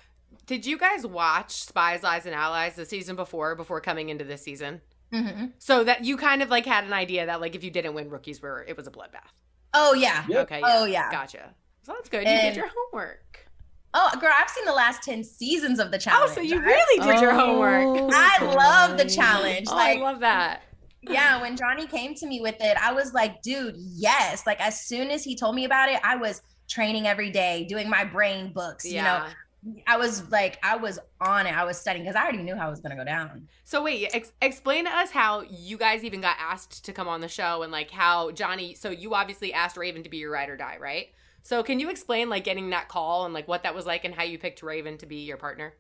Did 0.46 0.66
you 0.66 0.78
guys 0.78 1.06
watch 1.06 1.52
Spies, 1.52 2.04
Lies, 2.04 2.26
and 2.26 2.36
Allies 2.36 2.76
the 2.76 2.86
season 2.86 3.16
before 3.16 3.56
before 3.56 3.80
coming 3.82 4.10
into 4.10 4.26
this 4.26 4.42
season? 4.44 4.82
hmm 5.14 5.48
So 5.60 5.84
that 5.84 6.06
you 6.06 6.18
kind 6.18 6.42
of 6.42 6.50
like 6.50 6.66
had 6.66 6.84
an 6.86 6.94
idea 6.94 7.26
that 7.26 7.42
like 7.42 7.56
if 7.56 7.64
you 7.64 7.72
didn't 7.72 7.94
win, 7.94 8.10
rookies 8.10 8.42
were 8.42 8.64
it 8.68 8.76
was 8.78 8.88
a 8.88 8.92
bloodbath. 8.92 9.32
Oh 9.74 9.94
yeah. 9.94 10.26
Yeah. 10.28 10.40
Okay. 10.40 10.62
Oh 10.64 10.86
yeah. 10.86 11.12
Gotcha. 11.12 11.54
So 11.84 11.94
that's 11.94 12.10
good. 12.10 12.24
You 12.24 12.28
And- 12.30 12.54
did 12.54 12.58
your 12.60 12.70
homework. 12.76 13.48
Oh 13.94 14.10
girl, 14.22 14.32
I've 14.34 14.50
seen 14.50 14.64
the 14.66 14.72
last 14.74 15.04
ten 15.04 15.22
seasons 15.24 15.80
of 15.80 15.92
the 15.92 15.98
challenge. 15.98 16.32
Oh, 16.32 16.36
so 16.36 16.42
you 16.42 16.62
really 16.62 17.06
did 17.06 17.20
your 17.22 17.34
homework. 17.34 17.84
Oh, 17.86 18.10
I 18.14 18.42
love 18.56 18.98
the 18.98 19.04
challenge. 19.06 19.68
Oh, 19.70 19.76
like 19.76 19.98
I 19.98 20.02
love 20.02 20.22
that. 20.22 20.62
yeah, 21.02 21.42
when 21.42 21.58
Johnny 21.58 21.88
came 21.88 22.16
to 22.16 22.26
me 22.28 22.40
with 22.40 22.56
it, 22.62 22.78
I 22.82 22.94
was 22.94 23.14
like, 23.14 23.42
dude, 23.42 23.76
yes. 23.78 24.46
Like 24.48 24.62
as 24.62 24.80
soon 24.80 25.10
as 25.10 25.26
he 25.26 25.36
told 25.36 25.56
me 25.56 25.66
about 25.66 25.90
it, 25.90 26.00
I 26.06 26.16
was 26.16 26.42
training 26.70 27.06
every 27.06 27.32
day, 27.32 27.66
doing 27.68 27.90
my 27.90 28.06
brain 28.06 28.54
books. 28.54 28.86
You 28.86 28.98
know, 28.98 29.04
Yeah. 29.04 29.30
I 29.86 29.98
was 29.98 30.30
like, 30.32 30.58
I 30.64 30.76
was 30.76 31.00
on 31.20 31.46
it. 31.46 31.56
I 31.56 31.64
was 31.64 31.78
studying 31.78 32.06
because 32.06 32.16
I 32.16 32.24
already 32.24 32.42
knew 32.42 32.56
how 32.56 32.68
it 32.68 32.72
was 32.72 32.80
gonna 32.80 32.96
go 32.96 33.04
down. 33.04 33.48
So 33.64 33.84
wait, 33.84 34.10
ex- 34.14 34.32
explain 34.42 34.86
to 34.86 34.92
us 34.92 35.12
how 35.12 35.42
you 35.42 35.78
guys 35.78 36.04
even 36.04 36.22
got 36.22 36.38
asked 36.40 36.86
to 36.86 36.94
come 36.94 37.08
on 37.08 37.22
the 37.22 37.28
show 37.28 37.62
and 37.62 37.72
like 37.72 37.92
how 37.92 38.32
Johnny. 38.32 38.74
So 38.74 38.90
you 38.90 39.14
obviously 39.14 39.54
asked 39.54 39.78
Raven 39.78 40.04
to 40.04 40.10
be 40.10 40.18
your 40.18 40.32
ride 40.32 40.50
or 40.50 40.58
die, 40.58 40.78
right? 40.80 41.08
So 41.44 41.64
can 41.64 41.80
you 41.80 41.90
explain 41.90 42.30
like 42.30 42.44
getting 42.44 42.70
that 42.72 42.88
call 42.88 43.26
and 43.26 43.34
like 43.34 43.48
what 43.48 43.64
that 43.64 43.76
was 43.76 43.86
like 43.86 44.06
and 44.06 44.14
how 44.14 44.24
you 44.24 44.38
picked 44.38 44.64
Raven 44.64 44.98
to 45.00 45.06
be 45.06 45.18
your 45.18 45.38
partner? 45.38 45.74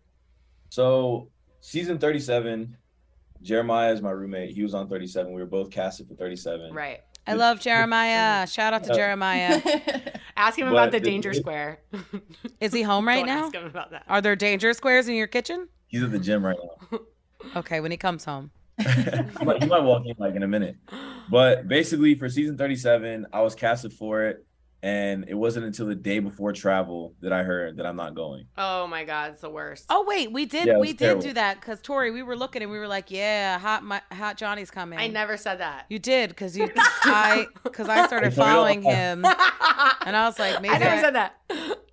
So 0.69 1.29
season 1.59 1.97
37, 1.97 2.77
Jeremiah 3.41 3.93
is 3.93 4.01
my 4.01 4.11
roommate. 4.11 4.51
He 4.51 4.63
was 4.63 4.73
on 4.73 4.87
37. 4.87 5.33
We 5.33 5.41
were 5.41 5.47
both 5.47 5.71
casted 5.71 6.07
for 6.07 6.15
37. 6.15 6.73
Right. 6.73 7.01
I 7.27 7.33
love 7.33 7.59
Jeremiah. 7.59 8.47
Shout 8.47 8.73
out 8.73 8.83
to 8.83 8.89
Yeah. 8.89 8.95
Jeremiah. 8.95 9.61
Ask 10.37 10.57
him 10.57 10.67
about 10.67 10.91
the 10.91 10.99
the- 10.99 11.05
danger 11.05 11.33
square. 11.33 11.79
Is 12.59 12.73
he 12.73 12.81
home 12.81 13.07
right 13.07 13.25
Don't 13.25 13.27
now? 13.27 13.45
Ask 13.45 13.55
him 13.55 13.65
about 13.65 13.91
that. 13.91 14.03
Are 14.07 14.21
there 14.21 14.35
danger 14.35 14.73
squares 14.73 15.07
in 15.07 15.15
your 15.15 15.27
kitchen? 15.27 15.67
He's 15.87 16.01
at 16.03 16.11
the 16.11 16.19
gym 16.19 16.45
right 16.45 16.57
now. 16.91 16.99
Okay, 17.55 17.79
when 17.79 17.89
he 17.89 17.97
comes 17.97 18.23
home. 18.23 18.51
he, 18.77 18.85
might, 19.43 19.63
he 19.63 19.67
might 19.67 19.81
walk 19.81 20.03
in 20.05 20.13
like 20.19 20.35
in 20.35 20.43
a 20.43 20.47
minute. 20.47 20.75
But 21.27 21.67
basically, 21.67 22.13
for 22.13 22.29
season 22.29 22.55
37, 22.55 23.25
I 23.33 23.41
was 23.41 23.55
casted 23.55 23.93
for 23.93 24.25
it. 24.25 24.45
And 24.83 25.25
it 25.27 25.35
wasn't 25.35 25.67
until 25.67 25.85
the 25.85 25.93
day 25.93 26.17
before 26.17 26.53
travel 26.53 27.13
that 27.21 27.31
I 27.31 27.43
heard 27.43 27.77
that 27.77 27.85
I'm 27.85 27.95
not 27.95 28.15
going. 28.15 28.45
Oh 28.57 28.87
my 28.87 29.03
god, 29.03 29.33
it's 29.33 29.41
the 29.41 29.49
worst. 29.49 29.85
Oh 29.91 30.03
wait, 30.07 30.31
we 30.31 30.45
did 30.45 30.65
Yeah, 30.65 30.73
we 30.75 30.79
was 30.79 30.89
did 30.91 30.97
terrible. 30.99 31.21
do 31.21 31.33
that 31.33 31.59
because 31.61 31.81
Tori, 31.81 32.09
we 32.09 32.23
were 32.23 32.35
looking 32.35 32.63
and 32.63 32.71
we 32.71 32.79
were 32.79 32.87
like, 32.87 33.11
yeah, 33.11 33.59
hot 33.59 33.83
my, 33.83 34.01
hot 34.11 34.37
Johnny's 34.37 34.71
coming. 34.71 34.97
I 34.97 35.05
never 35.07 35.37
said 35.37 35.59
that. 35.59 35.85
You 35.89 35.99
did 35.99 36.29
because 36.29 36.57
you 36.57 36.67
I 36.75 37.45
because 37.63 37.89
I 37.89 38.07
started 38.07 38.33
following 38.33 38.81
him 38.81 39.23
and 39.23 40.15
I 40.17 40.23
was 40.25 40.39
like, 40.39 40.59
maybe 40.63 40.73
I 40.73 40.77
never 40.79 40.95
I- 40.95 41.01
said 41.01 41.15
that. 41.15 41.35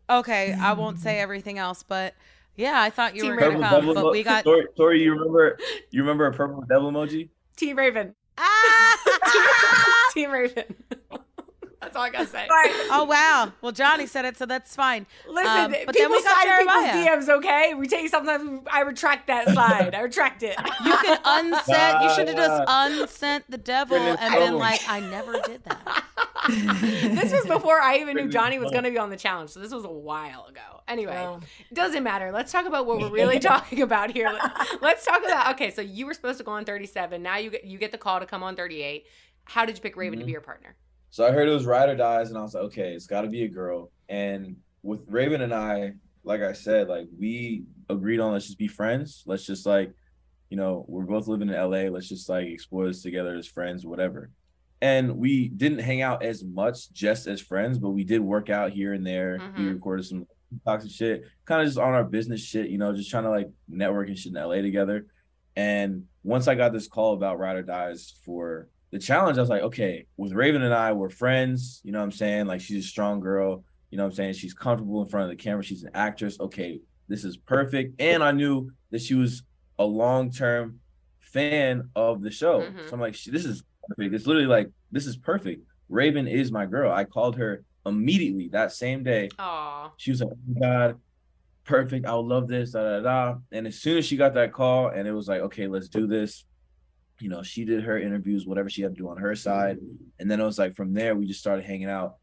okay, 0.09 0.55
I 0.55 0.73
won't 0.73 0.99
say 0.99 1.19
everything 1.19 1.59
else, 1.59 1.83
but 1.83 2.15
yeah, 2.57 2.81
I 2.81 2.89
thought 2.89 3.15
you 3.15 3.23
Team 3.25 3.33
were 3.33 3.37
gonna 3.41 3.61
come, 3.61 3.87
but 3.87 3.97
emo- 3.99 4.11
we 4.11 4.23
got 4.23 4.45
Tori, 4.45 4.65
Tori, 4.79 5.03
you 5.03 5.13
remember 5.13 5.59
you 5.91 6.01
remember 6.01 6.25
a 6.27 6.33
purple 6.33 6.63
devil 6.67 6.91
emoji? 6.91 7.29
Team 7.57 7.77
Raven. 7.77 8.15
ah! 8.39 10.11
Team 10.15 10.31
Raven. 10.31 10.65
That's 11.81 11.95
all 11.95 12.03
I 12.03 12.11
gotta 12.11 12.27
say. 12.27 12.47
oh 12.51 13.07
wow. 13.09 13.53
Well, 13.61 13.73
Johnny 13.73 14.07
said 14.07 14.25
it, 14.25 14.37
so 14.37 14.47
that's 14.47 14.75
fine. 14.75 15.07
Listen, 15.29 15.47
Um, 15.51 15.71
but 15.71 15.95
then 15.95 15.95
people 15.95 16.11
we 16.17 16.23
got 16.25 16.43
slide 16.43 16.45
Jeremiah. 16.45 16.93
people's 17.05 17.29
DMs, 17.29 17.37
okay? 17.39 17.75
We 17.75 17.87
take 17.87 18.09
sometimes 18.09 18.67
I 18.71 18.81
retract 18.81 19.29
that 19.29 19.49
slide. 19.53 19.95
I 19.95 20.01
retract 20.01 20.43
it. 20.43 20.57
You 20.85 20.97
can 20.97 21.19
unsent. 21.25 22.03
You 22.03 22.11
should 22.15 22.29
have 22.29 22.37
just 22.37 22.63
unsent 22.67 23.45
the 23.49 23.59
devil 23.59 23.97
and 23.97 24.35
been 24.35 24.57
like, 24.59 24.81
I 24.89 25.01
never 25.01 25.35
did 25.41 25.63
that. 25.65 26.05
this 26.49 27.33
was 27.33 27.47
before 27.47 27.81
I 27.81 27.99
even 27.99 28.17
knew 28.17 28.29
Johnny 28.29 28.59
was 28.59 28.71
going 28.71 28.85
to 28.85 28.91
be 28.91 28.99
on 28.99 29.11
the 29.11 29.17
challenge. 29.17 29.51
So 29.51 29.61
this 29.61 29.73
was 29.73 29.85
a 29.85 29.91
while 29.91 30.47
ago. 30.47 30.61
Anyway, 30.89 31.37
doesn't 31.73 32.03
matter. 32.03 32.33
Let's 32.33 32.51
talk 32.51 32.67
about 32.67 32.87
what 32.87 32.99
we're 32.99 33.11
really 33.11 33.39
talking 33.39 33.83
about 33.83 34.11
here. 34.11 34.31
Let- 34.33 34.83
Let's 34.83 35.05
talk 35.05 35.23
about 35.25 35.55
okay. 35.55 35.71
So 35.71 35.83
you 35.83 36.07
were 36.07 36.15
supposed 36.15 36.39
to 36.39 36.45
go 36.45 36.53
on 36.53 36.65
37. 36.65 37.23
Now 37.23 37.37
you 37.37 37.51
get 37.51 37.65
you 37.65 37.79
get 37.79 37.93
the 37.93 37.99
call 37.99 38.19
to 38.21 38.27
come 38.27 38.43
on 38.43 38.57
38. 38.57 39.05
How 39.45 39.65
did 39.65 39.77
you 39.77 39.83
pick 39.83 39.97
Raven 39.97 40.19
to 40.19 40.25
Mhm. 40.25 40.27
be 40.27 40.33
your 40.33 40.41
partner? 40.41 40.75
So 41.11 41.27
I 41.27 41.33
heard 41.33 41.49
it 41.49 41.53
was 41.53 41.67
ride 41.67 41.89
or 41.89 41.97
dies, 41.97 42.29
and 42.29 42.39
I 42.39 42.43
was 42.43 42.55
like, 42.55 42.65
okay, 42.65 42.93
it's 42.93 43.07
got 43.07 43.23
to 43.23 43.29
be 43.29 43.45
a 43.45 43.49
girl. 43.49 43.91
And 44.09 44.57
with 44.83 45.01
Raven 45.09 45.41
and 45.41 45.55
I, 45.55 45.93
like 46.23 46.43
I 46.43 46.53
said, 46.53 46.89
like 46.89 47.07
we 47.19 47.65
agreed 47.89 48.21
on 48.21 48.33
let's 48.33 48.47
just 48.47 48.59
be 48.59 48.69
friends. 48.69 49.23
Let's 49.27 49.47
just 49.47 49.65
like, 49.67 49.93
you 50.51 50.57
know, 50.57 50.85
we're 50.89 51.05
both 51.05 51.27
living 51.27 51.49
in 51.49 51.55
LA. 51.55 51.89
Let's 51.91 52.09
just 52.09 52.29
like 52.29 52.47
explore 52.47 52.87
this 52.87 53.03
together 53.03 53.35
as 53.37 53.47
friends, 53.47 53.87
whatever. 53.87 54.31
And 54.81 55.17
we 55.17 55.49
didn't 55.49 55.81
hang 55.81 56.03
out 56.03 56.23
as 56.23 56.45
much 56.45 56.93
just 56.93 57.27
as 57.27 57.41
friends, 57.41 57.79
but 57.79 57.91
we 57.91 58.05
did 58.05 58.21
work 58.21 58.49
out 58.51 58.71
here 58.71 58.93
and 58.93 59.05
there. 59.07 59.41
We 59.57 59.65
Mhm. 59.65 59.75
recorded 59.75 60.05
some 60.07 60.27
toxic 60.65 60.91
shit, 60.91 61.25
kind 61.47 61.63
of 61.63 61.67
just 61.67 61.79
on 61.79 61.95
our 61.95 62.05
business 62.05 62.41
shit, 62.41 62.69
you 62.71 62.79
know, 62.79 62.95
just 62.95 63.11
trying 63.11 63.25
to 63.25 63.31
like 63.31 63.51
network 63.69 64.09
and 64.09 64.19
shit 64.19 64.33
in 64.33 64.37
LA 64.39 64.63
together. 64.63 65.07
And 65.57 66.07
once 66.23 66.47
I 66.47 66.55
got 66.55 66.73
this 66.73 66.87
call 66.87 67.15
about 67.15 67.39
Ride 67.39 67.57
or 67.57 67.63
Dies 67.63 68.15
for 68.25 68.69
the 68.91 68.99
challenge, 68.99 69.39
I 69.39 69.41
was 69.41 69.51
like, 69.51 69.63
okay, 69.63 70.07
with 70.17 70.33
Raven 70.33 70.63
and 70.63 70.73
I, 70.73 70.93
we're 70.93 71.11
friends. 71.11 71.81
You 71.85 71.93
know 71.93 71.99
what 71.99 72.05
I'm 72.05 72.13
saying? 72.13 72.47
Like, 72.47 72.61
she's 72.61 72.85
a 72.85 72.89
strong 72.89 73.21
girl. 73.21 73.65
You 73.91 73.99
know 73.99 74.05
what 74.05 74.11
I'm 74.11 74.15
saying? 74.17 74.35
She's 74.35 74.55
comfortable 74.55 75.03
in 75.03 75.09
front 75.09 75.31
of 75.31 75.37
the 75.37 75.43
camera. 75.43 75.63
She's 75.63 75.83
an 75.83 75.91
actress. 75.95 76.39
Okay, 76.41 76.81
this 77.09 77.25
is 77.25 77.37
perfect. 77.37 78.01
And 78.01 78.23
I 78.23 78.33
knew 78.33 78.71
that 78.91 79.01
she 79.03 79.15
was 79.15 79.43
a 79.79 79.85
long 79.85 80.31
term 80.31 80.81
fan 81.21 81.91
of 81.95 82.23
the 82.23 82.31
show. 82.31 82.61
Mhm. 82.63 82.89
So 82.89 82.95
I'm 82.95 83.01
like, 83.01 83.23
this 83.23 83.45
is 83.45 83.63
perfect. 83.87 84.15
It's 84.15 84.27
literally 84.27 84.49
like, 84.49 84.71
this 84.91 85.07
is 85.07 85.17
perfect. 85.17 85.63
Raven 85.89 86.27
is 86.27 86.51
my 86.53 86.67
girl. 86.67 86.93
I 86.93 87.05
called 87.05 87.37
her 87.37 87.65
immediately 87.87 88.49
that 88.49 88.73
same 88.73 89.03
day. 89.03 89.29
Aw. 89.39 89.91
She 89.97 90.11
was 90.11 90.21
like, 90.21 90.31
oh 90.33 90.37
my 90.55 90.61
God, 90.61 91.01
perfect. 91.65 92.07
I 92.07 92.15
would 92.15 92.27
love 92.27 92.49
this, 92.49 92.73
da 92.73 92.83
da 92.83 93.01
da. 93.01 93.39
And 93.53 93.67
as 93.67 93.77
soon 93.81 93.99
as 93.99 94.07
she 94.07 94.17
got 94.17 94.35
that 94.35 94.53
call 94.53 94.89
and 94.89 95.07
it 95.09 95.13
was 95.13 95.29
like, 95.29 95.41
okay, 95.43 95.67
let's 95.67 95.89
do 95.89 96.07
this. 96.07 96.45
You 97.21 97.29
know, 97.29 97.43
she 97.43 97.65
did 97.65 97.83
her 97.85 97.99
interviews, 97.99 98.47
whatever 98.47 98.71
she 98.71 98.83
had 98.83 98.95
to 98.95 99.01
do 99.01 99.09
on 99.09 99.17
her 99.17 99.35
side. 99.35 99.79
And 100.21 100.31
then 100.31 100.41
it 100.41 100.45
was 100.45 100.59
like 100.59 100.77
from 100.77 100.95
there, 100.95 101.17
we 101.17 101.27
just 101.27 101.41
started 101.41 101.65
hanging 101.65 101.89
out 101.89 102.17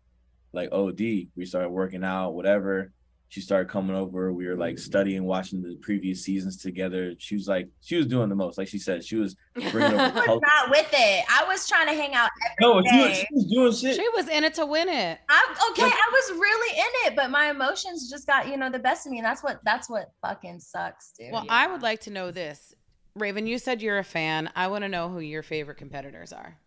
like 0.54 0.70
OD. 0.72 1.00
We 1.00 1.46
started 1.46 1.70
working 1.70 2.04
out, 2.04 2.32
whatever. 2.32 2.92
She 3.28 3.42
started 3.42 3.70
coming 3.70 3.96
over. 3.96 4.32
We 4.32 4.48
were 4.48 4.56
like 4.56 4.78
studying, 4.80 5.26
watching 5.26 5.62
the 5.62 5.76
previous 5.82 6.24
seasons 6.24 6.58
together. 6.62 7.16
She 7.18 7.36
was 7.36 7.48
like, 7.48 7.68
she 7.82 7.98
was 7.98 8.06
doing 8.06 8.30
the 8.30 8.36
most. 8.36 8.58
Like 8.58 8.68
she 8.68 8.78
said, 8.78 9.04
she 9.04 9.18
was 9.18 9.36
bringing 9.72 10.00
I 10.00 10.06
over 10.08 10.16
was 10.16 10.26
culture. 10.26 10.46
not 10.46 10.70
with 10.70 10.88
it. 10.94 11.26
I 11.30 11.44
was 11.46 11.68
trying 11.68 11.88
to 11.88 11.94
hang 11.94 12.14
out 12.14 12.30
every 12.62 12.82
No, 12.82 12.82
she 12.90 12.98
was, 12.98 13.18
she 13.18 13.28
was 13.32 13.46
doing 13.46 13.74
shit. 13.74 13.96
She 14.00 14.08
was 14.16 14.30
in 14.30 14.44
it 14.44 14.54
to 14.54 14.66
win 14.66 14.88
it. 14.88 15.20
I'm 15.28 15.72
okay. 15.72 15.84
I 15.84 16.10
was 16.12 16.40
really 16.40 16.80
in 16.80 17.12
it, 17.12 17.16
but 17.16 17.30
my 17.32 17.50
emotions 17.50 18.10
just 18.10 18.28
got 18.28 18.48
you 18.48 18.56
know 18.58 18.70
the 18.70 18.80
best 18.80 19.06
of 19.08 19.12
me, 19.12 19.18
and 19.18 19.26
that's 19.26 19.44
what 19.44 19.60
that's 19.66 19.90
what 19.90 20.12
fucking 20.22 20.60
sucks, 20.60 21.12
dude. 21.18 21.34
Well, 21.34 21.46
I 21.50 21.68
would 21.68 21.82
like 21.82 22.02
to 22.02 22.12
know 22.12 22.32
this. 22.32 22.75
Raven, 23.16 23.48
you 23.48 23.58
said 23.58 23.82
you're 23.82 23.98
a 23.98 24.04
fan. 24.04 24.50
I 24.56 24.68
want 24.68 24.84
to 24.84 24.90
know 24.90 25.10
who 25.10 25.20
your 25.20 25.44
favorite 25.44 25.78
competitors 25.78 26.34
are 26.34 26.58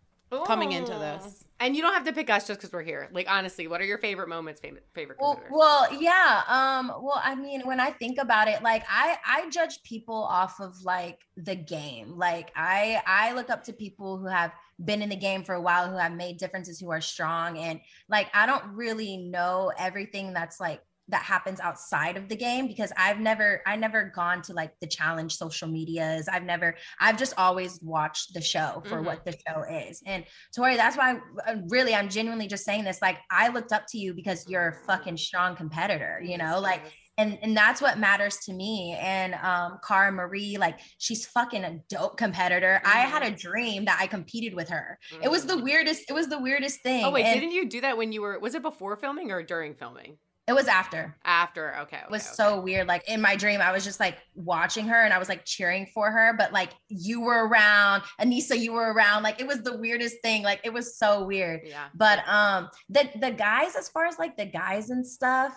coming 0.45 0.71
into 0.71 0.91
this. 0.91 1.43
And 1.59 1.75
you 1.75 1.81
don't 1.81 1.93
have 1.93 2.05
to 2.05 2.13
pick 2.13 2.29
us 2.29 2.47
just 2.47 2.59
because 2.59 2.71
we're 2.71 2.83
here. 2.83 3.09
Like 3.11 3.29
honestly, 3.29 3.67
what 3.67 3.81
are 3.81 3.85
your 3.85 3.97
favorite 3.97 4.29
moments? 4.29 4.61
Favorite 4.61 4.85
favorite 4.93 5.17
well, 5.19 5.33
competitors? 5.33 5.57
well, 5.57 6.01
yeah. 6.01 6.43
Um, 6.47 6.87
well, 7.01 7.21
I 7.21 7.35
mean, 7.35 7.61
when 7.65 7.79
I 7.79 7.91
think 7.91 8.17
about 8.17 8.47
it, 8.47 8.63
like 8.63 8.83
I 8.89 9.17
I 9.25 9.49
judge 9.49 9.83
people 9.83 10.15
off 10.15 10.59
of 10.59 10.81
like 10.83 11.19
the 11.35 11.55
game. 11.55 12.17
Like 12.17 12.51
I 12.55 13.01
I 13.05 13.33
look 13.33 13.49
up 13.49 13.63
to 13.65 13.73
people 13.73 14.17
who 14.17 14.27
have 14.27 14.53
been 14.85 15.01
in 15.01 15.09
the 15.09 15.15
game 15.15 15.43
for 15.43 15.55
a 15.55 15.61
while, 15.61 15.89
who 15.89 15.97
have 15.97 16.13
made 16.13 16.37
differences, 16.37 16.79
who 16.79 16.89
are 16.91 17.01
strong, 17.01 17.57
and 17.57 17.81
like 18.07 18.29
I 18.33 18.45
don't 18.45 18.65
really 18.73 19.17
know 19.17 19.71
everything 19.77 20.31
that's 20.33 20.59
like 20.59 20.81
that 21.09 21.23
happens 21.23 21.59
outside 21.59 22.17
of 22.17 22.29
the 22.29 22.35
game 22.35 22.67
because 22.67 22.91
I've 22.97 23.19
never 23.19 23.61
I 23.65 23.75
never 23.75 24.11
gone 24.15 24.41
to 24.43 24.53
like 24.53 24.73
the 24.79 24.87
challenge 24.87 25.35
social 25.35 25.67
medias. 25.67 26.27
I've 26.27 26.43
never 26.43 26.75
I've 26.99 27.17
just 27.17 27.33
always 27.37 27.79
watched 27.81 28.33
the 28.33 28.41
show 28.41 28.81
for 28.87 28.97
Mhm. 29.01 29.05
what 29.05 29.25
the 29.25 29.31
show 29.47 29.63
is. 29.63 30.01
And 30.05 30.23
Tori, 30.55 30.75
that's 30.75 30.97
why 30.97 31.19
uh, 31.47 31.55
really 31.67 31.95
I'm 31.95 32.09
genuinely 32.09 32.47
just 32.47 32.63
saying 32.65 32.83
this. 32.83 33.01
Like 33.01 33.17
I 33.31 33.49
looked 33.49 33.71
up 33.71 33.83
to 33.89 33.97
you 33.97 34.13
because 34.13 34.47
you're 34.47 34.67
a 34.69 34.73
fucking 34.85 35.17
strong 35.17 35.55
competitor, 35.55 36.21
you 36.23 36.37
know, 36.37 36.59
like 36.59 36.81
and 37.17 37.37
and 37.41 37.57
that's 37.57 37.81
what 37.81 37.97
matters 37.99 38.37
to 38.45 38.53
me. 38.53 38.95
And 38.99 39.33
um 39.35 39.79
Cara 39.85 40.11
Maria, 40.11 40.59
like 40.59 40.79
she's 40.99 41.25
fucking 41.25 41.63
a 41.63 41.79
dope 41.89 42.17
competitor. 42.17 42.81
I 42.85 42.99
had 43.01 43.23
a 43.23 43.31
dream 43.31 43.85
that 43.85 43.97
I 43.99 44.07
competed 44.07 44.53
with 44.53 44.69
her. 44.69 44.97
It 45.21 45.29
was 45.29 45.45
the 45.45 45.57
weirdest, 45.57 46.03
it 46.09 46.13
was 46.13 46.27
the 46.27 46.39
weirdest 46.39 46.81
thing. 46.81 47.03
Oh 47.03 47.11
wait, 47.11 47.25
And 47.25 47.39
didn't 47.39 47.53
you 47.53 47.67
do 47.67 47.81
that 47.81 47.97
when 47.97 48.11
you 48.11 48.21
were? 48.21 48.39
Was 48.39 48.55
it 48.55 48.61
before 48.61 48.95
filming 48.95 49.31
or 49.31 49.43
during 49.43 49.75
filming? 49.75 50.17
It 50.49 50.55
was 50.55 50.67
after. 50.67 51.15
After, 51.25 51.75
okay. 51.81 51.97
okay 51.97 51.97
It 51.97 52.09
was 52.09 52.25
okay. 52.25 52.33
so 52.33 52.59
weird. 52.59 52.87
Like 52.87 53.07
in 53.07 53.21
my 53.21 53.35
dream, 53.35 53.61
I 53.61 53.71
was 53.71 53.83
just 53.83 53.99
like 53.99 54.17
watching 54.33 54.87
her 54.87 55.03
and 55.03 55.13
I 55.13 55.19
was 55.19 55.29
like 55.29 55.45
cheering 55.45 55.85
for 55.93 56.09
her, 56.09 56.33
but 56.35 56.51
like 56.51 56.71
you 56.87 57.21
were 57.21 57.47
around, 57.47 58.01
Aneesa, 58.19 58.59
you 58.59 58.73
were 58.73 58.91
around. 58.91 59.21
Like 59.21 59.39
it 59.39 59.45
was 59.45 59.61
the 59.61 59.77
weirdest 59.77 60.23
thing. 60.23 60.41
Like 60.41 60.61
it 60.63 60.73
was 60.73 60.97
so 60.97 61.23
weird. 61.23 61.61
Yeah. 61.63 61.89
But 61.93 62.27
um 62.27 62.67
the 62.89 63.07
the 63.21 63.29
guys, 63.29 63.75
as 63.75 63.89
far 63.89 64.07
as 64.07 64.17
like 64.17 64.37
the 64.37 64.45
guys 64.47 64.89
and 64.89 65.05
stuff, 65.05 65.55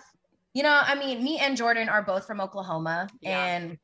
you 0.53 0.61
know, 0.61 0.81
I 0.85 0.93
mean, 0.93 1.23
me 1.23 1.39
and 1.39 1.57
Jordan 1.57 1.89
are 1.89 2.03
both 2.03 2.27
from 2.27 2.39
Oklahoma. 2.39 3.07
Yeah. 3.19 3.45
And 3.45 3.77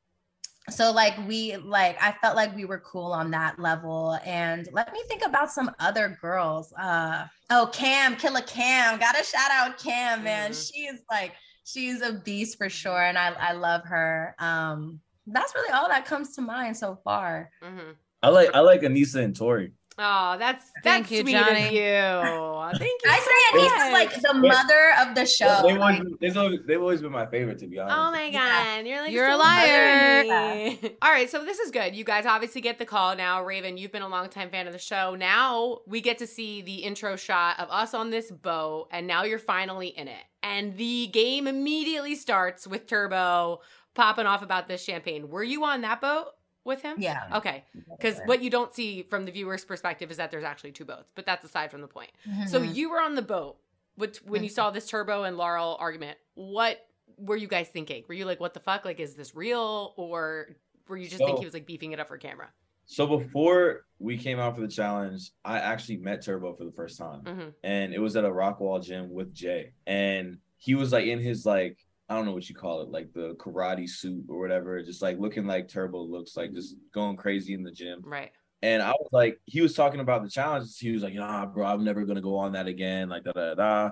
so 0.69 0.91
like 0.91 1.15
we 1.27 1.57
like 1.57 1.97
I 2.01 2.11
felt 2.21 2.35
like 2.35 2.55
we 2.55 2.65
were 2.65 2.79
cool 2.79 3.11
on 3.11 3.31
that 3.31 3.59
level. 3.59 4.17
And 4.25 4.67
let 4.71 4.91
me 4.93 5.01
think 5.07 5.25
about 5.25 5.51
some 5.51 5.71
other 5.79 6.17
girls. 6.21 6.73
Uh 6.73 7.25
oh, 7.49 7.69
Cam, 7.73 8.15
Killer 8.15 8.41
Cam. 8.41 8.99
Gotta 8.99 9.23
shout 9.23 9.51
out 9.51 9.77
Cam, 9.77 10.23
man. 10.23 10.51
Mhm. 10.51 10.71
She 10.73 10.81
is 10.81 11.01
like 11.09 11.33
she's 11.63 12.01
a 12.01 12.13
beast 12.13 12.57
for 12.57 12.69
sure. 12.69 13.01
And 13.01 13.17
I, 13.17 13.29
I 13.33 13.51
love 13.53 13.83
her. 13.85 14.35
Um 14.39 14.99
that's 15.27 15.53
really 15.53 15.71
all 15.71 15.87
that 15.89 16.05
comes 16.05 16.35
to 16.35 16.41
mind 16.41 16.75
so 16.77 16.99
far. 17.03 17.51
Mhm. 17.63 17.95
I 18.21 18.29
like 18.29 18.53
I 18.53 18.59
like 18.59 18.81
Aneesa 18.81 19.23
and 19.23 19.35
Tori. 19.35 19.73
Oh, 20.01 20.37
that's 20.39 20.65
Thank 20.83 21.07
that's 21.07 21.11
you, 21.11 21.21
sweet 21.21 21.33
Johnny. 21.33 21.65
of 21.67 21.71
you. 21.73 21.79
Thank 22.79 23.01
you. 23.03 23.09
I 23.09 23.19
so 23.19 23.25
say 23.25 23.59
Aneesa's 23.59 23.77
much. 23.77 23.91
like 23.91 24.21
the 24.21 24.33
mother 24.47 24.91
of 25.01 25.15
the 25.15 25.25
show. 25.25 25.61
They've 25.63 25.77
always, 25.81 26.01
they've 26.21 26.37
always, 26.37 26.59
they've 26.65 26.81
always 26.81 27.01
been 27.01 27.11
my 27.11 27.25
favorite, 27.25 27.57
to 27.59 27.67
be 27.67 27.79
honest. 27.79 27.97
Oh 27.97 28.11
my 28.11 28.25
Yeah. 28.25 28.77
god, 28.77 28.87
you're 28.87 29.01
like 29.01 29.11
You're 29.11 29.27
a 29.29 29.35
liar. 29.35 30.23
funny. 30.25 30.95
All 31.01 31.11
right, 31.11 31.29
so 31.29 31.43
this 31.43 31.59
is 31.59 31.71
good. 31.71 31.95
You 31.95 32.03
guys 32.03 32.25
obviously 32.25 32.61
get 32.61 32.77
the 32.79 32.85
call 32.85 33.15
now. 33.15 33.43
Raven, 33.43 33.77
you've 33.77 33.91
been 33.91 34.01
a 34.03 34.07
longtime 34.07 34.49
fan 34.51 34.67
of 34.67 34.73
the 34.73 34.79
show. 34.79 35.15
Now 35.15 35.79
we 35.85 35.99
get 35.99 36.17
to 36.19 36.27
see 36.27 36.61
the 36.61 36.75
intro 36.75 37.15
shot 37.15 37.59
of 37.59 37.67
us 37.69 37.93
on 37.93 38.09
this 38.09 38.31
boat, 38.31 38.87
and 38.91 39.05
now 39.05 39.23
you're 39.23 39.39
finally 39.39 39.87
in 39.89 40.07
it. 40.07 40.23
And 40.43 40.77
the 40.77 41.07
game 41.07 41.47
immediately 41.47 42.15
starts 42.15 42.65
with 42.65 42.87
Turbo 42.87 43.59
popping 43.95 44.25
off 44.27 44.41
about 44.43 44.67
this 44.69 44.81
champagne. 44.83 45.29
Were 45.29 45.43
you 45.43 45.65
on 45.65 45.81
that 45.81 45.99
boat 45.99 46.27
with 46.63 46.81
him? 46.81 46.95
Yeah. 46.99 47.23
Okay. 47.37 47.63
Because 47.89 48.19
what 48.25 48.41
you 48.41 48.49
don't 48.49 48.73
see 48.73 49.03
from 49.03 49.25
the 49.25 49.31
viewer's 49.31 49.65
perspective 49.65 50.11
is 50.11 50.17
that 50.17 50.31
there's 50.31 50.43
actually 50.43 50.71
two 50.71 50.85
boats, 50.85 51.11
but 51.15 51.25
that's 51.25 51.43
aside 51.45 51.71
from 51.71 51.81
the 51.81 51.87
point. 51.87 52.11
So 52.47 52.59
Mhm. 52.61 52.75
you 52.75 52.89
were 52.89 53.01
on 53.01 53.15
the 53.15 53.21
boat 53.21 53.57
with, 53.97 54.17
when 54.25 54.43
you 54.43 54.49
saw 54.49 54.69
this 54.71 54.87
Turbo 54.87 55.23
and 55.23 55.37
Laurel 55.37 55.77
argument. 55.79 56.17
What 56.35 56.85
were 57.17 57.35
you 57.35 57.47
guys 57.47 57.67
thinking? 57.69 58.03
Were 58.07 58.13
you 58.13 58.25
like, 58.25 58.39
"What 58.39 58.53
the 58.53 58.59
fuck? 58.59 58.85
Like, 58.85 58.99
is 58.99 59.15
this 59.15 59.35
real?" 59.35 59.93
Or 59.97 60.55
were 60.87 60.95
you 60.97 61.05
just 61.07 61.17
think 61.17 61.31
So- 61.31 61.39
he 61.39 61.45
was 61.45 61.53
like 61.53 61.65
beefing 61.65 61.91
it 61.91 61.99
up 61.99 62.07
for 62.07 62.17
camera? 62.17 62.49
So 62.85 63.05
before 63.05 63.85
we 63.99 64.17
came 64.17 64.39
out 64.39 64.55
for 64.55 64.61
the 64.61 64.67
challenge, 64.67 65.31
I 65.45 65.59
actually 65.59 65.97
met 65.97 66.23
Turbo 66.23 66.53
for 66.55 66.63
the 66.65 66.71
first 66.71 66.97
time. 66.97 67.21
Mhm. 67.23 67.53
And 67.63 67.93
it 67.93 67.99
was 67.99 68.15
at 68.15 68.25
a 68.25 68.29
Rockwall 68.29 68.81
gym 68.83 69.11
with 69.11 69.33
Jay. 69.33 69.73
And 69.85 70.39
he 70.57 70.73
was 70.75 70.91
like 70.91 71.05
in 71.05 71.19
his 71.19 71.45
like, 71.45 71.77
I 72.09 72.15
don't 72.15 72.25
know 72.25 72.33
what 72.33 72.49
you 72.49 72.55
call 72.55 72.81
it, 72.81 72.89
like 72.89 73.13
the 73.13 73.35
karate 73.35 73.87
suit 73.87 74.25
or 74.27 74.39
whatever, 74.39 74.81
just 74.81 75.01
like 75.01 75.19
looking 75.19 75.45
like 75.45 75.67
Turbo 75.67 76.01
looks 76.01 76.35
like 76.35 76.53
just 76.53 76.75
going 76.93 77.15
crazy 77.17 77.53
in 77.53 77.63
the 77.63 77.71
gym. 77.71 78.01
Right. 78.03 78.31
And 78.61 78.81
I 78.81 78.91
was 78.91 79.09
like, 79.11 79.39
he 79.45 79.61
was 79.61 79.75
talking 79.75 79.99
about 79.99 80.23
the 80.23 80.29
challenges. 80.29 80.77
He 80.77 80.91
was 80.91 81.03
like, 81.03 81.13
nah, 81.13 81.45
bro, 81.45 81.65
I'm 81.65 81.83
never 81.83 82.03
gonna 82.05 82.21
go 82.21 82.35
on 82.37 82.53
that 82.53 82.67
again. 82.67 83.09
Like 83.09 83.23
da 83.23 83.31
da 83.31 83.53
da. 83.53 83.91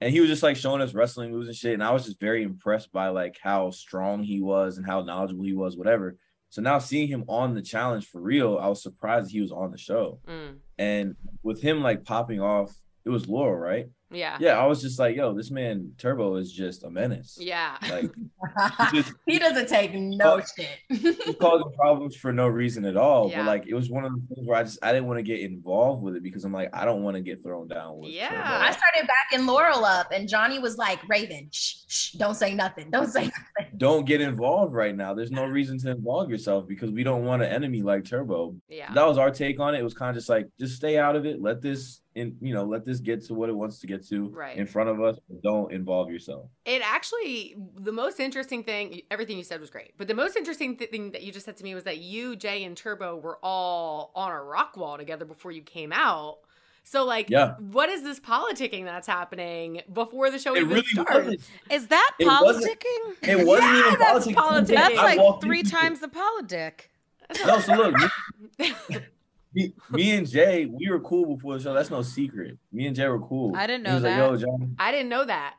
And 0.00 0.12
he 0.12 0.20
was 0.20 0.28
just 0.28 0.42
like 0.42 0.56
showing 0.56 0.80
us 0.80 0.94
wrestling 0.94 1.32
moves 1.32 1.48
and 1.48 1.56
shit. 1.56 1.74
And 1.74 1.82
I 1.82 1.90
was 1.90 2.04
just 2.04 2.20
very 2.20 2.42
impressed 2.42 2.92
by 2.92 3.08
like 3.08 3.36
how 3.42 3.70
strong 3.70 4.22
he 4.22 4.40
was 4.40 4.76
and 4.76 4.86
how 4.86 5.02
knowledgeable 5.02 5.44
he 5.44 5.54
was, 5.54 5.76
whatever. 5.76 6.16
So 6.50 6.62
now 6.62 6.78
seeing 6.78 7.08
him 7.08 7.24
on 7.28 7.54
the 7.54 7.62
challenge 7.62 8.06
for 8.06 8.20
real, 8.20 8.58
I 8.58 8.68
was 8.68 8.82
surprised 8.82 9.30
he 9.30 9.40
was 9.40 9.52
on 9.52 9.70
the 9.72 9.78
show. 9.78 10.20
Mm. 10.28 10.58
And 10.78 11.16
with 11.42 11.60
him 11.60 11.82
like 11.82 12.04
popping 12.04 12.40
off, 12.40 12.74
it 13.04 13.10
was 13.10 13.28
Laurel, 13.28 13.58
right? 13.58 13.88
Yeah. 14.10 14.36
Yeah, 14.40 14.58
I 14.58 14.66
was 14.66 14.80
just 14.80 14.98
like, 14.98 15.16
yo, 15.16 15.34
this 15.34 15.50
man 15.50 15.92
Turbo 15.98 16.36
is 16.36 16.52
just 16.52 16.84
a 16.84 16.90
menace. 16.90 17.36
Yeah. 17.40 17.76
Like 17.90 18.10
he 18.92 19.02
just 19.02 19.12
he 19.26 19.38
doesn't 19.38 19.68
take 19.68 19.94
no 19.94 20.40
shit. 20.56 20.68
he's 20.88 21.36
causing 21.40 21.72
problems 21.76 22.14
for 22.14 22.32
no 22.32 22.46
reason 22.46 22.84
at 22.84 22.96
all. 22.96 23.28
Yeah. 23.30 23.38
But 23.38 23.46
like 23.46 23.66
it 23.66 23.74
was 23.74 23.90
one 23.90 24.04
of 24.04 24.12
the 24.12 24.34
things 24.34 24.46
where 24.46 24.58
I 24.58 24.62
just 24.62 24.78
I 24.82 24.92
didn't 24.92 25.08
want 25.08 25.18
to 25.18 25.22
get 25.24 25.40
involved 25.40 26.02
with 26.02 26.14
it 26.14 26.22
because 26.22 26.44
I'm 26.44 26.52
like, 26.52 26.70
I 26.72 26.84
don't 26.84 27.02
want 27.02 27.16
to 27.16 27.20
get 27.20 27.42
thrown 27.42 27.66
down 27.66 27.98
with 27.98 28.10
Yeah. 28.10 28.28
Turbo. 28.28 28.42
I 28.42 28.70
started 28.70 29.08
backing 29.08 29.46
Laurel 29.46 29.84
up, 29.84 30.12
and 30.12 30.28
Johnny 30.28 30.58
was 30.58 30.78
like, 30.78 31.00
Raven, 31.08 31.48
shh, 31.50 31.74
shh, 31.88 32.12
don't 32.12 32.34
say 32.36 32.54
nothing. 32.54 32.90
Don't 32.90 33.08
say 33.10 33.24
nothing. 33.24 33.72
don't 33.76 34.06
get 34.06 34.20
involved 34.20 34.72
right 34.72 34.94
now. 34.94 35.14
There's 35.14 35.32
no 35.32 35.46
reason 35.46 35.78
to 35.80 35.90
involve 35.90 36.30
yourself 36.30 36.68
because 36.68 36.90
we 36.90 37.02
don't 37.02 37.24
want 37.24 37.42
an 37.42 37.48
enemy 37.50 37.82
like 37.82 38.04
Turbo. 38.04 38.54
Yeah. 38.68 38.92
That 38.94 39.06
was 39.06 39.18
our 39.18 39.30
take 39.30 39.58
on 39.58 39.74
it. 39.74 39.80
It 39.80 39.84
was 39.84 39.94
kind 39.94 40.10
of 40.10 40.16
just 40.16 40.28
like, 40.28 40.46
just 40.60 40.76
stay 40.76 40.96
out 40.98 41.16
of 41.16 41.26
it. 41.26 41.42
Let 41.42 41.60
this 41.60 42.00
in, 42.16 42.36
you 42.40 42.52
know, 42.54 42.64
let 42.64 42.84
this 42.84 42.98
get 42.98 43.22
to 43.26 43.34
what 43.34 43.48
it 43.48 43.52
wants 43.52 43.78
to 43.80 43.86
get 43.86 44.04
to 44.08 44.28
Right. 44.30 44.56
in 44.56 44.66
front 44.66 44.88
of 44.88 45.00
us. 45.02 45.18
Don't 45.42 45.70
involve 45.72 46.10
yourself. 46.10 46.48
It 46.64 46.82
actually, 46.84 47.54
the 47.76 47.92
most 47.92 48.18
interesting 48.18 48.64
thing, 48.64 49.02
everything 49.10 49.36
you 49.36 49.44
said 49.44 49.60
was 49.60 49.70
great, 49.70 49.92
but 49.98 50.08
the 50.08 50.14
most 50.14 50.36
interesting 50.36 50.76
th- 50.76 50.90
thing 50.90 51.12
that 51.12 51.22
you 51.22 51.30
just 51.30 51.44
said 51.44 51.56
to 51.58 51.64
me 51.64 51.74
was 51.74 51.84
that 51.84 51.98
you, 51.98 52.34
Jay, 52.34 52.64
and 52.64 52.76
Turbo 52.76 53.16
were 53.16 53.38
all 53.42 54.10
on 54.14 54.32
a 54.32 54.42
rock 54.42 54.76
wall 54.76 54.96
together 54.96 55.24
before 55.24 55.52
you 55.52 55.62
came 55.62 55.92
out. 55.92 56.38
So, 56.88 57.04
like, 57.04 57.28
Yeah. 57.28 57.56
what 57.58 57.88
is 57.88 58.02
this 58.02 58.20
politicking 58.20 58.84
that's 58.84 59.08
happening 59.08 59.82
before 59.92 60.30
the 60.30 60.38
show 60.38 60.54
It 60.54 60.60
even 60.60 60.70
really 60.70 60.86
starts? 60.86 61.12
wasn't. 61.14 61.40
Is 61.70 61.88
that 61.88 62.12
It 62.18 62.26
wasn't- 62.26 62.64
politicking? 62.64 63.28
It 63.28 63.46
wasn't 63.46 63.72
Yeah, 63.72 63.78
even 63.88 63.98
that's 63.98 64.24
politics. 64.26 64.34
politics. 64.40 64.80
That's 64.80 64.94
like 64.96 65.40
three 65.42 65.58
into 65.60 65.68
it. 65.68 65.78
times 65.78 66.00
the 66.00 66.08
politic. 66.08 66.90
No, 67.44 67.58
so 67.58 67.74
look, 67.74 67.94
me, 69.56 69.62
me, 69.64 69.72
me 69.90 70.16
and 70.16 70.28
Jay, 70.28 70.66
we 70.66 70.88
were 70.90 71.00
cool 71.00 71.34
before 71.34 71.56
the 71.56 71.64
show. 71.64 71.72
That's 71.74 71.90
no 71.90 72.02
secret. 72.02 72.58
Me 72.72 72.86
and 72.86 72.94
Jay 72.94 73.08
were 73.08 73.20
cool. 73.20 73.56
I 73.56 73.66
didn't 73.66 73.84
know 73.84 73.98
that. 74.00 74.30
Like, 74.30 74.40
Yo, 74.40 74.46
John, 74.46 74.76
I 74.78 74.92
didn't 74.92 75.08
know 75.08 75.24
that. 75.24 75.54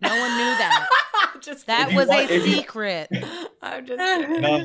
No 0.00 0.08
one 0.08 0.30
knew 0.36 0.44
that. 0.58 0.88
just 1.40 1.66
That 1.66 1.92
was 1.94 2.08
want- 2.08 2.30
a 2.30 2.34
if 2.34 2.46
you- 2.46 2.54
secret. 2.54 3.08
I'm 3.62 3.86
just 3.86 3.98
kidding. 3.98 4.40
No, 4.40 4.64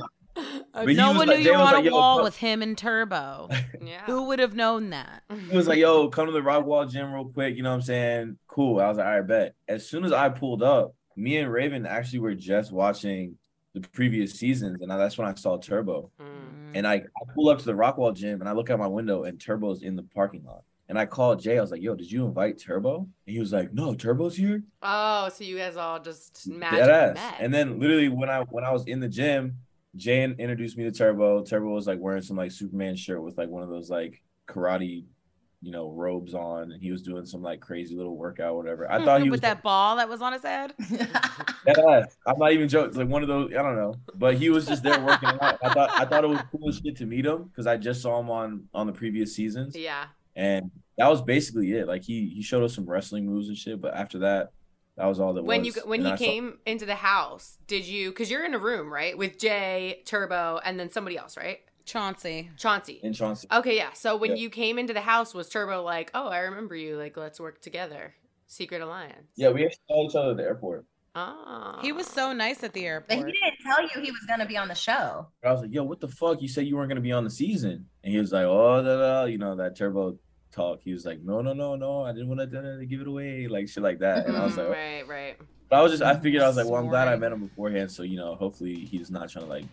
But 0.73 0.87
No 0.95 1.11
one 1.11 1.27
like- 1.27 1.39
knew 1.39 1.43
you 1.45 1.51
were 1.51 1.57
on 1.57 1.73
like, 1.73 1.85
a 1.85 1.91
wall 1.91 2.17
come-" 2.17 2.23
with 2.25 2.37
him 2.37 2.61
and 2.63 2.77
Turbo. 2.77 3.49
yeah. 3.83 4.03
Who 4.05 4.23
would 4.27 4.39
have 4.39 4.55
known 4.55 4.89
that? 4.91 5.23
He 5.49 5.55
was 5.55 5.67
like, 5.67 5.77
yo, 5.79 6.07
come 6.09 6.25
to 6.27 6.31
the 6.31 6.39
Rockwall 6.41 6.89
gym 6.89 7.11
real 7.11 7.25
quick. 7.25 7.55
You 7.55 7.63
know 7.63 7.69
what 7.69 7.75
I'm 7.75 7.81
saying? 7.83 8.37
Cool. 8.47 8.79
I 8.79 8.87
was 8.87 8.97
like, 8.97 9.05
all 9.07 9.13
right, 9.19 9.27
bet. 9.27 9.55
As 9.67 9.87
soon 9.87 10.05
as 10.05 10.11
I 10.11 10.29
pulled 10.29 10.63
up, 10.63 10.93
me 11.15 11.37
and 11.37 11.51
Raven 11.51 11.85
actually 11.85 12.19
were 12.19 12.35
just 12.35 12.71
watching 12.71 13.37
the 13.79 13.89
previous 13.89 14.33
seasons, 14.33 14.81
and 14.81 14.89
that's 14.89 15.17
when 15.17 15.27
I 15.27 15.33
saw 15.35 15.57
Turbo. 15.57 16.11
Mm. 16.21 16.57
And 16.75 16.87
I, 16.87 16.95
I 16.95 17.33
pull 17.33 17.49
up 17.49 17.59
to 17.59 17.65
the 17.65 17.73
Rockwall 17.73 18.13
gym 18.13 18.39
and 18.41 18.49
I 18.49 18.51
look 18.51 18.69
out 18.69 18.79
my 18.79 18.87
window 18.87 19.23
and 19.23 19.39
Turbo's 19.39 19.83
in 19.83 19.95
the 19.95 20.03
parking 20.03 20.43
lot. 20.43 20.63
And 20.89 20.97
I 20.97 21.05
called 21.05 21.41
Jay. 21.41 21.57
I 21.57 21.61
was 21.61 21.71
like, 21.71 21.81
yo, 21.81 21.95
did 21.95 22.09
you 22.11 22.25
invite 22.25 22.59
Turbo? 22.59 22.99
And 22.99 23.33
he 23.33 23.39
was 23.39 23.51
like, 23.51 23.73
no, 23.73 23.93
Turbo's 23.93 24.37
here. 24.37 24.63
Oh, 24.81 25.27
so 25.29 25.43
you 25.43 25.57
guys 25.57 25.75
all 25.75 25.99
just 25.99 26.47
met. 26.47 27.17
And 27.39 27.53
then 27.53 27.79
literally 27.79 28.09
when 28.09 28.29
I 28.29 28.41
when 28.43 28.63
I 28.63 28.71
was 28.71 28.85
in 28.85 28.99
the 28.99 29.09
gym, 29.09 29.57
Jay 29.95 30.23
introduced 30.23 30.77
me 30.77 30.85
to 30.85 30.91
Turbo. 30.91 31.43
Turbo 31.43 31.69
was 31.69 31.87
like 31.87 31.99
wearing 31.99 32.21
some 32.21 32.37
like 32.37 32.51
Superman 32.51 32.95
shirt 32.95 33.21
with 33.21 33.37
like 33.37 33.49
one 33.49 33.63
of 33.63 33.69
those 33.69 33.89
like 33.89 34.21
karate, 34.47 35.03
you 35.61 35.71
know, 35.71 35.89
robes 35.91 36.33
on, 36.35 36.71
and 36.71 36.81
he 36.81 36.91
was 36.91 37.01
doing 37.01 37.25
some 37.25 37.41
like 37.41 37.59
crazy 37.59 37.95
little 37.95 38.15
workout, 38.15 38.55
whatever. 38.55 38.89
I 38.91 39.03
thought 39.03 39.21
he 39.21 39.29
was 39.29 39.37
with 39.37 39.41
that 39.41 39.63
ball 39.63 39.95
that 39.95 40.07
was 40.07 40.21
on 40.21 40.33
his 40.33 40.43
head. 40.43 40.73
dead 40.91 41.79
ass. 41.89 42.15
I'm 42.25 42.37
not 42.37 42.51
even 42.51 42.67
joking. 42.69 42.97
Like 42.97 43.07
one 43.07 43.23
of 43.23 43.27
those, 43.27 43.51
I 43.51 43.63
don't 43.63 43.75
know, 43.75 43.95
but 44.15 44.35
he 44.35 44.49
was 44.49 44.67
just 44.67 44.83
there 44.83 44.99
working 45.03 45.29
out. 45.29 45.57
I 45.63 45.73
thought 45.73 45.89
I 45.91 46.05
thought 46.05 46.23
it 46.23 46.27
was 46.29 46.41
cool 46.51 46.69
as 46.69 46.77
shit 46.77 46.95
to 46.97 47.05
meet 47.05 47.25
him 47.25 47.43
because 47.45 47.65
I 47.67 47.77
just 47.77 48.01
saw 48.01 48.19
him 48.19 48.29
on 48.29 48.65
on 48.73 48.85
the 48.87 48.93
previous 48.93 49.35
seasons, 49.35 49.75
yeah. 49.75 50.05
and 50.35 50.69
that 50.97 51.09
was 51.09 51.21
basically 51.23 51.71
it. 51.73 51.87
Like 51.87 52.03
he 52.03 52.27
he 52.27 52.41
showed 52.43 52.63
us 52.63 52.75
some 52.75 52.85
wrestling 52.85 53.25
moves 53.25 53.47
and 53.47 53.57
shit, 53.57 53.81
but 53.81 53.95
after 53.95 54.19
that, 54.19 54.51
that 54.95 55.07
was 55.07 55.19
all 55.19 55.33
that 55.33 55.43
when 55.43 55.63
was. 55.63 55.75
you 55.75 55.81
when 55.85 56.01
And 56.01 56.07
he 56.07 56.13
I 56.13 56.15
saw- 56.17 56.23
came 56.25 56.59
into 56.67 56.85
the 56.85 56.95
house, 56.95 57.57
did 57.65 57.85
you? 57.85 58.09
Because 58.11 58.29
you're 58.29 58.45
in 58.45 58.53
a 58.53 58.59
room, 58.59 58.93
right, 58.93 59.17
with 59.17 59.39
Jay, 59.39 60.03
Turbo, 60.05 60.59
and 60.63 60.79
then 60.79 60.91
somebody 60.91 61.17
else, 61.17 61.35
right? 61.35 61.59
Chauncey. 61.87 62.51
Chauncey. 62.57 62.99
in 63.01 63.13
Chauncey. 63.13 63.47
Okay, 63.51 63.75
yeah. 63.77 63.93
So 63.93 64.15
when 64.17 64.31
Yeah. 64.31 64.37
you 64.43 64.49
came 64.51 64.77
into 64.77 64.93
the 64.93 65.01
house, 65.01 65.33
was 65.33 65.49
Turbo 65.49 65.81
like, 65.81 66.11
"Oh, 66.13 66.27
I 66.27 66.39
remember 66.39 66.75
you. 66.75 66.97
Like, 66.97 67.17
let's 67.17 67.39
work 67.39 67.61
together." 67.61 68.13
Secret 68.45 68.81
alliance. 68.81 69.31
Yeah, 69.35 69.49
we 69.49 69.65
actually 69.65 69.81
saw 69.87 70.03
each 70.07 70.15
other 70.15 70.31
at 70.31 70.37
the 70.37 70.43
airport. 70.43 70.85
Oh. 71.15 71.79
He 71.81 71.91
was 71.91 72.05
so 72.05 72.31
nice 72.33 72.63
at 72.63 72.73
the 72.73 72.85
airport. 72.85 73.07
but 73.09 73.17
he 73.17 73.23
didn't 73.33 73.57
tell 73.63 73.81
you 73.81 73.89
he 74.05 74.11
was 74.11 74.21
gonna 74.27 74.45
be 74.45 74.55
on 74.57 74.67
the 74.67 74.75
show. 74.75 75.27
I 75.43 75.51
was 75.51 75.61
like, 75.61 75.73
yo, 75.73 75.83
what 75.83 75.99
the 75.99 76.07
fuck? 76.07 76.41
You 76.41 76.47
said 76.47 76.67
you 76.67 76.75
weren't 76.77 76.89
gonna 76.89 77.01
be 77.01 77.11
on 77.11 77.23
the 77.23 77.29
season. 77.29 77.87
And 78.03 78.13
he 78.13 78.19
was 78.19 78.31
like, 78.31 78.45
oh, 78.45 78.83
da, 78.83 78.97
da, 78.97 79.23
you 79.25 79.37
know, 79.39 79.55
that 79.55 79.75
turbo 79.75 80.19
talk. 80.51 80.81
He 80.83 80.93
was 80.93 81.05
like, 81.05 81.21
no, 81.23 81.41
no, 81.41 81.53
no, 81.53 81.75
no, 81.75 82.03
I 82.03 82.11
didn't 82.11 82.27
want 82.29 82.39
to 82.51 82.85
give 82.85 83.01
it 83.01 83.07
away, 83.07 83.47
like 83.47 83.67
shit 83.67 83.81
like 83.83 83.99
that. 83.99 84.27
And 84.27 84.37
I 84.37 84.43
was 84.45 84.53
Mm, 84.53 84.57
like, 84.57 84.67
right, 84.77 85.07
right. 85.07 85.37
but 85.69 85.79
I 85.79 85.81
was 85.81 85.91
just, 85.91 86.03
I 86.03 86.15
figured, 86.19 86.43
I 86.43 86.47
was 86.47 86.55
like, 86.57 86.67
well, 86.67 86.75
I'm 86.81 86.87
glad 86.87 87.07
I 87.07 87.15
met 87.15 87.31
him 87.31 87.39
beforehand. 87.47 87.91
So, 87.91 88.03
you 88.03 88.17
know, 88.17 88.35
hopefully 88.35 88.75
he's 88.75 89.09
not 89.09 89.29
trying 89.29 89.45
to 89.45 89.49
like 89.49 89.65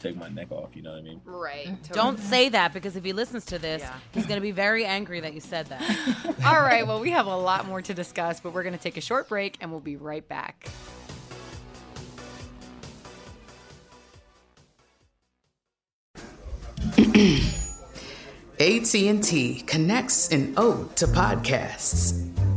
take 0.00 0.16
my 0.16 0.28
neck 0.28 0.50
off. 0.50 0.70
You 0.74 0.82
know 0.82 0.90
what 0.92 0.98
I 1.00 1.02
mean? 1.02 1.20
Right. 1.24 1.66
Mm. 1.68 1.92
Don't 1.92 2.18
say 2.18 2.48
that 2.48 2.72
because 2.72 2.96
if 2.96 3.04
he 3.04 3.12
listens 3.12 3.44
to 3.46 3.58
this, 3.58 3.82
Yeah. 3.82 3.94
he's 4.12 4.26
going 4.26 4.38
to 4.38 4.42
be 4.42 4.50
very 4.50 4.84
angry 4.84 5.20
that 5.20 5.34
you 5.34 5.40
said 5.40 5.66
that. 5.66 5.80
All 6.44 6.60
right. 6.60 6.86
Well, 6.86 7.00
we 7.00 7.10
have 7.10 7.26
a 7.26 7.36
lot 7.36 7.66
more 7.66 7.82
to 7.82 7.94
discuss, 7.94 8.40
but 8.40 8.52
we're 8.52 8.62
going 8.62 8.76
to 8.76 8.80
take 8.82 8.96
a 8.96 9.00
short 9.02 9.28
break 9.28 9.56
and 9.60 9.70
we'll 9.70 9.80
be 9.80 9.96
right 9.96 10.26
back. 10.26 10.68
AT&T 18.58 19.62
connects 19.66 20.28
an 20.28 20.54
ode 20.56 20.94
to 20.96 21.06
podcasts. 21.06 22.12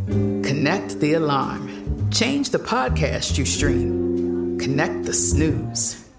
Connect 0.08 0.99
the 0.99 1.13
alarm. 1.13 2.10
Change 2.12 2.49
the 2.49 2.60
podcast 2.60 3.38
you 3.38 3.45
stream. 3.45 4.58
Connect 4.60 5.03
the 5.06 5.13
snooze. 5.13 6.03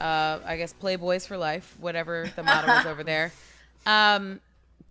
Uh, 0.00 0.38
I 0.44 0.56
guess 0.56 0.72
Playboys 0.72 1.26
for 1.26 1.36
life, 1.36 1.76
whatever 1.80 2.30
the 2.36 2.42
motto 2.42 2.72
is 2.72 2.86
over 2.86 3.04
there. 3.04 3.32
Um, 3.86 4.40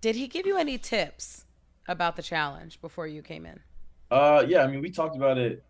did 0.02 0.15
he 0.15 0.28
give 0.28 0.48
you 0.48 0.58
any 0.58 0.80
tips 0.80 1.46
about 1.88 2.15
the 2.15 2.24
challenge 2.24 2.82
before 2.82 3.06
you 3.06 3.22
came 3.22 3.46
in? 3.46 3.60
Uh, 4.10 4.43
yeah, 4.48 4.63
I 4.63 4.67
mean, 4.67 4.82
we 4.82 4.89
talked 4.89 5.15
about 5.15 5.38
it 5.38 5.63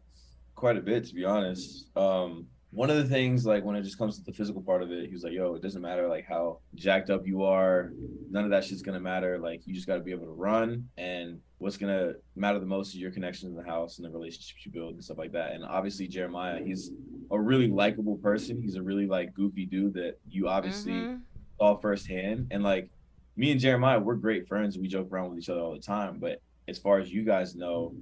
quite 0.56 0.78
a 0.78 0.82
bit, 0.82 1.06
to 1.08 1.16
be 1.16 1.26
honest. 1.26 1.88
Um, 1.98 2.48
one 2.72 2.90
of 2.90 2.98
the 2.98 3.06
things, 3.06 3.46
like 3.46 3.64
when 3.64 3.76
it 3.76 3.84
just 3.84 3.98
comes 3.98 4.20
to 4.20 4.26
the 4.26 4.34
physical 4.34 4.62
part 4.62 4.84
of 4.84 4.92
it, 4.92 5.08
he 5.08 5.14
was 5.14 5.24
like, 5.24 5.34
"Yo, 5.34 5.56
it 5.56 5.62
doesn't 5.62 5.82
matter 5.82 6.08
like 6.08 6.26
how 6.26 6.60
jacked 6.76 7.10
up 7.10 7.26
you 7.26 7.44
are. 7.44 7.94
None 8.30 8.44
of 8.44 8.50
that 8.50 8.66
shit's 8.66 8.82
gonna 8.82 9.00
matter. 9.00 9.40
Like 9.40 9.66
you 9.66 9.74
just 9.74 9.88
got 9.88 9.96
to 9.96 10.02
be 10.02 10.12
able 10.12 10.26
to 10.26 10.34
run, 10.34 10.88
and 10.98 11.40
what's 11.60 11.78
gonna 11.78 12.14
matter 12.36 12.60
the 12.60 12.66
most 12.66 12.90
is 12.90 12.98
your 12.98 13.12
connections 13.12 13.52
in 13.52 13.56
the 13.56 13.68
house 13.70 13.98
and 13.98 14.06
the 14.06 14.12
relationships 14.12 14.66
you 14.66 14.72
build 14.72 14.96
and 14.96 15.04
stuff 15.04 15.18
like 15.18 15.32
that. 15.32 15.54
And 15.54 15.64
obviously, 15.64 16.08
Jeremiah, 16.08 16.62
he's 16.62 16.92
a 17.32 17.40
really 17.40 17.68
likable 17.68 18.18
person. 18.18 18.62
He's 18.62 18.76
a 18.76 18.82
really 18.82 19.06
like 19.08 19.34
goofy 19.34 19.66
dude 19.66 19.94
that 19.96 20.20
you 20.30 20.48
obviously 20.48 21.02
Mhm. 21.02 21.22
saw 21.58 21.78
firsthand. 21.78 22.48
And 22.52 22.64
like 22.64 22.90
me 23.36 23.52
and 23.52 23.60
Jeremiah, 23.60 24.00
we're 24.00 24.16
great 24.16 24.48
friends. 24.48 24.78
We 24.78 24.88
joke 24.88 25.12
around 25.12 25.30
with 25.32 25.40
each 25.40 25.50
other 25.50 25.62
all 25.62 25.74
the 25.74 25.80
time. 25.80 26.20
But 26.20 26.42
as 26.68 26.78
far 26.78 27.00
as 27.00 27.12
you 27.14 27.24
guys 27.24 27.56
know, 27.56 27.94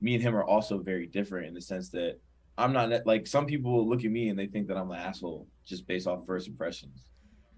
me 0.00 0.14
and 0.14 0.22
him 0.22 0.34
are 0.36 0.44
also 0.44 0.78
very 0.78 1.06
different 1.06 1.46
in 1.46 1.54
the 1.54 1.60
sense 1.60 1.88
that 1.90 2.18
I'm 2.56 2.72
not 2.72 3.06
like 3.06 3.26
some 3.26 3.46
people 3.46 3.88
look 3.88 4.04
at 4.04 4.10
me 4.10 4.28
and 4.30 4.38
they 4.38 4.46
think 4.46 4.66
that 4.68 4.76
I'm 4.76 4.90
an 4.90 4.98
asshole 4.98 5.46
just 5.64 5.86
based 5.86 6.06
off 6.06 6.26
first 6.26 6.48
impressions. 6.48 7.10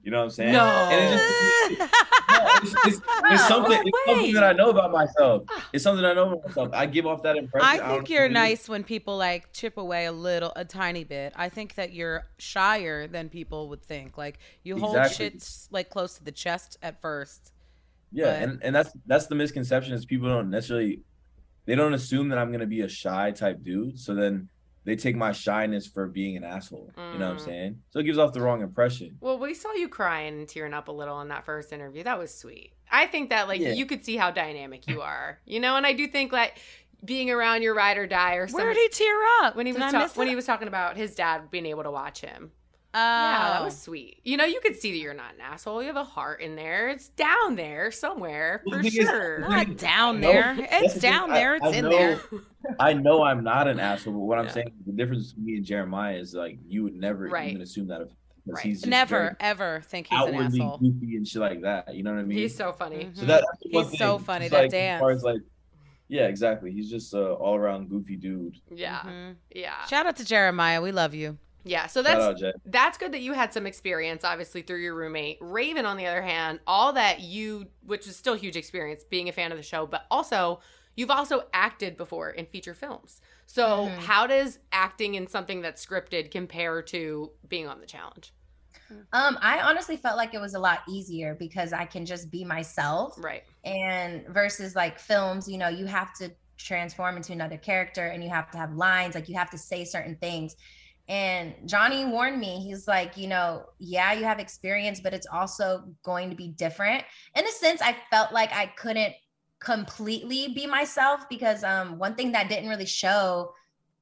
You 0.03 0.11
know 0.11 0.19
what 0.19 0.25
I'm 0.25 0.31
saying? 0.31 0.53
No. 0.53 0.65
And 0.65 1.15
it's, 1.15 2.73
just, 2.73 2.87
it's, 2.87 2.97
it's, 2.97 3.01
it's 3.25 3.49
something, 3.49 3.83
it's 3.85 3.99
something 4.07 4.35
that 4.35 4.45
I 4.45 4.53
know 4.53 4.71
about 4.71 4.91
myself. 4.93 5.45
Ah. 5.51 5.69
It's 5.73 5.85
something 5.85 6.05
I 6.05 6.15
know 6.15 6.33
about 6.33 6.47
myself. 6.47 6.71
I 6.73 6.87
give 6.87 7.07
off 7.07 7.23
that 7.23 7.37
impression. 7.37 7.69
I 7.69 7.77
think 7.79 8.09
know 8.09 8.15
you're 8.15 8.29
nice 8.29 8.69
when 8.69 8.83
people 8.83 9.17
like 9.17 9.53
chip 9.53 9.77
away 9.77 10.07
a 10.07 10.13
little, 10.13 10.53
a 10.57 10.65
tiny 10.65 11.05
bit. 11.05 11.33
I 11.37 11.49
think 11.49 11.75
that 11.75 11.93
you're 11.93 12.25
shyer 12.39 13.07
than 13.07 13.29
people 13.29 13.69
would 13.69 13.83
think. 13.83 14.17
Like 14.17 14.39
you 14.63 14.79
hold 14.79 14.97
Exactly. 14.97 15.31
shit 15.31 15.49
like 15.71 15.91
close 15.91 16.15
to 16.15 16.25
the 16.25 16.33
chest 16.33 16.79
at 16.83 17.01
first. 17.01 17.53
Yeah, 18.13 18.25
but- 18.27 18.43
and 18.43 18.63
and 18.63 18.75
that's 18.75 18.91
that's 19.07 19.27
the 19.27 19.35
misconception 19.35 19.93
is 19.95 20.05
people 20.05 20.29
don't 20.29 20.51
necessarily 20.51 21.03
they 21.67 21.75
don't 21.75 21.95
assume 21.95 22.31
that 22.31 22.39
I'm 22.39 22.51
gonna 22.51 22.67
be 22.67 22.81
a 22.81 22.89
shy 22.89 23.31
type 23.33 23.63
dude. 23.63 23.99
So 23.99 24.15
then 24.15 24.49
they 24.91 24.97
take 24.97 25.15
my 25.17 25.31
shyness 25.33 25.87
for 25.87 26.07
being 26.09 26.37
an 26.37 26.43
asshole. 26.45 26.91
You 26.97 27.19
know 27.19 27.27
what 27.29 27.33
I'm 27.33 27.37
Mm. 27.37 27.45
saying? 27.45 27.83
So 27.91 28.01
it 28.01 28.05
gives 28.05 28.19
off 28.19 28.33
the 28.33 28.41
wrong 28.41 28.61
impression. 28.61 29.17
Well, 29.21 29.39
we 29.39 29.55
saw 29.55 29.73
you 29.75 29.89
crying 29.89 30.35
and 30.39 30.49
tearing 30.49 30.75
up 30.75 30.89
a 30.89 30.93
little 30.93 31.21
in 31.21 31.29
that 31.29 31.45
first 31.45 31.73
interview. 31.73 32.03
That 32.03 32.19
was 32.19 32.35
sweet. 32.35 32.73
I 32.91 33.07
think 33.07 33.31
that 33.31 33.47
like 33.47 33.61
Yeah. 33.61 33.73
you 33.73 33.87
could 33.87 34.05
see 34.05 34.17
how 34.17 34.31
dynamic 34.33 34.89
you 34.89 35.01
are, 35.01 35.39
you 35.47 35.61
know, 35.61 35.77
and 35.77 35.87
I 35.87 35.93
do 35.93 36.09
think 36.09 36.33
like 36.33 36.59
being 37.05 37.31
around 37.31 37.63
your 37.63 37.75
ride 37.75 37.97
or 37.99 38.07
die 38.07 38.35
or 38.35 38.47
something. 38.49 38.67
Where 38.67 38.75
some 38.75 38.83
did 38.83 38.93
he 38.93 39.05
tear 39.05 39.17
up 39.43 39.57
when 39.57 39.67
he 39.67 39.73
Did 39.73 39.81
was 39.81 39.93
ta- 39.93 40.11
when 40.17 40.27
it? 40.27 40.31
he 40.31 40.37
was 40.37 40.45
talking 40.45 40.69
about 40.69 40.97
his 40.97 41.15
dad 41.15 41.51
being 41.51 41.67
able 41.67 41.85
to 41.85 41.91
watch 41.91 42.21
him. 42.21 42.51
Oh. 42.93 42.99
Yeah, 42.99 43.51
that 43.53 43.63
was 43.65 43.81
sweet. 43.81 44.19
You 44.25 44.37
know, 44.37 44.45
you 44.45 44.61
could 44.61 44.75
see 44.77 44.91
that 44.91 44.99
you're 44.99 45.15
not 45.15 45.35
an 45.35 45.41
asshole. 45.41 45.81
You 45.81 45.87
have 45.87 45.97
a 45.97 46.03
heart 46.05 46.41
in 46.41 46.57
there. 46.57 46.89
It's 46.89 47.09
down 47.11 47.55
there 47.55 47.91
somewhere 47.93 48.63
for 48.69 48.79
the 48.79 48.91
thing 48.91 49.01
is- 49.01 49.09
sure. 49.09 49.39
Not 49.39 49.77
down 49.77 50.21
No, 50.21 50.33
there. 50.33 50.57
that's 50.59 50.73
It's 50.87 50.95
the 50.95 51.01
thing. 51.01 51.11
down 51.13 51.31
I- 51.31 51.35
there. 51.35 51.55
It's 51.57 51.65
I 51.67 51.71
in 51.71 51.85
know- 51.85 51.91
there. 51.91 52.21
I 52.81 52.93
know 52.93 53.23
I'm 53.23 53.45
not 53.45 53.69
an 53.69 53.79
asshole, 53.79 54.13
but 54.15 54.19
what 54.21 54.39
I'm 54.39 54.49
saying 54.49 54.73
the 54.87 54.93
difference 54.93 55.29
between 55.33 55.47
me 55.47 55.57
and 55.59 55.65
Jeremiah 55.65 56.17
is 56.17 56.35
like 56.35 56.59
you 56.67 56.83
would 56.83 56.95
never 56.97 57.27
Right. 57.29 57.51
even 57.51 57.63
assume 57.63 57.87
that 57.89 58.01
of 58.03 58.09
because 58.45 58.57
Right. 58.57 58.65
he's 58.67 58.87
Never, 58.87 59.37
ever 59.39 59.83
think 59.85 60.09
he's 60.09 60.19
an 60.27 60.35
asshole. 60.35 60.79
goofy 60.79 61.17
and 61.17 61.29
shit 61.29 61.41
like 61.43 61.61
that. 61.63 61.95
You 61.95 62.03
know 62.03 62.13
what 62.13 62.21
I 62.21 62.25
mean? 62.25 62.39
He's 62.39 62.57
so 62.57 62.73
funny. 62.73 63.05
Mhm. 63.05 63.17
So 63.19 63.27
that, 63.27 63.45
that's 63.47 63.73
one 63.75 63.85
He's 63.87 63.99
so 63.99 64.19
funny, 64.19 64.47
Just 64.47 64.53
that 64.53 64.63
like, 64.63 64.75
As 64.75 64.99
far 65.01 65.11
as 65.11 65.23
dance. 65.23 65.35
like, 65.35 65.43
yeah, 66.09 66.23
exactly. 66.27 66.73
He's 66.73 66.91
just 66.91 67.15
a 67.15 67.33
all 67.35 67.55
around 67.55 67.89
goofy 67.89 68.17
dude. 68.17 68.57
Yeah. 68.75 69.01
Mhm. 69.01 69.37
Yeah. 69.55 69.85
Shout 69.87 70.07
out 70.07 70.17
to 70.17 70.25
Jeremiah. 70.25 70.83
We 70.83 70.91
love 70.91 71.15
you. 71.15 71.39
Yeah. 71.65 71.87
So 71.87 72.03
that's 72.03 72.31
out, 72.31 72.37
that's 72.65 72.99
good 72.99 73.13
that 73.13 73.21
you 73.21 73.33
had 73.33 73.53
some 73.53 73.67
experience, 73.67 74.25
obviously, 74.25 74.63
through 74.63 74.81
your 74.81 74.95
roommate. 74.95 75.39
Raven, 75.41 75.87
on 75.87 75.97
the 75.97 76.07
other 76.07 76.23
hand, 76.23 76.61
all 76.67 76.93
that 76.95 77.21
you, 77.21 77.67
which 77.83 78.07
is 78.07 78.17
still 78.17 78.35
huge 78.35 78.57
experience, 78.57 79.05
being 79.05 79.29
a 79.29 79.33
fan 79.33 79.51
of 79.53 79.59
the 79.59 79.63
show, 79.63 79.87
but 79.87 80.07
also 80.11 80.61
you've 80.97 81.11
also 81.11 81.45
acted 81.53 81.97
before 81.97 82.31
in 82.31 82.47
feature 82.47 82.75
films. 82.75 83.21
So 83.47 83.87
Mhm. 83.87 84.01
how 84.01 84.27
does 84.27 84.59
acting 84.73 85.15
in 85.15 85.27
something 85.27 85.61
that's 85.63 85.85
scripted 85.85 86.31
compare 86.31 86.83
to 86.83 87.31
being 87.49 87.67
on 87.67 87.81
the 87.81 87.87
challenge? 87.87 88.33
Um, 89.13 89.39
I 89.41 89.61
honestly 89.61 89.97
felt 89.97 90.17
like 90.17 90.35
it 90.35 90.41
was 90.41 90.55
a 90.55 90.59
lot 90.59 90.81
easier 90.89 91.37
because 91.39 91.73
I 91.73 91.85
can 91.85 92.05
just 92.07 92.31
be 92.31 92.45
myself. 92.45 93.15
Right. 93.17 93.45
and 93.65 94.27
versus 94.29 94.75
like 94.75 94.99
films 94.99 95.47
you 95.47 95.59
know 95.59 95.69
you 95.69 95.85
have 95.85 96.15
to 96.15 96.31
transform 96.57 97.17
into 97.17 97.33
another 97.33 97.59
character 97.59 98.07
and 98.07 98.25
you 98.25 98.31
have 98.31 98.51
to 98.51 98.57
have 98.57 98.73
lines 98.73 99.15
like 99.15 99.29
you 99.29 99.37
have 99.37 99.51
to 99.51 99.59
say 99.59 99.85
certain 99.85 100.17
things 100.17 100.57
and 101.11 101.55
johnny 101.67 102.05
warned 102.07 102.39
me 102.39 102.61
he's 102.61 102.87
like 102.87 103.17
you 103.17 103.27
know 103.27 103.65
yeah 103.79 104.13
you 104.13 104.25
have 104.25 104.39
experience 104.39 105.01
but 105.01 105.13
it's 105.13 105.27
also 105.33 105.83
going 106.05 106.31
to 106.31 106.37
be 106.37 106.49
different 106.49 107.05
in 107.35 107.45
a 107.45 107.51
sense 107.51 107.83
i 107.83 107.95
felt 108.11 108.33
like 108.33 108.51
i 108.53 108.67
couldn't 108.77 109.13
completely 109.59 110.53
be 110.55 110.67
myself 110.67 111.29
because 111.29 111.63
um 111.65 111.99
one 111.99 112.15
thing 112.15 112.33
that 112.33 112.49
didn't 112.49 112.69
really 112.69 112.87
show 112.87 113.53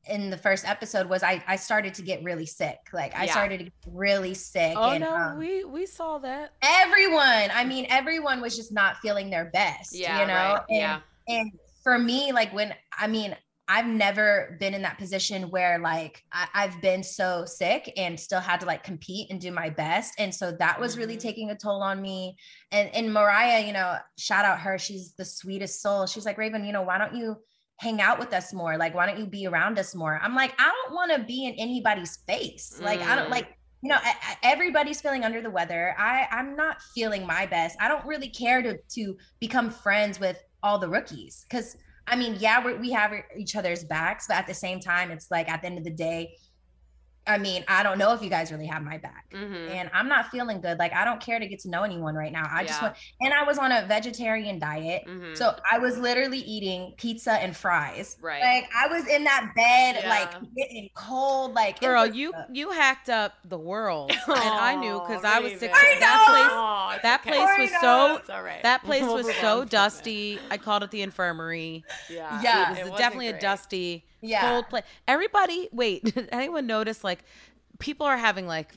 in 0.08 0.30
the 0.30 0.36
first 0.36 0.66
episode 0.68 1.08
was 1.08 1.22
i 1.22 1.42
i 1.48 1.56
started 1.56 1.92
to 1.94 2.02
get 2.02 2.22
really 2.22 2.46
sick 2.46 2.78
like 2.92 3.14
i 3.16 3.24
Yeah. 3.24 3.32
started 3.32 3.58
to 3.58 3.64
get 3.64 3.72
really 3.92 4.34
sick 4.34 4.74
Oh 4.76 4.90
and, 4.92 5.00
no, 5.02 5.14
um, 5.16 5.38
we 5.38 5.64
we 5.64 5.84
saw 5.86 6.18
that. 6.18 6.52
everyone 6.62 7.50
i 7.54 7.64
mean 7.64 7.86
everyone 7.90 8.40
was 8.40 8.54
just 8.56 8.70
not 8.72 8.98
feeling 8.98 9.30
their 9.30 9.46
best 9.46 9.94
Yeah. 9.94 10.20
you 10.20 10.26
know 10.26 10.34
Right. 10.34 10.62
and, 10.68 10.78
yeah. 10.78 11.00
and 11.28 11.52
for 11.82 11.98
me 11.98 12.32
like 12.32 12.52
when 12.54 12.72
i 12.98 13.06
mean 13.06 13.36
i've 13.68 13.86
never 13.86 14.56
been 14.60 14.72
in 14.74 14.82
that 14.82 14.98
position 14.98 15.50
where 15.50 15.78
like 15.78 16.22
I, 16.32 16.48
i've 16.54 16.80
been 16.80 17.02
so 17.02 17.44
sick 17.44 17.92
and 17.96 18.18
still 18.18 18.40
had 18.40 18.60
to 18.60 18.66
like 18.66 18.82
compete 18.82 19.30
and 19.30 19.40
do 19.40 19.50
my 19.52 19.68
best. 19.70 20.14
And 20.18 20.34
so 20.34 20.52
that 20.52 20.80
was 20.80 20.96
really 20.96 21.16
Mhm. 21.16 21.20
taking 21.20 21.50
a 21.50 21.54
toll 21.54 21.82
on 21.82 22.00
me. 22.00 22.36
And 22.72 22.88
and 22.94 23.12
mariah 23.12 23.60
you 23.66 23.72
know 23.72 23.96
shout 24.18 24.44
out 24.44 24.58
her. 24.60 24.78
She's 24.78 25.12
the 25.14 25.24
sweetest 25.24 25.82
soul. 25.82 26.06
She's 26.06 26.24
like 26.24 26.38
raven 26.38 26.64
you 26.64 26.72
know 26.72 26.82
why 26.82 26.98
don't 26.98 27.14
you 27.14 27.36
hang 27.76 28.00
out 28.00 28.18
with 28.18 28.32
us 28.32 28.52
more? 28.52 28.76
Like 28.76 28.94
why 28.94 29.06
don't 29.06 29.18
you 29.18 29.26
be 29.26 29.46
around 29.46 29.78
us 29.78 29.94
more? 29.94 30.18
I'm 30.22 30.34
like 30.34 30.54
i 30.58 30.64
don't 30.76 30.94
want 30.94 31.12
to 31.12 31.18
be 31.22 31.46
in 31.46 31.54
anybody's 31.54 32.16
face. 32.26 32.80
Like 32.80 33.00
i 33.02 33.14
don't 33.14 33.28
Mm. 33.28 33.32
like 33.38 33.48
you 33.82 33.90
know 33.90 33.98
everybody's 34.42 35.00
feeling 35.00 35.24
under 35.24 35.40
the 35.42 35.50
weather. 35.50 35.94
I 35.98 36.26
i'm 36.30 36.56
not 36.56 36.80
feeling 36.94 37.26
my 37.26 37.46
best. 37.46 37.76
I 37.80 37.86
don't 37.88 38.04
really 38.06 38.28
care 38.28 38.62
to 38.62 38.78
to 38.96 39.16
become 39.40 39.70
friends 39.70 40.18
with 40.18 40.42
all 40.62 40.78
the 40.78 40.88
rookies. 40.88 41.44
Because 41.48 41.76
i 42.10 42.16
mean 42.16 42.36
yeah 42.38 42.64
we 42.64 42.74
we 42.74 42.90
have 42.90 43.12
each 43.36 43.56
other's 43.56 43.84
backs 43.84 44.26
but 44.28 44.36
at 44.36 44.46
the 44.46 44.54
same 44.54 44.80
time 44.80 45.10
it's 45.10 45.30
like 45.30 45.48
at 45.48 45.60
the 45.62 45.66
end 45.66 45.78
of 45.78 45.84
the 45.84 45.90
day 45.90 46.34
I 47.28 47.38
mean, 47.38 47.64
I 47.68 47.82
don't 47.82 47.98
know 47.98 48.12
if 48.14 48.22
you 48.22 48.30
guys 48.30 48.50
really 48.50 48.66
have 48.66 48.82
my 48.82 48.98
back. 48.98 49.26
Mhm. 49.34 49.70
And 49.70 49.90
I'm 49.92 50.08
not 50.08 50.30
feeling 50.30 50.60
good. 50.60 50.78
Like 50.78 50.92
I 50.94 51.04
don't 51.04 51.20
care 51.20 51.38
to 51.38 51.46
get 51.46 51.60
to 51.60 51.68
know 51.70 51.82
anyone 51.82 52.14
right 52.14 52.32
now. 52.32 52.48
I 52.50 52.64
just 52.64 52.80
want 52.80 52.96
and 53.20 53.32
I 53.34 53.42
was 53.44 53.58
on 53.58 53.70
a 53.70 53.84
vegetarian 53.86 54.58
diet. 54.58 55.04
Mhm. 55.06 55.36
So 55.36 55.54
I 55.70 55.78
was 55.78 55.98
literally 55.98 56.38
eating 56.38 56.94
pizza 56.96 57.32
and 57.32 57.54
fries. 57.56 58.16
Right. 58.20 58.40
Like 58.42 58.70
I 58.74 58.86
was 58.88 59.06
in 59.06 59.24
that 59.24 59.52
bed, 59.54 60.00
Yeah. 60.02 60.08
like 60.08 60.32
getting 60.56 60.88
cold. 60.94 61.54
Like 61.54 61.80
Girl, 61.80 62.06
was- 62.06 62.16
you 62.16 62.32
you 62.50 62.70
hacked 62.70 63.10
up 63.10 63.34
the 63.44 63.58
world, 63.58 64.10
and 64.26 64.38
I 64.38 64.74
knew 64.76 64.98
because 65.06 65.24
I 65.24 65.40
was 65.40 65.52
sick. 65.58 65.72
Raven. 65.74 65.96
I 65.96 66.00
That 66.00 66.26
place, 66.28 66.52
Aw, 66.52 66.98
that 67.02 67.20
okay. 67.20 67.30
place 67.30 67.58
was 67.70 67.80
so 67.80 68.16
It's 68.16 68.30
all 68.30 68.42
right. 68.42 68.62
that 68.62 68.82
place 68.84 69.02
was 69.18 69.30
so 69.36 69.64
dusty. 69.64 70.38
I 70.50 70.56
called 70.56 70.82
it 70.82 70.90
the 70.90 71.02
infirmary. 71.02 71.84
Yeah. 72.08 72.40
Yeah. 72.42 72.66
It 72.66 72.70
was 72.70 72.78
wasn't 72.78 72.98
definitely 72.98 73.28
a 73.28 73.38
dusty, 73.38 74.04
Yeah. 74.20 74.48
cold 74.50 74.68
place. 74.68 74.84
Everybody, 75.06 75.68
wait, 75.72 76.04
did 76.14 76.28
anyone 76.32 76.66
notice 76.66 77.04
like 77.04 77.20
people 77.78 78.06
are 78.06 78.16
having 78.18 78.46
like 78.46 78.74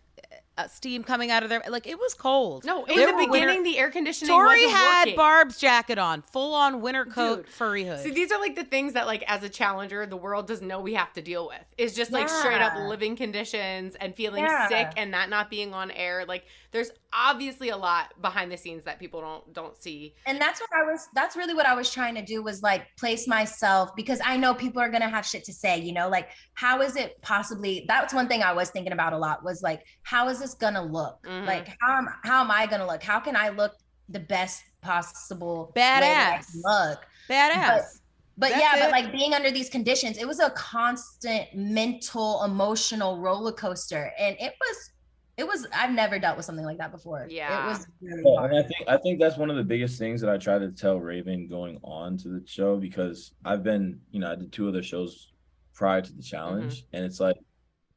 uh, 0.58 0.68
steam 0.68 1.02
coming 1.04 1.32
out 1.32 1.44
of 1.44 1.50
their 1.50 1.64
like 1.70 1.88
it 1.88 1.98
was 1.98 2.14
cold. 2.14 2.66
No, 2.66 2.84
in 2.86 2.96
There 2.98 3.08
the 3.08 3.14
were 3.14 3.20
winter- 3.20 3.32
beginning, 3.48 3.64
the 3.64 3.80
air 3.80 3.90
conditioning 3.90 4.36
Tori 4.36 4.66
wasn't 4.66 4.72
had 4.78 5.00
working. 5.06 5.16
Barb's 5.16 5.58
jacket 5.58 5.98
on, 5.98 6.22
full 6.22 6.54
on 6.54 6.82
winter 6.82 7.06
coat, 7.06 7.38
Dude. 7.46 7.48
furry 7.48 7.84
hood. 7.86 8.00
See, 8.02 8.12
these 8.12 8.32
are 8.34 8.40
like 8.40 8.56
the 8.56 8.66
things 8.66 8.94
that, 8.94 9.08
like, 9.08 9.24
as 9.28 9.44
a 9.44 9.50
challenger, 9.50 10.06
the 10.06 10.18
world 10.18 10.48
doesn't 10.48 10.68
know 10.68 10.80
we 10.82 10.94
have 10.94 11.14
to 11.14 11.22
deal 11.22 11.48
with. 11.48 11.64
It's 11.78 11.96
just 11.96 12.12
like 12.12 12.28
straight 12.30 12.62
up 12.62 12.74
living 12.88 13.16
conditions 13.16 13.96
and 13.96 14.14
feeling 14.14 14.44
Yeah. 14.44 14.68
sick 14.68 14.92
and 14.98 15.14
that 15.14 15.30
not 15.30 15.50
being 15.50 15.74
on 15.74 15.90
air. 15.90 16.26
Like, 16.28 16.46
there's 16.72 16.92
obviously 17.14 17.70
a 17.70 17.78
lot 17.78 18.14
behind 18.22 18.52
the 18.52 18.58
scenes 18.58 18.84
that 18.86 19.00
people 19.00 19.22
don't 19.22 19.54
don't 19.54 19.76
see. 19.82 20.14
and 20.26 20.40
that's 20.40 20.60
what 20.62 20.70
I 20.74 20.84
was 20.90 21.08
that's 21.14 21.36
really 21.36 21.54
what 21.54 21.66
I 21.66 21.74
was 21.74 21.92
trying 21.92 22.16
to 22.16 22.22
do 22.22 22.42
was 22.42 22.62
like 22.62 22.88
place 22.98 23.28
myself 23.28 23.96
because 23.96 24.20
I 24.24 24.38
know 24.38 24.54
people 24.54 24.82
are 24.82 24.90
gonna 24.90 25.10
have 25.10 25.26
shit 25.26 25.44
to 25.46 25.54
say, 25.54 25.80
you 25.80 25.94
know, 25.94 26.08
like 26.10 26.30
how 26.54 26.82
is 26.82 26.96
it 26.96 27.22
possibly 27.22 27.86
that's 27.88 28.14
one 28.14 28.28
thing 28.28 28.44
I 28.44 28.54
was 28.54 28.70
thinking 28.70 28.94
about 28.94 29.14
a 29.14 29.18
lot 29.18 29.44
was 29.44 29.62
like, 29.62 29.84
how 30.04 30.30
is 30.30 30.40
this 30.40 30.54
gonna 30.54 30.84
look? 30.84 31.22
Mhm. 31.24 31.46
Like 31.46 31.68
how 31.82 31.98
am 31.98 32.08
how 32.24 32.42
am 32.42 32.52
I 32.52 32.66
gonna 32.66 32.88
look? 32.88 33.04
How 33.04 33.20
can 33.20 33.36
I 33.36 33.50
look 33.50 33.74
the 34.10 34.20
best 34.20 34.64
possible 34.82 35.68
way 35.68 35.82
that 35.82 36.04
I 36.04 36.38
Badass. 36.40 36.46
look? 36.64 37.06
Badass. 37.30 38.00
But 38.38 38.52
That's 38.52 38.62
yeah, 38.62 38.78
it. 38.78 38.80
but 38.80 38.92
like 38.92 39.12
being 39.12 39.34
under 39.34 39.52
these 39.52 39.70
conditions, 39.70 40.18
it 40.18 40.26
was 40.28 40.40
a 40.40 40.50
constant 40.52 41.54
mental, 41.54 42.44
emotional 42.44 43.20
roller 43.20 43.52
coaster. 43.52 44.12
And 44.18 44.36
it 44.40 44.54
was, 44.60 44.92
it 45.42 45.48
was, 45.48 45.66
I've 45.74 45.92
never 45.92 46.20
dealt 46.20 46.38
with 46.38 46.46
something 46.46 46.66
like 46.66 46.78
that 46.78 46.92
before. 46.92 47.26
Yeah. 47.30 47.66
It 47.66 47.70
was 47.70 47.88
really 48.00 48.22
Yeah, 48.24 48.40
hard. 48.40 48.52
and 48.52 48.60
I 48.60 48.68
think 48.68 48.90
I 48.90 48.98
think 48.98 49.20
that's 49.20 49.38
one 49.38 49.50
of 49.50 49.56
the 49.56 49.64
biggest 49.64 49.98
things 49.98 50.22
that 50.22 50.30
I 50.30 50.38
try 50.38 50.60
to 50.60 50.70
tell 50.72 51.00
Raven 51.00 51.48
going 51.48 51.80
on 51.84 52.16
to 52.18 52.28
the 52.30 52.44
show 52.46 52.78
because 52.78 53.34
I've 53.44 53.64
been, 53.64 54.00
you 54.12 54.20
know, 54.20 54.32
I 54.32 54.36
did 54.36 54.52
two 54.52 54.70
other 54.70 54.84
shows 54.84 55.32
prior 55.74 56.02
to 56.02 56.14
the 56.14 56.22
challenge, 56.22 56.84
mm-hmm. 56.84 56.96
and 56.96 57.06
it's 57.06 57.20
like 57.20 57.38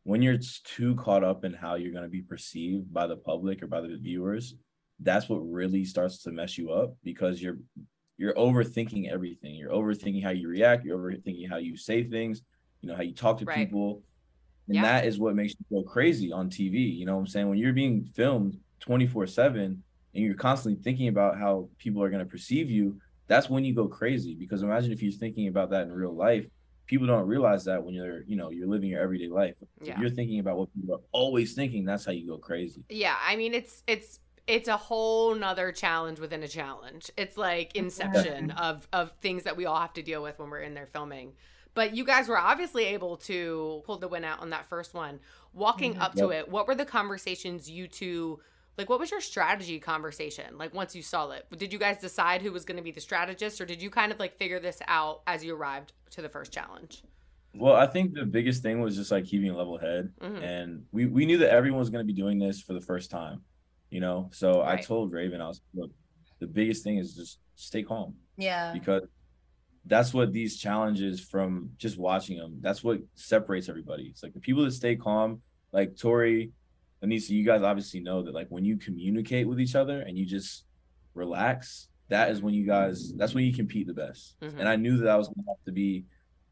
when 0.05 0.23
you're 0.23 0.39
too 0.65 0.95
caught 0.97 1.23
up 1.23 1.45
in 1.45 1.53
how 1.53 1.75
you're 1.75 1.93
going 1.93 2.05
to 2.05 2.11
be 2.11 2.23
perceived 2.23 2.93
by 2.93 3.07
the 3.07 3.17
public 3.17 3.63
or 3.63 3.67
by 3.67 3.81
the 3.83 3.97
viewers, 4.01 4.55
that's 5.01 5.29
what 5.29 5.39
really 5.39 5.85
starts 5.85 6.23
to 6.23 6.31
mess 6.31 6.57
you 6.57 6.71
up 6.71 6.95
because 7.05 7.43
you're 7.43 7.59
you're 8.17 8.35
overthinking 8.35 9.11
everything. 9.13 9.55
You're 9.55 9.73
overthinking 9.73 10.23
how 10.23 10.31
you 10.31 10.49
react. 10.49 10.85
You're 10.85 10.99
overthinking 10.99 11.49
how 11.51 11.59
you 11.59 11.77
say 11.77 12.05
things. 12.05 12.43
You 12.81 12.89
know 12.89 12.97
how 12.97 13.03
you 13.03 13.15
talk 13.15 13.39
to 13.39 13.45
Right. 13.45 13.67
people, 13.67 14.03
and 14.67 14.77
Yeah. 14.77 14.83
that 14.83 15.07
is 15.07 15.19
what 15.19 15.35
makes 15.35 15.55
you 15.55 15.83
go 15.83 15.83
crazy 15.89 16.33
on 16.33 16.51
TV. 16.51 16.97
You 16.97 17.07
know 17.07 17.15
what 17.15 17.21
I'm 17.21 17.27
saying? 17.27 17.49
When 17.49 17.59
you're 17.59 17.73
being 17.73 18.05
filmed 18.15 18.59
24 18.81 19.27
seven 19.27 19.83
and 20.15 20.25
you're 20.25 20.35
constantly 20.35 20.83
thinking 20.83 21.09
about 21.09 21.39
how 21.39 21.69
people 21.79 22.03
are 22.03 22.11
going 22.11 22.25
to 22.25 22.31
perceive 22.31 22.71
you, 22.71 22.99
that's 23.27 23.49
when 23.51 23.65
you 23.65 23.75
go 23.75 23.89
crazy. 23.89 24.35
Because 24.35 24.63
imagine 24.63 24.93
if 24.93 25.03
you're 25.03 25.13
thinking 25.13 25.49
about 25.49 25.71
that 25.71 25.83
in 25.83 25.93
real 25.93 26.15
life, 26.15 26.47
people 26.87 27.07
don't 27.07 27.27
realize 27.27 27.65
that 27.65 27.83
when 27.83 27.95
you're, 27.95 28.23
you 28.25 28.37
know, 28.37 28.51
you're 28.51 28.69
living 28.69 28.91
your 28.91 29.01
everyday 29.01 29.29
life. 29.29 29.55
Yeah. 29.83 29.95
If 29.95 29.99
you're 30.01 30.11
thinking 30.11 30.39
about 30.41 30.59
what 30.59 30.69
people 30.75 30.95
are 30.97 31.01
always 31.13 31.55
thinking, 31.55 31.85
that's 31.85 32.05
how 32.05 32.13
you 32.13 32.27
go 32.27 32.37
crazy. 32.39 32.83
Yeah, 32.91 33.17
I 33.27 33.37
mean, 33.37 33.55
it's 33.55 33.83
it's 33.87 34.21
it's 34.47 34.69
a 34.69 34.77
whole 34.77 35.35
nother 35.35 35.73
challenge 35.73 36.21
within 36.21 36.43
a 36.43 36.49
challenge. 36.49 37.11
It's 37.17 37.39
like 37.39 37.75
inception 37.75 38.51
of 38.53 38.87
of 38.93 39.13
things 39.23 39.45
that 39.45 39.57
we 39.57 39.65
all 39.65 39.81
have 39.81 39.95
to 39.95 40.03
deal 40.03 40.23
with 40.23 40.39
when 40.39 40.51
we're 40.51 40.61
in 40.61 40.75
there 40.75 40.87
filming. 40.93 41.33
But 41.75 41.95
you 41.95 42.05
guys 42.05 42.29
were 42.29 42.39
obviously 42.39 42.85
able 42.87 43.17
to 43.19 43.83
pull 43.85 43.99
the 43.99 44.09
win 44.09 44.25
out 44.25 44.41
on 44.41 44.51
that 44.51 44.67
first 44.69 44.95
one. 44.95 45.21
Walking 45.53 45.99
up 45.99 46.15
to 46.15 46.31
it, 46.31 46.49
what 46.49 46.67
were 46.67 46.75
the 46.75 46.85
conversations 46.85 47.71
you 47.71 47.87
two 47.89 48.41
like 48.77 48.89
what 48.89 48.99
was 48.99 49.11
your 49.13 49.21
strategy 49.21 49.79
conversation 49.79 50.59
like 50.59 50.75
once 50.75 50.97
you 50.97 51.03
saw 51.03 51.31
it 51.31 51.47
did 51.57 51.73
you 51.73 51.79
guys 51.79 51.99
decide 51.99 52.43
who 52.43 52.51
was 52.51 52.65
going 52.65 52.77
to 52.77 52.83
be 52.83 52.91
the 52.91 53.01
strategist 53.01 53.61
or 53.61 53.65
did 53.65 53.81
you 53.81 53.89
kind 53.89 54.11
of 54.11 54.19
like 54.19 54.37
figure 54.37 54.59
this 54.59 54.81
out 54.89 55.23
as 55.29 55.45
you 55.45 55.55
arrived 55.55 55.93
to 56.11 56.21
the 56.21 56.29
first 56.29 56.51
challenge 56.51 57.05
Well, 57.55 57.77
I 57.77 57.87
think 57.87 58.15
the 58.15 58.25
biggest 58.25 58.65
thing 58.65 58.81
was 58.81 58.97
just 58.97 59.13
like 59.13 59.27
keeping 59.27 59.51
a 59.51 59.57
level 59.57 59.79
head. 59.79 60.13
Mhm. 60.21 60.43
And 60.43 60.85
we, 60.91 61.07
we 61.07 61.25
knew 61.25 61.39
that 61.39 61.51
everyone 61.51 61.79
was 61.79 61.89
going 61.89 62.05
to 62.05 62.13
be 62.13 62.21
doing 62.21 62.37
this 62.37 62.61
for 62.61 62.73
the 62.73 62.81
first 62.81 63.13
time, 63.13 63.43
you 63.91 64.01
know? 64.01 64.29
So 64.33 64.65
I 64.65 64.75
told 64.77 65.13
Raven, 65.13 65.41
I 65.41 65.47
was, 65.47 65.61
look, 65.73 65.93
the 66.41 66.49
biggest 66.49 66.83
thing 66.83 66.99
is 66.99 67.15
just 67.15 67.39
stay 67.55 67.85
calm. 67.85 68.17
Yeah. 68.37 68.73
because 68.73 69.03
that's 69.87 70.15
what 70.15 70.33
these 70.33 70.59
challenges 70.59 71.21
from 71.21 71.71
just 71.77 71.99
watching 71.99 72.39
them 72.39 72.57
that's 72.61 72.83
what 72.83 72.99
separates 73.15 73.69
everybody 73.69 74.05
it's 74.05 74.23
like 74.23 74.33
the 74.33 74.41
people 74.41 74.65
that 74.65 74.73
stay 74.73 74.97
calm 74.97 75.41
like 75.73 75.95
tori 75.97 76.51
aneesa 77.03 77.31
you 77.31 77.45
guys 77.45 77.63
obviously 77.63 78.01
know 78.01 78.23
that 78.23 78.33
like 78.35 78.47
when 78.49 78.65
you 78.65 78.77
communicate 78.79 79.47
with 79.47 79.61
each 79.61 79.75
other 79.75 80.01
and 80.01 80.17
you 80.17 80.25
just 80.25 80.65
relax 81.15 81.89
that 82.09 82.31
is 82.31 82.43
when 82.43 82.55
you 82.55 82.67
guys 82.67 83.13
that's 83.17 83.35
when 83.35 83.45
you 83.45 83.55
compete 83.55 83.87
the 83.87 83.95
best 83.95 84.37
Mhm. 84.43 84.59
and 84.59 84.69
i 84.69 84.77
knew 84.77 84.97
that 84.99 85.09
I 85.09 85.17
was 85.17 85.29
going 85.29 85.45
to 85.45 85.51
have 85.51 85.65
to 85.67 85.73
be 85.73 86.05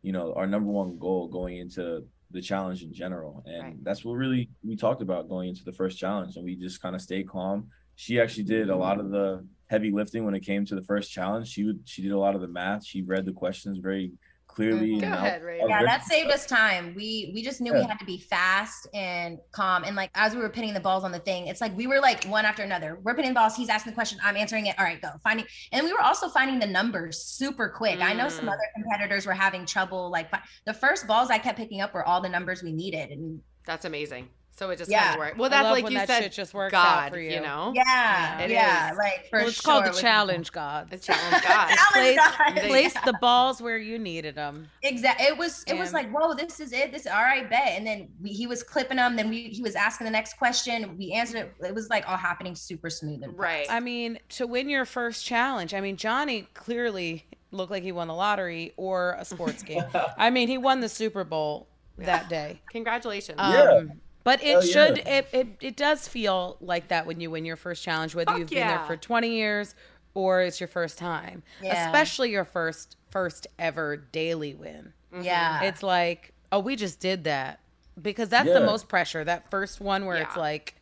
you 0.02 0.12
know 0.12 0.32
our 0.34 0.46
number 0.46 0.70
one 0.70 0.98
goal 0.98 1.28
going 1.28 1.56
into 1.58 2.04
the 2.30 2.40
challenge 2.40 2.82
in 2.82 2.92
general 2.92 3.42
and 3.46 3.62
Right. 3.62 3.84
that's 3.84 4.04
what 4.04 4.14
really 4.14 4.48
we 4.64 4.76
talked 4.76 5.02
about 5.02 5.28
going 5.28 5.48
into 5.50 5.64
the 5.64 5.72
first 5.72 5.98
challenge 5.98 6.36
and 6.36 6.44
we 6.44 6.56
just 6.56 6.80
kind 6.80 6.94
of 6.94 7.02
stayed 7.02 7.28
calm 7.28 7.68
she 7.94 8.18
actually 8.20 8.44
did 8.44 8.70
a 8.70 8.76
lot 8.76 8.98
of 8.98 9.10
the 9.10 9.46
heavy 9.72 9.90
lifting 9.90 10.22
when 10.26 10.34
it 10.34 10.40
came 10.40 10.66
to 10.66 10.74
the 10.74 10.82
first 10.82 11.10
challenge 11.10 11.48
she 11.48 11.64
would 11.64 11.80
she 11.86 12.02
did 12.02 12.12
a 12.12 12.18
lot 12.18 12.34
of 12.34 12.42
the 12.42 12.46
math 12.48 12.84
she 12.84 13.00
read 13.00 13.24
the 13.24 13.32
questions 13.32 13.78
very 13.78 14.12
clearly 14.46 15.00
Go 15.00 15.06
and 15.06 15.14
I- 15.14 15.26
ahead, 15.26 15.42
Ray. 15.42 15.60
Yeah, 15.66 15.82
that 15.82 16.04
saved 16.04 16.30
us 16.30 16.44
time. 16.44 16.92
We 16.94 17.30
we 17.34 17.40
just 17.42 17.62
knew 17.62 17.72
we 17.72 17.82
had 17.82 17.98
to 17.98 18.04
be 18.04 18.18
fast 18.18 18.86
and 18.92 19.38
calm. 19.52 19.82
And 19.84 19.96
like 19.96 20.10
as 20.14 20.34
we 20.34 20.42
were 20.42 20.50
pinning 20.50 20.74
the 20.74 20.80
balls 20.88 21.04
on 21.04 21.10
the 21.10 21.20
thing, 21.20 21.46
it's 21.46 21.62
like 21.62 21.74
we 21.74 21.86
were 21.86 22.00
like 22.00 22.24
one 22.26 22.44
after 22.44 22.62
another. 22.62 22.98
We're 23.02 23.14
pinning 23.14 23.32
balls. 23.32 23.56
He's 23.56 23.70
asking 23.70 23.92
the 23.92 23.94
question. 23.94 24.18
I'm 24.22 24.36
answering 24.36 24.66
it. 24.66 24.74
All 24.78 24.84
right, 24.84 25.00
go. 25.00 25.08
Finding 25.24 25.46
and 25.72 25.82
we 25.86 25.90
were 25.94 26.02
also 26.02 26.28
finding 26.28 26.58
the 26.58 26.66
numbers 26.66 27.16
super 27.22 27.70
quick. 27.70 28.02
I 28.02 28.12
know 28.12 28.28
some 28.28 28.44
Mm. 28.44 28.48
other 28.52 28.68
competitors 28.76 29.24
were 29.24 29.32
having 29.32 29.64
trouble. 29.64 30.10
Like 30.10 30.28
fi- 30.30 30.42
the 30.66 30.74
first 30.74 31.06
balls 31.06 31.30
I 31.30 31.38
kept 31.38 31.56
picking 31.56 31.80
up 31.80 31.94
were 31.94 32.04
all 32.04 32.20
the 32.20 32.28
numbers 32.28 32.62
we 32.62 32.72
needed. 32.74 33.08
And 33.08 33.40
that's 33.64 33.86
amazing 33.86 34.28
so 34.54 34.68
it 34.70 34.76
just 34.76 34.90
Yeah. 34.90 35.00
kind 35.02 35.14
of 35.14 35.18
worked 35.18 35.38
well 35.38 35.46
I 35.46 35.48
that's 35.50 35.64
love 35.64 35.72
like 35.72 35.84
when 35.84 35.92
you 35.92 35.98
that 35.98 36.08
said 36.08 36.22
shit 36.24 36.32
just 36.32 36.52
works 36.54 36.72
god 36.72 37.04
out 37.06 37.10
for 37.12 37.18
you. 37.18 37.30
you 37.32 37.40
know 37.40 37.72
yeah, 37.74 38.38
It 38.40 38.50
yeah, 38.50 38.92
is. 38.92 38.98
like 38.98 39.26
for 39.30 39.38
Well, 39.40 39.48
it's 39.48 39.60
sure. 39.62 39.80
called 39.82 39.94
the 39.94 39.98
challenge 40.00 40.52
god. 40.52 40.88
it's 40.92 41.06
challenge 41.06 41.42
god 41.42 41.68
Challenge 41.92 41.92
Place, 41.92 42.16
God. 42.16 42.56
place 42.68 42.94
Yeah. 42.94 43.04
the 43.04 43.14
balls 43.20 43.60
where 43.62 43.78
you 43.78 43.98
needed 43.98 44.34
them. 44.34 44.68
Exactly. 44.82 45.26
It 45.26 45.36
was 45.36 45.64
it 45.66 45.74
was 45.78 45.92
like, 45.92 46.10
whoa, 46.10 46.34
this 46.34 46.60
is 46.60 46.72
it. 46.72 46.92
This 46.92 47.06
all 47.06 47.22
right, 47.22 47.48
bet. 47.48 47.68
And 47.76 47.86
then 47.86 48.08
we, 48.20 48.30
he 48.30 48.46
was 48.46 48.62
clipping 48.62 48.96
them. 48.98 49.16
Then 49.16 49.28
we 49.30 49.44
he 49.44 49.62
was 49.62 49.74
asking 49.74 50.04
the 50.06 50.10
next 50.10 50.34
question. 50.38 50.96
We 50.98 51.12
answered 51.12 51.38
it. 51.38 51.54
It 51.66 51.74
was 51.74 51.88
like 51.90 52.08
all 52.08 52.16
happening 52.16 52.54
super 52.54 52.90
smooth 52.90 53.22
and 53.22 53.38
right 53.38 53.66
I 53.70 53.80
mean, 53.80 54.18
to 54.30 54.46
win 54.46 54.68
your 54.68 54.84
first 54.84 55.24
challenge, 55.24 55.72
I 55.74 55.80
mean, 55.80 55.96
Johnny 55.96 56.48
clearly 56.54 57.24
looked 57.52 57.70
like 57.70 57.82
he 57.82 57.92
won 57.92 58.08
the 58.08 58.14
lottery 58.14 58.72
or 58.76 59.16
a 59.18 59.24
sports 59.24 59.62
game. 59.70 59.84
I 60.18 60.30
mean, 60.30 60.48
he 60.48 60.58
won 60.58 60.80
the 60.80 60.88
Super 60.88 61.24
Bowl 61.24 61.68
that 61.98 62.28
day. 62.28 62.60
congratulations 62.70 63.36
Um, 63.38 63.52
Yeah. 63.52 63.82
But 64.24 64.42
it 64.42 64.46
Hell 64.46 64.64
yeah. 64.64 64.72
should 64.72 64.98
it, 65.06 65.28
it 65.32 65.48
it 65.60 65.76
does 65.76 66.06
feel 66.08 66.56
like 66.60 66.88
that 66.88 67.06
when 67.06 67.20
you 67.20 67.30
win 67.30 67.44
your 67.44 67.56
first 67.56 67.82
challenge, 67.82 68.14
whether 68.14 68.32
Fuck 68.32 68.38
you've 68.40 68.50
been 68.50 68.68
there 68.68 68.84
for 68.86 68.96
20 68.96 69.28
years 69.28 69.74
or 70.14 70.42
it's 70.42 70.60
your 70.60 70.68
first 70.68 70.98
time. 70.98 71.42
Yeah. 71.62 71.86
Especially 71.86 72.30
your 72.30 72.44
first 72.44 72.96
first 73.10 73.46
ever 73.58 73.96
daily 73.96 74.54
win. 74.54 74.92
Mm-hmm. 75.12 75.24
Yeah. 75.24 75.62
It's 75.64 75.82
like, 75.82 76.32
oh, 76.50 76.60
we 76.60 76.76
just 76.76 77.00
did 77.00 77.24
that. 77.24 77.60
Because 78.00 78.28
that's 78.28 78.48
Yeah. 78.48 78.60
the 78.60 78.66
most 78.66 78.88
pressure. 78.88 79.24
That 79.24 79.50
first 79.50 79.80
one 79.80 80.06
where 80.06 80.16
it's 80.16 80.36
like 80.36 80.74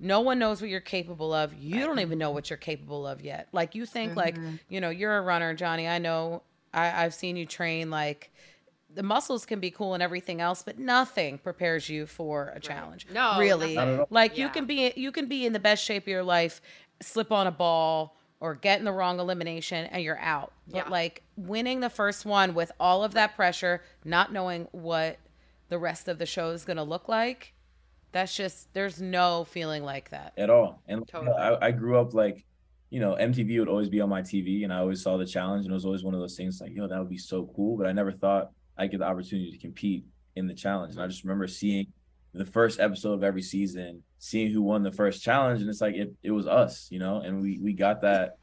no 0.00 0.20
one 0.20 0.38
knows 0.38 0.60
what 0.60 0.70
you're 0.70 0.80
capable 0.80 1.32
of. 1.34 1.52
You 1.54 1.80
don't 1.80 2.00
even 2.00 2.18
know 2.18 2.30
what 2.30 2.48
you're 2.48 2.56
capable 2.56 3.06
of 3.06 3.20
yet. 3.20 3.48
Like 3.52 3.74
you 3.74 3.84
think 3.86 4.16
like, 4.16 4.36
mm-hmm. 4.36 4.56
you 4.68 4.80
know, 4.80 4.90
you're 4.90 5.16
a 5.16 5.20
runner, 5.20 5.54
Johnny. 5.54 5.86
I 5.86 5.98
know 5.98 6.42
I, 6.72 7.04
I've 7.04 7.14
seen 7.14 7.36
you 7.36 7.46
train 7.46 7.90
like 7.90 8.32
the 8.94 9.02
muscles 9.02 9.46
can 9.46 9.60
be 9.60 9.70
cool 9.70 9.94
and 9.94 10.02
everything 10.02 10.40
else, 10.40 10.62
but 10.62 10.78
nothing 10.78 11.38
prepares 11.38 11.88
you 11.88 12.06
for 12.06 12.52
a 12.54 12.60
challenge. 12.60 13.06
No, 13.12 13.38
really. 13.38 13.74
Not 13.76 13.88
at 13.88 14.00
all. 14.00 14.06
Like 14.10 14.36
you 14.36 14.48
can 14.48 14.66
be 14.66 14.92
you 14.96 15.12
can 15.12 15.26
be 15.26 15.46
in 15.46 15.52
the 15.52 15.60
best 15.60 15.84
shape 15.84 16.04
of 16.04 16.08
your 16.08 16.22
life, 16.24 16.60
slip 17.00 17.30
on 17.32 17.46
a 17.46 17.52
ball 17.52 18.16
or 18.40 18.54
get 18.54 18.78
in 18.78 18.84
the 18.84 18.92
wrong 18.92 19.20
elimination 19.20 19.86
and 19.86 20.02
you're 20.02 20.18
out. 20.18 20.52
But 20.68 20.86
Yeah. 20.86 20.88
like 20.90 21.22
winning 21.36 21.80
the 21.80 21.90
first 21.90 22.24
one 22.24 22.54
with 22.54 22.72
all 22.80 23.04
of 23.04 23.12
that 23.14 23.36
pressure, 23.36 23.82
not 24.04 24.32
knowing 24.32 24.66
what 24.72 25.18
the 25.68 25.78
rest 25.78 26.08
of 26.08 26.18
the 26.18 26.26
show 26.26 26.50
is 26.50 26.64
going 26.64 26.78
to 26.78 26.82
look 26.82 27.06
like, 27.08 27.52
that's 28.12 28.34
just 28.34 28.72
there's 28.74 29.00
no 29.00 29.44
feeling 29.44 29.84
like 29.84 30.08
that. 30.10 30.32
at 30.36 30.50
all. 30.50 30.82
And 30.88 31.04
you 31.14 31.20
know, 31.20 31.32
Totally. 31.32 31.36
I, 31.60 31.66
I 31.66 31.70
grew 31.70 31.98
up 32.00 32.12
like, 32.14 32.44
you 32.88 32.98
know, 32.98 33.14
MTV 33.14 33.60
would 33.60 33.68
always 33.68 33.88
be 33.88 34.00
on 34.00 34.08
my 34.08 34.20
TV, 34.20 34.64
and 34.64 34.72
I 34.72 34.78
always 34.78 35.00
saw 35.00 35.16
the 35.16 35.24
challenge, 35.26 35.64
and 35.64 35.70
it 35.70 35.74
was 35.74 35.84
always 35.84 36.02
one 36.02 36.12
of 36.12 36.18
those 36.18 36.34
things 36.36 36.60
like, 36.60 36.74
yo, 36.74 36.88
that 36.88 36.98
would 36.98 37.08
be 37.08 37.18
so 37.18 37.48
cool. 37.54 37.76
But 37.76 37.86
I 37.86 37.92
never 37.92 38.10
thought 38.10 38.50
I'd 38.80 38.90
get 38.90 39.00
the 39.00 39.06
opportunity 39.06 39.50
to 39.52 39.58
compete 39.58 40.06
in 40.36 40.46
the 40.46 40.54
challenge. 40.54 40.94
And 40.94 41.02
I 41.02 41.06
just 41.06 41.22
remember 41.22 41.46
seeing 41.46 41.86
the 42.32 42.46
first 42.46 42.80
episode 42.80 43.12
of 43.12 43.22
every 43.22 43.42
season, 43.42 44.02
seeing 44.18 44.50
who 44.50 44.62
won 44.62 44.82
the 44.82 44.90
first 44.90 45.22
challenge, 45.22 45.60
and 45.60 45.68
it's 45.68 45.82
like 45.82 45.94
it, 45.96 46.14
it 46.22 46.30
was 46.30 46.46
us, 46.46 46.88
you 46.90 46.98
know, 46.98 47.20
and 47.20 47.42
we 47.42 47.58
we 47.58 47.74
got 47.74 48.00
that. 48.02 48.38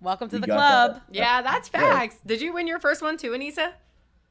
Welcome 0.00 0.30
to 0.30 0.36
we 0.36 0.40
the 0.40 0.46
club. 0.46 0.94
that- 0.94 1.02
Yeah, 1.14 1.42
that's 1.42 1.70
Yeah. 1.74 1.80
facts. 1.80 2.16
Did 2.24 2.40
you 2.40 2.54
win 2.54 2.66
your 2.66 2.78
first 2.78 3.02
one 3.02 3.18
too, 3.18 3.32
Aneesa? 3.32 3.72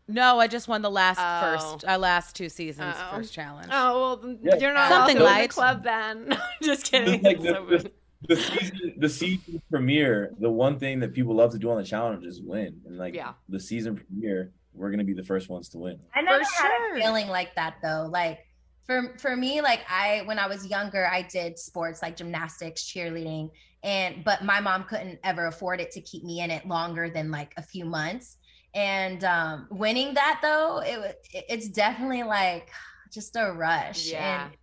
No, 0.07 0.39
I 0.39 0.47
just 0.47 0.67
won 0.67 0.81
the 0.81 0.89
last 0.91 1.19
Oh. 1.21 1.41
first, 1.57 1.85
uh, 1.87 1.97
last 1.97 2.35
two 2.35 2.49
seasons 2.49 2.95
Oh. 2.97 3.15
first 3.17 3.31
challenge. 3.33 3.67
Oh 3.71 4.19
well, 4.23 4.37
Yeah. 4.41 4.55
you're 4.57 4.73
not 4.73 4.89
Something 4.89 5.17
welcome 5.17 5.17
to 5.17 5.23
light. 5.23 5.49
the 5.49 5.53
club 5.53 5.83
then. 5.83 6.37
Just 6.63 6.85
kidding. 6.91 7.21
Like 7.21 7.39
the, 7.41 7.53
So 7.53 7.65
the, 7.65 7.91
the 8.27 8.35
season 8.35 8.93
the 8.97 9.09
season 9.09 9.61
premiere, 9.69 10.33
the 10.39 10.49
one 10.49 10.79
thing 10.79 10.99
that 11.01 11.13
people 11.13 11.35
love 11.35 11.51
to 11.51 11.59
do 11.59 11.69
on 11.69 11.77
the 11.77 11.83
challenge 11.83 12.25
is 12.25 12.41
win. 12.41 12.81
And 12.85 12.97
like 12.97 13.13
Yeah. 13.13 13.33
the 13.49 13.59
season 13.59 13.95
premiere, 13.95 14.51
we're 14.75 14.91
gonna 14.91 15.03
be 15.03 15.13
the 15.13 15.23
first 15.23 15.49
ones 15.49 15.69
to 15.69 15.77
win. 15.77 15.99
I 16.13 16.21
never 16.21 16.43
had 16.43 16.77
sure. 16.77 16.97
a 16.97 16.99
feeling 16.99 17.27
like 17.27 17.55
that 17.55 17.77
though. 17.81 18.07
Like 18.11 18.39
for 18.85 19.15
for 19.17 19.35
me, 19.35 19.61
like 19.61 19.81
I 19.89 20.21
when 20.25 20.39
I 20.39 20.47
was 20.47 20.67
younger, 20.67 21.07
I 21.07 21.23
did 21.23 21.57
sports 21.57 22.01
like 22.01 22.15
gymnastics, 22.15 22.83
cheerleading, 22.83 23.49
and 23.83 24.23
but 24.23 24.43
my 24.43 24.59
mom 24.59 24.83
couldn't 24.83 25.19
ever 25.23 25.47
afford 25.47 25.79
it 25.79 25.91
to 25.91 26.01
keep 26.01 26.23
me 26.23 26.41
in 26.41 26.51
it 26.51 26.67
longer 26.67 27.09
than 27.09 27.31
like 27.31 27.53
a 27.57 27.63
few 27.63 27.85
months. 27.85 28.37
And 28.73 29.23
um 29.23 29.67
winning 29.71 30.13
that 30.15 30.39
though, 30.41 30.79
it 30.79 30.97
was 30.99 31.13
it- 31.33 31.45
it's 31.49 31.69
definitely 31.69 32.23
like 32.23 32.69
just 33.11 33.35
a 33.35 33.51
rush. 33.51 34.11
Yeah. 34.11 34.45
And 34.45 34.57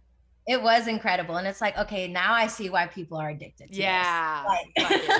it 0.46 0.60
was 0.60 0.88
incredible. 0.88 1.36
And 1.36 1.46
it's 1.46 1.60
like, 1.60 1.78
okay, 1.78 2.08
now 2.08 2.32
I 2.32 2.48
see 2.48 2.68
why 2.68 2.86
people 2.86 3.16
are 3.16 3.30
addicted 3.30 3.68
to 3.68 3.70
this. 3.70 3.78
yeah, 3.78 4.44
Like, 4.46 4.66
yeah, 4.78 5.18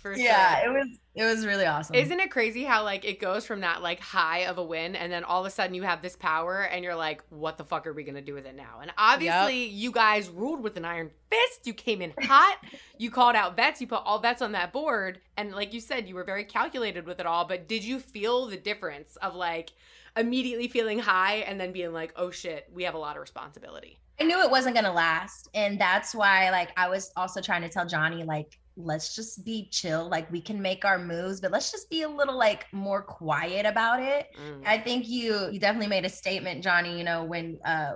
for 0.00 0.16
yeah, 0.16 0.64
it 0.64 0.68
was 0.68 0.86
it 1.14 1.24
was 1.24 1.44
really 1.44 1.66
awesome. 1.66 1.96
Isn't 1.96 2.20
it 2.20 2.30
crazy 2.30 2.62
how 2.62 2.84
like 2.84 3.04
it 3.04 3.20
goes 3.20 3.44
from 3.44 3.60
that 3.60 3.82
like 3.82 3.98
high 3.98 4.40
of 4.40 4.58
a 4.58 4.64
win 4.64 4.94
and 4.94 5.12
then 5.12 5.24
all 5.24 5.40
of 5.40 5.46
a 5.46 5.50
sudden 5.50 5.74
you 5.74 5.82
have 5.82 6.02
this 6.02 6.14
power 6.14 6.62
and 6.62 6.84
you're 6.84 6.94
like, 6.94 7.22
what 7.30 7.58
the 7.58 7.64
fuck 7.64 7.86
are 7.86 7.92
we 7.92 8.04
gonna 8.04 8.22
do 8.22 8.32
with 8.34 8.46
it 8.46 8.54
now? 8.54 8.78
And 8.80 8.92
obviously 8.96 9.64
you 9.64 9.90
guys 9.90 10.28
ruled 10.28 10.62
with 10.62 10.76
an 10.76 10.84
iron 10.84 11.10
fist. 11.30 11.66
You 11.66 11.74
came 11.74 12.00
in 12.00 12.12
hot. 12.22 12.58
you 12.96 13.10
called 13.10 13.34
out 13.34 13.56
vets. 13.56 13.80
You 13.80 13.88
put 13.88 14.02
all 14.04 14.20
vets 14.20 14.40
on 14.40 14.52
that 14.52 14.72
board, 14.72 15.20
and 15.36 15.52
like 15.52 15.74
you 15.74 15.80
said, 15.80 16.08
you 16.08 16.14
were 16.14 16.24
very 16.24 16.44
calculated 16.44 17.06
with 17.06 17.18
it 17.18 17.26
all. 17.26 17.44
But 17.44 17.66
did 17.66 17.82
you 17.82 17.98
feel 17.98 18.46
the 18.46 18.56
difference 18.56 19.16
of 19.16 19.34
like 19.34 19.72
immediately 20.16 20.68
feeling 20.68 21.00
high 21.00 21.36
and 21.38 21.60
then 21.60 21.72
being 21.72 21.92
like, 21.92 22.12
oh 22.16 22.30
shit, 22.30 22.68
we 22.72 22.84
have 22.84 22.94
a 22.94 22.98
lot 22.98 23.16
of 23.16 23.20
responsibility? 23.20 23.98
I 24.20 24.24
knew 24.24 24.40
it 24.42 24.50
wasn't 24.50 24.74
gonna 24.74 24.92
last, 24.92 25.48
and 25.54 25.80
that's 25.80 26.14
why 26.14 26.50
like 26.50 26.70
I 26.76 26.88
was 26.88 27.10
also 27.16 27.40
trying 27.40 27.62
to 27.62 27.68
tell 27.68 27.86
Johnny 27.86 28.22
like 28.22 28.58
let's 28.76 29.14
just 29.14 29.44
be 29.44 29.68
chill, 29.70 30.08
like 30.08 30.30
we 30.30 30.40
can 30.40 30.60
make 30.60 30.84
our 30.84 30.98
moves, 30.98 31.40
but 31.40 31.50
let's 31.50 31.70
just 31.70 31.90
be 31.90 32.02
a 32.02 32.08
little 32.08 32.36
like 32.36 32.66
more 32.72 33.02
quiet 33.02 33.66
about 33.66 34.00
it. 34.02 34.28
Mm. 34.38 34.66
I 34.66 34.78
think 34.78 35.08
you 35.08 35.48
you 35.50 35.58
definitely 35.58 35.88
made 35.88 36.04
a 36.04 36.08
statement, 36.10 36.62
Johnny. 36.62 36.98
You 36.98 37.04
know 37.04 37.24
when 37.24 37.58
uh 37.64 37.92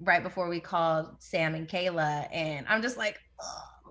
right 0.00 0.22
before 0.22 0.48
we 0.48 0.60
called 0.60 1.16
Sam 1.20 1.54
and 1.54 1.68
Kayla, 1.68 2.28
and 2.32 2.66
I'm 2.68 2.82
just 2.82 2.96
like. 2.96 3.18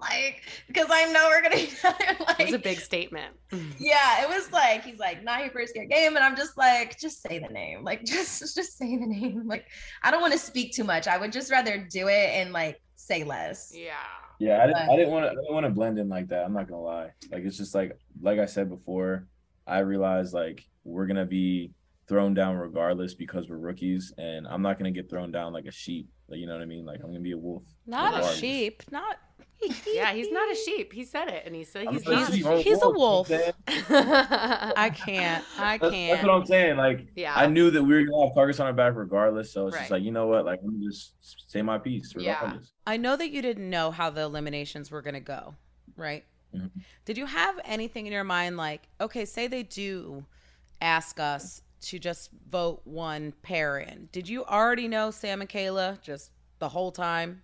Like 0.01 0.43
because 0.67 0.87
I 0.89 1.11
know 1.11 1.27
we're 1.29 1.41
gonna 1.41 1.55
be 1.55 1.69
like 1.83 2.39
It 2.39 2.45
was 2.45 2.53
a 2.53 2.59
big 2.59 2.79
statement. 2.79 3.33
Mm-hmm. 3.47 3.71
yeah, 3.79 4.23
it 4.23 4.27
was 4.27 4.51
like 4.51 4.83
he's 4.83 4.99
like 4.99 5.23
not 5.23 5.39
your 5.39 5.51
first 5.51 5.73
year 5.73 5.85
game, 5.85 6.17
and 6.17 6.25
I'm 6.25 6.35
just 6.35 6.57
like, 6.57 6.99
just 6.99 7.21
say 7.21 7.39
the 7.39 7.47
name, 7.47 7.81
like 7.81 8.03
just 8.05 8.41
just 8.55 8.77
say 8.77 8.97
the 8.97 9.05
name. 9.05 9.47
Like 9.47 9.67
I 10.03 10.11
don't 10.11 10.19
want 10.19 10.33
to 10.33 10.39
speak 10.39 10.73
too 10.73 10.83
much. 10.83 11.07
I 11.07 11.17
would 11.17 11.31
just 11.31 11.49
rather 11.49 11.77
do 11.89 12.09
it 12.09 12.31
and 12.33 12.51
like 12.51 12.81
say 12.95 13.23
less. 13.23 13.71
Yeah. 13.73 13.93
Yeah, 14.39 14.61
I 14.61 14.67
didn't, 14.67 14.89
I 14.89 14.95
didn't 14.97 15.11
want 15.11 15.25
to. 15.25 15.31
I 15.31 15.35
didn't 15.35 15.53
want 15.53 15.65
to 15.65 15.71
blend 15.71 15.97
in 15.97 16.09
like 16.09 16.27
that. 16.27 16.43
I'm 16.43 16.53
not 16.53 16.67
gonna 16.67 16.81
lie. 16.81 17.11
Like 17.31 17.43
it's 17.43 17.57
just 17.57 17.73
like, 17.73 17.97
like 18.21 18.37
I 18.37 18.45
said 18.45 18.69
before, 18.69 19.27
I 19.65 19.79
realized 19.79 20.33
like 20.33 20.63
we're 20.83 21.07
gonna 21.07 21.25
be 21.25 21.71
thrown 22.07 22.33
down 22.33 22.55
regardless 22.55 23.13
because 23.13 23.49
we're 23.49 23.57
rookies, 23.57 24.13
and 24.17 24.47
I'm 24.47 24.61
not 24.61 24.77
gonna 24.77 24.91
get 24.91 25.09
thrown 25.09 25.31
down 25.31 25.53
like 25.53 25.65
a 25.65 25.71
sheep. 25.71 26.09
Like 26.27 26.39
you 26.39 26.47
know 26.47 26.53
what 26.53 26.61
I 26.61 26.65
mean? 26.65 26.85
Like 26.85 26.99
I'm 26.99 27.07
gonna 27.07 27.19
be 27.19 27.31
a 27.31 27.37
wolf. 27.37 27.63
Not 27.85 28.21
a 28.23 28.35
sheep. 28.35 28.83
Not. 28.91 29.17
Yeah, 29.91 30.13
he's 30.13 30.31
not 30.31 30.51
a 30.51 30.55
sheep. 30.55 30.93
He 30.93 31.03
said 31.03 31.29
it, 31.29 31.43
and 31.45 31.55
he 31.55 31.63
said 31.63 31.87
I'm 31.87 31.93
he's 31.93 32.05
a 32.07 32.11
not. 32.11 32.31
sheep, 32.33 32.45
A 32.45 32.49
I'm 32.51 32.57
he's 32.59 32.81
a 32.81 32.89
wolf. 32.89 33.29
you 33.29 33.37
know 33.37 33.43
what 33.43 33.63
I'm 33.67 33.83
saying? 33.85 34.73
I 34.77 34.89
can't. 34.89 35.43
I 35.57 35.77
That's, 35.77 35.91
can't. 35.91 36.11
that's 36.13 36.27
what 36.27 36.33
I'm 36.35 36.45
saying. 36.45 36.77
Like 36.77 37.07
Yeah. 37.15 37.33
I 37.35 37.47
knew 37.47 37.71
that 37.71 37.81
we 37.83 37.95
were 37.95 38.03
gonna 38.05 38.27
have 38.27 38.35
targets 38.35 38.59
on 38.59 38.67
our 38.67 38.73
back 38.73 38.93
regardless. 38.95 39.51
So 39.51 39.67
it's 39.67 39.73
Right. 39.75 39.81
just 39.81 39.91
like 39.91 40.03
you 40.03 40.11
know 40.11 40.27
what? 40.27 40.45
Like 40.45 40.59
let 40.63 40.71
me 40.73 40.85
just 40.87 41.13
say 41.51 41.61
my 41.61 41.77
piece 41.79 42.13
Yeah. 42.15 42.53
I 42.85 42.97
know 42.97 43.15
that 43.15 43.31
you 43.31 43.41
didn't 43.41 43.69
know 43.69 43.89
how 43.91 44.09
the 44.11 44.21
eliminations 44.21 44.91
were 44.91 45.01
going 45.01 45.15
to 45.15 45.19
go, 45.19 45.55
right? 45.95 46.23
Mhm. 46.55 46.69
Did 47.05 47.17
you 47.17 47.25
have 47.25 47.59
anything 47.65 48.05
in 48.05 48.13
your 48.13 48.23
mind 48.23 48.57
like, 48.57 48.87
okay, 49.01 49.25
say 49.25 49.47
they 49.47 49.63
do 49.63 50.23
ask 50.81 51.19
us 51.19 51.63
to 51.81 51.99
just 51.99 52.29
vote 52.49 52.81
one 52.85 53.33
pair 53.41 53.79
in? 53.79 54.07
Did 54.11 54.29
you 54.29 54.45
already 54.45 54.87
know 54.87 55.11
Sam 55.11 55.41
and 55.41 55.49
Kayla 55.49 55.99
just 56.01 56.31
the 56.59 56.69
whole 56.69 56.91
time? 56.91 57.41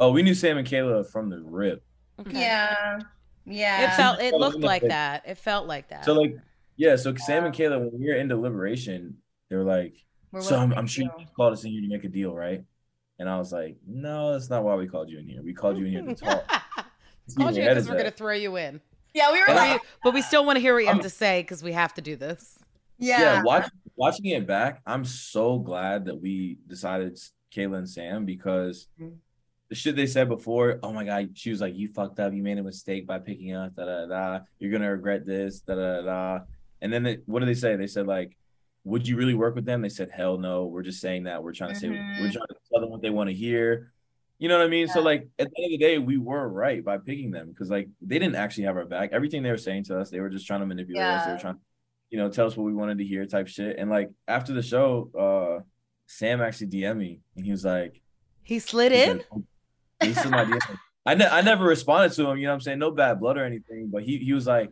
Oh, 0.00 0.10
we 0.10 0.22
knew 0.22 0.34
Sam 0.34 0.58
and 0.58 0.66
Kayla 0.66 1.08
from 1.10 1.30
the 1.30 1.40
rip. 1.40 1.82
Okay. 2.20 2.40
Yeah, 2.40 2.98
yeah. 3.46 3.92
It 3.92 3.96
felt. 3.96 4.20
It 4.20 4.34
looked 4.34 4.60
like 4.60 4.82
that. 4.82 5.22
It 5.26 5.38
felt 5.38 5.66
like 5.66 5.88
that. 5.88 6.04
So 6.04 6.14
like 6.14 6.36
yeah, 6.76 6.96
so 6.96 7.14
Sam 7.14 7.44
and 7.44 7.54
Kayla, 7.54 7.78
when 7.78 8.00
we 8.00 8.08
were 8.08 8.16
in 8.16 8.28
deliberation, 8.28 9.16
they 9.48 9.56
were 9.56 9.64
like, 9.64 9.94
We're 10.32 10.40
So 10.40 10.56
I'm, 10.56 10.72
I'm 10.72 10.86
sure 10.86 11.04
you 11.04 11.10
deal. 11.10 11.20
just 11.20 11.34
called 11.34 11.52
us 11.52 11.64
in 11.64 11.70
here 11.70 11.80
to 11.82 11.88
make 11.88 12.04
a 12.04 12.08
deal, 12.08 12.34
right? 12.34 12.64
And 13.20 13.28
I 13.28 13.38
was 13.38 13.52
like, 13.52 13.76
no, 13.86 14.32
that's 14.32 14.50
not 14.50 14.64
why 14.64 14.74
we 14.74 14.88
called 14.88 15.08
you 15.08 15.20
in 15.20 15.28
here. 15.28 15.40
We 15.40 15.54
called 15.54 15.78
you 15.78 15.86
in 15.86 15.92
here 15.92 16.02
to 16.02 16.14
talk. 16.16 16.50
See 17.28 17.36
Called 17.36 17.54
you 17.54 17.62
your 17.62 17.68
head 17.68 17.74
because 17.76 17.88
we're 17.88 17.96
gonna 17.96 18.10
throw 18.10 18.32
you 18.32 18.56
in. 18.56 18.80
Yeah, 19.14 19.30
we 19.30 19.38
were 19.38 19.46
But 19.46 19.56
like, 19.56 19.80
we, 19.82 19.88
but 20.02 20.14
we 20.14 20.20
still 20.22 20.44
want 20.44 20.56
to 20.56 20.60
hear 20.60 20.74
what 20.74 20.80
you 20.80 20.88
have 20.88 21.00
to 21.02 21.08
say 21.10 21.40
because 21.42 21.62
we 21.62 21.72
have 21.72 21.94
to 21.94 22.02
do 22.02 22.16
this. 22.16 22.58
yeah. 22.98 23.20
Yeah, 23.20 23.42
watch, 23.44 23.68
watching 23.94 24.26
it 24.26 24.48
back, 24.48 24.82
I'm 24.84 25.04
so 25.04 25.60
glad 25.60 26.06
that 26.06 26.20
we 26.20 26.58
decided 26.66 27.16
Kayla 27.54 27.78
and 27.78 27.88
Sam 27.88 28.24
because 28.24 28.88
Mhm. 29.00 29.18
The 29.70 29.74
shit 29.74 29.96
they 29.96 30.06
said 30.06 30.28
before, 30.28 30.78
oh 30.82 30.92
my 30.92 31.04
god, 31.04 31.30
she 31.34 31.50
was 31.50 31.60
like, 31.60 31.74
You 31.74 31.88
fucked 31.88 32.20
up, 32.20 32.32
you 32.32 32.42
made 32.42 32.58
a 32.58 32.62
mistake 32.62 33.06
by 33.06 33.18
picking 33.18 33.54
us, 33.54 33.72
da 33.72 33.84
da 33.84 34.06
da. 34.06 34.40
You're 34.58 34.70
gonna 34.72 34.90
regret 34.90 35.24
this, 35.26 35.60
da 35.60 35.74
da 35.74 36.02
da. 36.02 36.38
And 36.80 36.92
then 36.92 37.02
they, 37.02 37.18
what 37.26 37.40
did 37.40 37.48
they 37.48 37.54
say? 37.54 37.76
They 37.76 37.86
said 37.86 38.06
like, 38.06 38.36
would 38.84 39.08
you 39.08 39.16
really 39.16 39.32
work 39.32 39.54
with 39.54 39.64
them? 39.64 39.80
They 39.80 39.88
said, 39.88 40.10
Hell 40.12 40.36
no. 40.36 40.66
We're 40.66 40.82
just 40.82 41.00
saying 41.00 41.24
that. 41.24 41.42
We're 41.42 41.54
trying 41.54 41.72
to 41.72 41.80
say 41.80 41.88
we're 41.88 41.96
Mhm. 41.96 42.18
trying 42.18 42.32
to 42.32 42.56
tell 42.70 42.82
them 42.82 42.90
what 42.90 43.00
they 43.00 43.08
want 43.08 43.30
to 43.30 43.34
hear. 43.34 43.90
You 44.38 44.48
know 44.48 44.58
what 44.58 44.66
I 44.66 44.68
mean? 44.68 44.88
So 44.88 45.00
like 45.00 45.22
at 45.38 45.48
the 45.50 45.62
end 45.64 45.72
of 45.74 45.78
the 45.80 45.86
day, 45.86 45.98
we 45.98 46.18
were 46.18 46.46
right 46.48 46.84
by 46.84 46.98
picking 46.98 47.30
them 47.30 47.48
because 47.48 47.70
like 47.70 47.88
they 48.02 48.18
didn't 48.18 48.34
actually 48.34 48.64
have 48.64 48.76
our 48.76 48.84
back. 48.84 49.10
Everything 49.12 49.42
they 49.42 49.50
were 49.50 49.56
saying 49.56 49.84
to 49.84 49.98
us, 49.98 50.10
they 50.10 50.20
were 50.20 50.28
just 50.28 50.46
trying 50.46 50.60
to 50.60 50.66
manipulate 50.66 51.02
us. 51.06 51.24
They 51.24 51.30
were 51.30 51.36
Yeah. 51.36 51.40
trying, 51.40 51.56
you 52.10 52.18
know, 52.18 52.28
tell 52.28 52.46
us 52.46 52.54
what 52.56 52.64
we 52.64 52.74
wanted 52.74 52.98
to 52.98 53.04
hear, 53.04 53.24
type 53.24 53.46
shit. 53.48 53.78
And 53.78 53.88
like 53.88 54.10
after 54.28 54.52
the 54.52 54.60
show, 54.62 55.10
uh, 55.18 55.62
Sam 56.06 56.42
actually 56.42 56.66
DM'd 56.66 56.98
me 56.98 57.20
and 57.36 57.46
he 57.46 57.52
was 57.52 57.64
like, 57.64 58.02
He 58.42 58.58
slid 58.58 58.92
he 58.92 59.02
in. 59.04 59.18
said- 59.32 59.44
he 60.04 60.14
slid 60.14 60.30
my 60.30 60.44
DM. 60.44 60.78
I 61.06 61.14
ne- 61.14 61.26
I 61.26 61.40
never 61.42 61.64
responded 61.64 62.12
to 62.16 62.26
him. 62.30 62.38
You 62.38 62.44
know 62.44 62.50
what 62.50 62.54
I'm 62.54 62.60
saying? 62.62 62.78
No 62.78 62.90
bad 62.90 63.20
blood 63.20 63.36
or 63.36 63.44
anything. 63.44 63.88
But 63.92 64.02
he 64.04 64.18
he 64.18 64.32
was 64.32 64.46
like, 64.46 64.70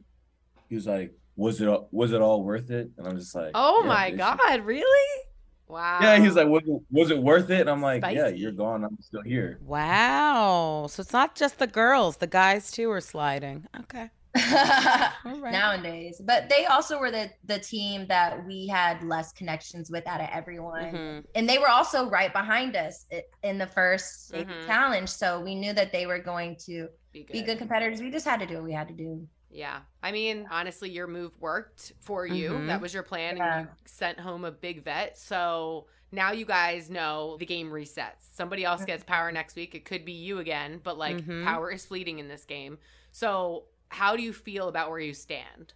he 0.69 0.75
was 0.77 0.87
like, 0.87 1.13
was 1.37 1.61
it 1.61 1.69
all- 1.69 1.89
was 1.93 2.13
it 2.13 2.21
all 2.23 2.43
worth 2.43 2.71
it? 2.71 2.91
And 2.97 3.07
I'm 3.07 3.17
just 3.19 3.35
like, 3.35 3.51
Oh 3.55 3.81
yeah, 3.83 3.89
my 3.89 4.11
bitch. 4.13 4.19
god, 4.19 4.61
really? 4.65 5.21
Wow. 5.69 6.01
Yeah, 6.03 6.19
he's 6.19 6.35
like, 6.37 6.49
was 6.49 6.63
it, 6.67 6.83
was 6.91 7.11
it 7.11 7.19
worth 7.19 7.49
it? 7.51 7.61
And 7.63 7.71
I'm 7.71 7.81
like, 7.81 8.03
yeah, 8.13 8.29
you're 8.29 8.53
gone. 8.53 8.85
I'm 8.85 8.99
still 9.01 9.23
here. 9.23 9.59
Wow. 9.63 10.87
So 10.91 11.01
it's 11.01 11.13
not 11.15 11.35
just 11.35 11.59
the 11.59 11.67
girls; 11.67 12.19
the 12.19 12.27
guys 12.27 12.71
too 12.71 12.91
are 12.91 13.01
sliding. 13.01 13.67
Okay. 13.81 14.11
All 15.25 15.41
right. 15.41 15.53
nowadays. 15.53 16.21
But 16.25 16.49
they 16.49 16.65
also 16.67 16.99
were 16.99 17.11
the 17.11 17.31
the 17.45 17.59
team 17.59 18.07
that 18.09 18.45
we 18.47 18.67
had 18.67 19.03
less 19.03 19.33
connections 19.33 19.91
with 19.91 20.07
out 20.07 20.21
of 20.21 20.29
everyone. 20.33 20.85
Mhm. 20.93 21.25
And 21.35 21.49
they 21.49 21.59
were 21.59 21.69
also 21.69 22.09
right 22.09 22.33
behind 22.33 22.75
us 22.77 23.07
in 23.43 23.59
the 23.59 23.67
1st 23.67 24.33
Mhm. 24.33 24.67
challenge. 24.67 25.09
So 25.11 25.41
we 25.41 25.55
knew 25.55 25.73
that 25.75 25.93
they 25.93 26.07
were 26.07 26.19
going 26.19 26.57
to 26.67 26.89
Be 27.13 27.25
good. 27.25 27.33
be 27.33 27.43
good 27.43 27.59
competitors. 27.59 28.01
We 28.01 28.11
just 28.11 28.27
had 28.27 28.41
to 28.41 28.47
do 28.47 28.55
what 28.55 28.65
we 28.65 28.73
had 28.73 28.89
to 28.89 28.95
do. 28.95 29.27
Yeah. 29.51 29.81
I 30.03 30.13
mean, 30.13 30.49
honestly, 30.51 30.89
your 30.89 31.07
move 31.07 31.33
worked 31.39 31.93
for 32.01 32.27
you. 32.27 32.53
Mhm. 32.53 32.69
That 32.69 32.81
was 32.81 32.95
your 32.95 33.03
plan, 33.03 33.37
Yeah. 33.37 33.59
and 33.59 33.67
you 33.69 33.73
sent 33.85 34.19
home 34.19 34.47
a 34.47 34.51
big 34.51 34.83
vet. 34.83 35.19
So 35.19 35.89
now 36.11 36.33
you 36.33 36.47
guys 36.47 36.89
know 36.89 37.37
the 37.39 37.45
game 37.45 37.71
resets. 37.71 38.33
Somebody 38.33 38.65
else 38.65 38.85
gets 38.87 39.05
power 39.05 39.31
next 39.31 39.57
week. 39.57 39.75
It 39.75 39.85
could 39.85 40.07
be 40.07 40.13
you 40.13 40.39
again, 40.39 40.81
but 40.83 40.97
like 40.97 41.19
Mhm. 41.19 41.45
power 41.45 41.71
is 41.71 41.85
fleeting 41.85 42.19
in 42.19 42.29
this 42.29 42.47
game. 42.47 42.79
So 43.11 43.65
how 43.93 44.17
do 44.17 44.23
you 44.23 44.33
feel 44.33 44.69
about 44.69 44.91
where 44.91 44.99
you 44.99 45.13
stand? 45.15 45.75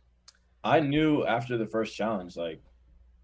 I 0.64 0.80
knew 0.80 1.24
after 1.26 1.56
the 1.58 1.66
first 1.66 1.94
challenge, 1.94 2.36
like 2.36 2.62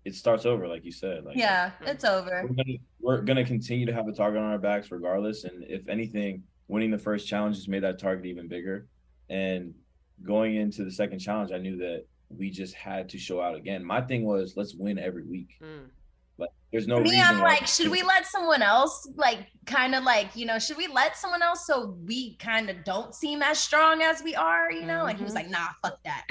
it 0.05 0.14
starts 0.14 0.45
over, 0.47 0.68
like 0.68 0.84
you 0.84 0.93
said. 0.93 1.24
Like 1.24 1.36
Yeah, 1.36 1.70
Mhm. 1.80 1.88
it's 1.88 2.05
over. 2.05 2.43
we're 2.43 2.55
gonna, 2.55 2.78
we're 3.01 3.22
gonna 3.22 3.45
continue 3.45 3.86
to 3.86 3.93
have 3.93 4.07
a 4.07 4.12
target 4.12 4.40
on 4.43 4.51
our 4.51 4.59
backs 4.59 4.90
regardless. 4.90 5.45
And 5.45 5.64
if 5.64 5.88
anything, 5.88 6.43
winning 6.68 6.90
the 6.90 6.99
first 6.99 7.26
challenge 7.26 7.57
has 7.57 7.68
made 7.68 7.82
that 7.82 7.99
target 7.99 8.26
even 8.26 8.49
bigger. 8.49 8.86
And 9.30 9.74
going 10.22 10.57
into 10.57 10.84
the 10.84 10.90
second 10.90 11.18
challenge, 11.20 11.53
I 11.53 11.59
knew 11.59 11.76
that 11.78 12.05
we 12.28 12.51
just 12.51 12.74
had 12.74 13.09
to 13.11 13.18
show 13.18 13.40
out 13.40 13.55
again. 13.57 13.84
My 13.84 14.01
thing 14.01 14.24
was 14.24 14.57
let's 14.57 14.74
win 14.74 14.99
every 14.99 15.24
week. 15.24 15.57
Mm. 15.62 15.88
Like 16.39 16.51
there's 16.72 16.87
no 16.87 16.97
me, 17.01 17.11
reason. 17.11 17.20
I'm 17.26 17.41
like, 17.41 17.66
should 17.66 17.89
we 17.91 18.03
let 18.03 18.26
someone 18.26 18.62
else, 18.62 19.09
like, 19.16 19.47
kind 19.66 19.95
of 19.95 20.03
like, 20.05 20.35
you 20.35 20.47
know, 20.47 20.59
should 20.59 20.76
we 20.78 20.87
let 20.89 21.16
someone 21.16 21.43
else 21.43 21.66
so 21.66 21.97
we 22.07 22.37
kind 22.37 22.70
of 22.70 22.83
don't 22.85 23.14
seem 23.14 23.43
as 23.43 23.59
strong 23.59 24.03
as 24.03 24.22
we 24.22 24.35
are, 24.35 24.72
you 24.72 24.85
know? 24.87 25.05
And 25.07 25.18
he 25.18 25.22
was 25.24 25.33
Mhm. 25.35 25.37
like, 25.37 25.51
nah, 25.51 25.66
fuck 25.83 25.99
that. 26.05 26.24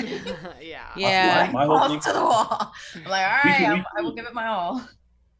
yeah. 0.59 0.87
Yeah. 0.97 1.49
My 1.53 1.65
whole 1.65 1.87
thing- 1.87 1.99
to 1.99 2.11
the 2.13 2.19
wall. 2.21 2.71
I'm 2.95 3.03
like, 3.03 3.25
all 3.45 3.51
right, 3.51 3.57
can- 3.57 3.71
I, 3.71 3.73
we 3.75 3.83
I 3.97 4.01
will 4.01 4.13
give 4.15 4.25
it 4.25 4.33
my 4.33 4.47
all. 4.47 4.81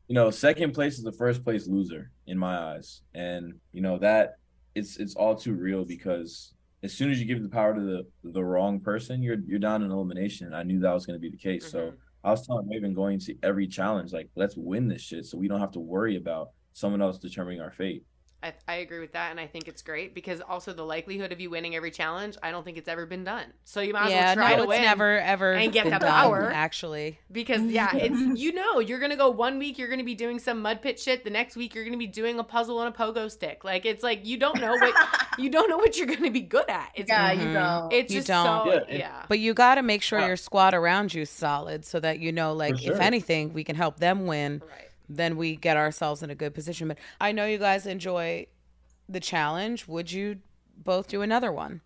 you 0.08 0.16
know, 0.16 0.30
second 0.30 0.74
place 0.74 0.98
is 0.98 1.04
the 1.04 1.12
first 1.14 1.44
place 1.44 1.68
loser 1.68 2.12
in 2.28 2.38
my 2.38 2.56
eyes, 2.76 3.02
and 3.16 3.54
you 3.74 3.82
know 3.82 3.98
that 3.98 4.36
it's 4.76 4.98
it's 4.98 5.16
all 5.16 5.36
too 5.36 5.54
real 5.54 5.84
because 5.84 6.54
as 6.84 6.94
soon 6.94 7.12
as 7.12 7.20
you 7.20 7.26
give 7.26 7.42
the 7.42 7.50
power 7.50 7.74
to 7.74 7.82
the 7.82 8.06
the 8.32 8.44
wrong 8.44 8.80
person, 8.80 9.22
you're 9.24 9.38
you're 9.48 9.60
down 9.60 9.84
in 9.84 9.92
elimination. 9.92 10.54
I 10.54 10.64
knew 10.64 10.80
that 10.82 10.94
was 10.94 11.06
going 11.06 11.16
to 11.18 11.22
be 11.22 11.30
the 11.30 11.38
case, 11.38 11.70
so 11.72 11.80
Mhm. 11.80 11.94
I 12.24 12.32
was 12.32 12.46
telling 12.46 12.70
Raven 12.70 12.94
going 12.94 13.20
to 13.22 13.36
every 13.42 13.68
challenge, 13.68 14.14
like 14.14 14.30
let's 14.36 14.56
win 14.56 14.88
this 14.88 15.02
shit, 15.02 15.26
so 15.26 15.38
we 15.38 15.48
don't 15.48 15.60
have 15.60 15.72
to 15.72 15.80
worry 15.80 16.18
about 16.18 16.50
someone 16.74 17.02
else 17.02 17.18
determining 17.18 17.62
our 17.62 17.72
fate. 17.72 18.04
I, 18.44 18.54
I 18.68 18.76
agree 18.78 19.00
with 19.00 19.14
that, 19.14 19.30
and 19.32 19.40
I 19.40 19.46
think 19.48 19.68
it's 19.68 19.82
great 19.82 20.16
because 20.16 20.42
also 20.42 20.74
the 20.74 20.84
likelihood 20.84 21.32
of 21.32 21.40
you 21.40 21.50
winning 21.52 21.76
every 21.76 21.92
challenge, 21.92 22.38
I 22.42 22.50
don't 22.52 22.64
think 22.64 22.78
it's 22.78 22.88
ever 22.88 23.06
been 23.06 23.24
done. 23.24 23.46
So 23.66 23.82
you 23.82 23.94
might 23.94 24.12
as 24.12 24.14
well 24.14 24.36
try 24.36 24.50
no, 24.52 24.56
to 24.58 24.62
it's 24.64 24.70
win. 24.70 24.82
never 24.82 25.20
ever 25.20 25.54
and 25.54 25.72
get 25.72 25.84
been 25.84 25.92
that 25.92 26.02
power. 26.02 26.50
Actually, 26.52 27.20
because 27.32 27.62
yeah, 27.64 27.96
it's 27.96 28.40
you 28.40 28.52
know 28.54 28.80
you're 28.80 29.00
gonna 29.00 29.16
go 29.16 29.30
one 29.30 29.60
week 29.60 29.78
you're 29.78 29.90
gonna 29.90 30.04
be 30.04 30.16
doing 30.16 30.40
some 30.40 30.62
mud 30.62 30.82
pit 30.82 31.00
shit. 31.00 31.24
The 31.24 31.30
next 31.30 31.56
week 31.56 31.76
you're 31.76 31.86
gonna 31.86 31.98
be 31.98 32.08
doing 32.08 32.40
a 32.40 32.44
puzzle 32.44 32.80
on 32.80 32.88
a 32.88 32.92
pogo 32.92 33.30
stick. 33.30 33.64
Like 33.64 33.86
it's 33.86 34.04
like 34.04 34.26
you 34.26 34.38
don't 34.38 34.60
know 34.60 34.72
what 34.72 34.96
you 35.38 35.50
don't 35.50 35.70
know 35.70 35.78
what 35.78 35.98
you're 35.98 36.08
gonna 36.08 36.32
be 36.32 36.42
good 36.42 36.70
at. 36.70 36.92
It's 36.96 37.10
yeah, 37.10 37.36
Mhm. 37.36 37.48
you 37.48 37.54
don't. 37.54 37.94
it's 37.94 38.14
You 38.14 38.20
just 38.20 38.28
don't. 38.28 38.66
so 38.66 38.74
Yeah, 38.90 38.98
yeah. 38.98 39.24
but 39.28 39.40
you 39.40 39.54
got 39.54 39.76
to 39.76 39.84
make 39.84 40.02
sure 40.02 40.20
Yeah. 40.20 40.28
your 40.28 40.36
squad 40.38 40.74
around 40.74 41.14
you 41.14 41.26
solid, 41.26 41.86
so 41.86 42.00
that 42.00 42.20
you 42.20 42.32
know, 42.32 42.54
like, 42.54 42.78
sure. 42.80 42.94
if 42.94 43.00
anything, 43.00 43.54
we 43.54 43.64
can 43.64 43.76
help 43.76 43.98
them 44.00 44.26
win. 44.26 44.62
Right. 44.68 44.88
Then 45.10 45.38
we 45.38 45.56
get 45.56 45.78
ourselves 45.78 46.24
in 46.24 46.30
a 46.30 46.36
good 46.36 46.54
position. 46.54 46.88
But 46.88 46.98
I 47.20 47.32
know 47.32 47.46
you 47.46 47.58
guys 47.58 47.86
enjoy 47.86 48.48
the 49.10 49.20
challenge. 49.20 49.88
Would 49.88 50.12
you 50.12 50.38
both 50.78 51.08
do 51.08 51.22
another 51.22 51.52
one? 51.52 51.82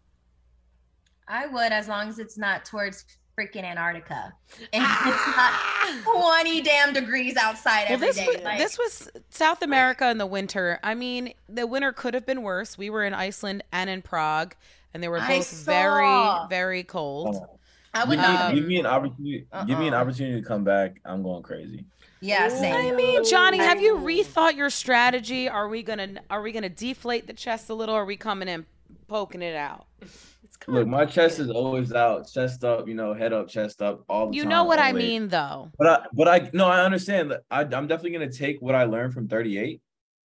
I 1.28 1.48
would 1.48 1.72
as 1.72 1.88
long 1.88 2.08
as 2.08 2.20
it's 2.20 2.38
not 2.38 2.66
towards 2.66 3.06
freaking 3.38 3.64
Antarctica. 3.64 4.34
And 4.72 4.84
ah! 4.86 5.92
it's 5.92 6.06
not 6.06 6.16
20 6.44 6.62
damn 6.62 6.94
degrees 6.94 7.36
outside 7.36 7.86
Well, 7.90 7.94
every 7.96 8.08
this 8.08 8.16
day. 8.18 8.28
was, 8.28 8.42
Like, 8.44 8.58
this 8.60 8.78
was 8.78 9.10
South 9.30 9.62
America 9.62 10.10
in 10.10 10.18
the 10.20 10.26
winter. 10.26 10.80
I 10.84 10.94
mean, 10.96 11.34
the 11.50 11.68
winter 11.68 11.92
could 11.92 12.14
have 12.14 12.26
been 12.26 12.44
worse. 12.44 12.78
We 12.78 12.90
were 12.90 13.04
in 13.04 13.14
Iceland 13.14 13.64
and 13.74 13.90
in 13.90 14.02
Prague, 14.04 14.56
and 14.94 15.04
they 15.04 15.08
were 15.10 15.20
both 15.20 15.52
very, 15.66 16.48
very 16.50 16.84
cold. 16.84 17.36
I 17.94 18.02
Give 18.02 18.10
would 18.10 18.18
me, 18.20 18.24
not. 18.24 18.56
give 18.56 18.66
me 18.66 18.80
an 18.80 18.86
uh-uh. 18.86 18.92
opportunity. 18.96 19.48
Give 19.68 19.80
me 19.80 19.88
an 19.88 19.94
Uh-uh. 19.94 20.02
opportunity 20.02 20.42
to 20.42 20.48
come 20.48 20.64
back. 20.64 21.02
I'm 21.06 21.24
going 21.24 21.44
crazy. 21.44 21.86
Yeah, 22.22 22.50
I 22.52 22.92
mean, 22.92 23.24
Johnny, 23.26 23.58
have 23.58 23.82
you 23.82 23.98
rethought 23.98 24.56
your 24.56 24.70
strategy? 24.70 25.50
Are 25.50 25.68
we 25.68 25.84
gonna 25.84 26.22
are 26.30 26.42
we 26.42 26.52
gonna 26.52 26.70
deflate 26.70 27.28
the 27.28 27.34
chest 27.34 27.70
a 27.70 27.74
little? 27.74 27.96
Or 27.96 28.02
are 28.04 28.06
we 28.06 28.18
coming 28.18 28.48
in 28.48 28.66
poking 29.08 29.42
it 29.42 29.56
out? 29.56 29.86
It's 30.02 30.58
kind 30.58 30.78
Look, 30.78 30.88
my 30.88 31.06
chest 31.06 31.40
is 31.40 31.50
always 31.50 31.92
out, 31.94 32.28
chest 32.32 32.64
up, 32.64 32.88
you 32.88 32.94
know, 32.94 33.14
head 33.14 33.34
up, 33.34 33.50
chest 33.50 33.82
up, 33.82 34.04
all 34.08 34.30
the 34.30 34.36
You 34.36 34.44
time. 34.44 34.52
You 34.52 34.56
know 34.56 34.64
what 34.64 34.80
I 34.80 34.92
mean, 34.94 35.28
though. 35.28 35.72
But 35.78 35.88
I, 35.88 36.06
but 36.14 36.28
I, 36.28 36.50
no, 36.54 36.68
I 36.68 36.84
understand. 36.84 37.34
I, 37.52 37.62
I'm 37.62 37.88
definitely 37.88 38.12
gonna 38.12 38.32
take 38.32 38.62
what 38.62 38.76
I 38.76 38.86
learned 38.86 39.14
from 39.14 39.28
38 39.28 39.82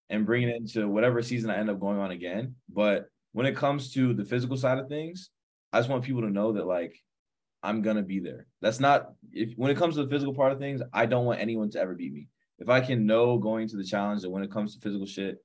and 0.09 0.25
bring 0.25 0.43
it 0.43 0.55
into 0.55 0.87
whatever 0.87 1.21
season 1.21 1.49
I 1.49 1.57
end 1.57 1.69
up 1.69 1.79
going 1.79 1.99
on 1.99 2.11
again. 2.11 2.55
But 2.67 3.07
when 3.33 3.45
it 3.45 3.55
comes 3.55 3.93
to 3.93 4.13
the 4.13 4.25
physical 4.25 4.57
side 4.57 4.79
of 4.79 4.87
things, 4.87 5.29
I 5.71 5.79
just 5.79 5.89
want 5.89 6.03
people 6.03 6.21
to 6.21 6.29
know 6.29 6.53
that 6.53 6.65
like 6.65 6.99
I'm 7.61 7.81
gonna 7.81 8.03
be 8.03 8.19
there. 8.19 8.47
That's 8.61 8.79
not 8.79 9.11
if 9.31 9.53
when 9.57 9.71
it 9.71 9.77
comes 9.77 9.95
to 9.95 10.03
the 10.03 10.09
physical 10.09 10.33
part 10.33 10.51
of 10.51 10.59
things, 10.59 10.81
I 10.93 11.05
don't 11.05 11.25
want 11.25 11.39
anyone 11.41 11.69
to 11.71 11.79
ever 11.79 11.93
beat 11.95 12.13
me. 12.13 12.27
If 12.57 12.69
I 12.69 12.81
can 12.81 13.05
know 13.05 13.37
going 13.37 13.67
to 13.69 13.77
the 13.77 13.83
challenge 13.83 14.21
that 14.21 14.29
when 14.29 14.43
it 14.43 14.51
comes 14.51 14.75
to 14.75 14.81
physical 14.81 15.05
shit, 15.05 15.37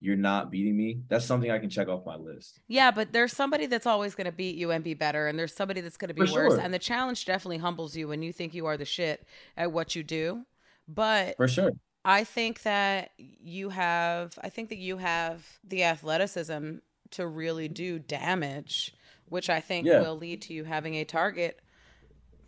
you're 0.00 0.16
not 0.16 0.50
beating 0.50 0.76
me, 0.76 1.00
that's 1.08 1.24
something 1.24 1.50
I 1.50 1.58
can 1.58 1.70
check 1.70 1.88
off 1.88 2.06
my 2.06 2.16
list. 2.16 2.60
Yeah, 2.68 2.90
but 2.90 3.12
there's 3.12 3.32
somebody 3.32 3.66
that's 3.66 3.86
always 3.86 4.14
going 4.14 4.26
to 4.26 4.32
beat 4.32 4.56
you 4.56 4.70
and 4.70 4.82
be 4.82 4.94
better, 4.94 5.26
and 5.26 5.38
there's 5.38 5.54
somebody 5.54 5.80
that's 5.80 5.96
going 5.96 6.08
to 6.08 6.14
be 6.14 6.26
For 6.26 6.32
worse. 6.32 6.54
sure. 6.54 6.60
And 6.60 6.72
the 6.72 6.78
challenge 6.78 7.24
definitely 7.24 7.58
humbles 7.58 7.96
you 7.96 8.08
when 8.08 8.22
you 8.22 8.32
think 8.32 8.54
you 8.54 8.66
are 8.66 8.76
the 8.76 8.84
shit 8.84 9.26
at 9.56 9.72
what 9.72 9.96
you 9.96 10.02
do. 10.02 10.44
But 10.86 11.36
For 11.36 11.48
sure. 11.48 11.72
I 12.04 12.24
think 12.24 12.62
that 12.62 13.10
you 13.18 13.70
have, 13.70 14.38
I 14.42 14.48
think 14.48 14.68
that 14.70 14.78
you 14.78 14.96
have 14.98 15.46
the 15.64 15.84
athleticism 15.84 16.76
to 17.10 17.26
really 17.26 17.68
do 17.68 17.98
damage, 17.98 18.94
which 19.30 19.48
I 19.50 19.60
think 19.60 19.86
Yeah. 19.86 20.00
will 20.00 20.16
lead 20.16 20.42
to 20.42 20.52
you 20.54 20.64
having 20.64 20.94
a 20.94 21.04
target 21.04 21.60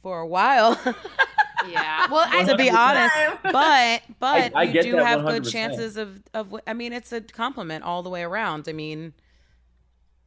for 0.02 0.20
a 0.20 0.26
while. 0.26 0.78
yeah. 1.68 2.06
Well, 2.10 2.26
I, 2.28 2.42
to 2.44 2.56
be 2.56 2.70
honest, 2.70 3.14
but 3.42 4.02
but 4.18 4.56
I 4.56 4.62
you 4.64 4.82
do 4.82 4.96
have 4.96 5.24
good 5.24 5.42
100%. 5.44 5.52
chances 5.52 5.96
of 5.96 6.22
of. 6.34 6.54
I 6.66 6.72
mean, 6.74 6.92
it's 6.92 7.12
a 7.12 7.20
compliment 7.20 7.84
all 7.84 8.02
the 8.02 8.10
way 8.10 8.22
around. 8.22 8.66
I 8.68 8.72
mean, 8.72 9.12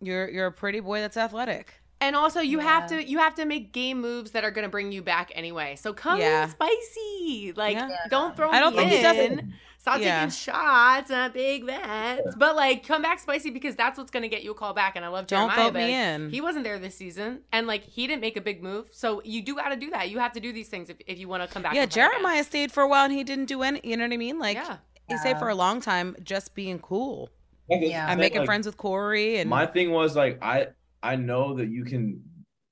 you're 0.01 0.30
you're 0.30 0.47
a 0.47 0.51
pretty 0.51 0.80
boy 0.80 0.99
that's 1.01 1.18
athletic. 1.18 1.74
and 2.01 2.16
also 2.16 2.39
you 2.41 2.60
have 2.60 2.88
to 2.89 3.04
you 3.04 3.18
have 3.18 3.34
to 3.36 3.45
make 3.45 3.72
game 3.74 3.99
moves 4.01 4.32
that 4.32 4.43
are 4.43 4.51
gonna 4.51 4.70
bring 4.70 4.91
you 4.91 5.01
back 5.01 5.32
anyway. 5.36 5.76
So 5.76 5.93
come 5.93 6.20
Yeah. 6.20 6.43
in 6.45 6.49
spicy. 6.51 7.54
Like 7.56 7.78
Yeah. 7.78 7.89
don't 8.10 8.36
throw 8.36 8.49
I 8.49 8.60
don't 8.60 8.74
me 8.76 8.80
think 8.80 8.91
he 8.91 8.97
in. 8.97 9.04
doesn't- 9.04 9.54
Stop 9.84 10.00
Yeah. 10.00 10.20
taking 10.22 10.32
shots, 10.32 11.10
not 11.10 11.34
big 11.34 11.68
bets. 11.68 12.36
But 12.38 12.56
like 12.56 12.88
come 12.88 13.02
back 13.02 13.20
spicy 13.20 13.50
because 13.50 13.76
that's 13.76 13.98
what's 13.98 14.12
gonna 14.12 14.30
get 14.30 14.42
you 14.42 14.52
a 14.52 14.56
call 14.56 14.74
back. 14.74 14.96
And 14.96 15.04
I 15.04 15.10
love 15.10 15.28
Don't 15.28 15.50
Jeremiah. 15.50 15.72
vote 15.72 15.74
me 15.78 15.94
in. 15.94 16.30
He 16.30 16.40
wasn't 16.40 16.64
there 16.64 16.80
this 16.80 16.96
season. 16.96 17.42
And 17.52 17.68
like 17.68 17.84
he 17.84 18.08
didn't 18.08 18.22
make 18.22 18.38
a 18.38 18.42
big 18.42 18.64
move. 18.64 18.88
So 18.92 19.22
you 19.26 19.42
do 19.42 19.56
gotta 19.56 19.76
do 19.76 19.90
that. 19.90 20.10
You 20.10 20.20
have 20.20 20.32
to 20.34 20.40
do 20.40 20.54
these 20.54 20.70
things 20.70 20.90
if, 20.90 20.96
if 21.06 21.20
you 21.20 21.28
want 21.28 21.44
to 21.44 21.50
come 21.54 21.64
back. 21.64 21.76
Yeah, 21.76 21.82
and 21.82 21.92
play 21.92 22.02
again. 22.02 22.12
Jeremiah 22.14 22.44
stayed 22.46 22.72
for 22.72 22.82
a 22.82 22.88
while 22.88 23.04
and 23.04 23.12
he 23.12 23.26
didn't 23.26 23.48
do 23.48 23.62
any. 23.62 23.82
You 23.84 23.98
know 23.98 24.06
what 24.06 24.14
I 24.14 24.18
mean? 24.18 24.40
Like 24.40 24.56
Yeah. 24.56 24.78
he 25.10 25.18
stayed 25.18 25.38
for 25.38 25.50
a 25.50 25.56
long 25.56 25.82
time, 25.82 26.16
just 26.24 26.56
being 26.56 26.80
cool. 26.80 27.30
Yeah. 27.70 28.08
I'm 28.08 28.20
making 28.20 28.46
friends 28.46 28.66
with 28.66 28.78
Corey 28.78 29.36
and 29.40 29.50
my 29.50 29.66
thing 29.66 29.92
was 29.92 30.16
like 30.16 30.40
I 30.42 30.68
I 31.02 31.18
know 31.18 31.56
that 31.56 31.68
you 31.68 31.84
can 31.84 32.24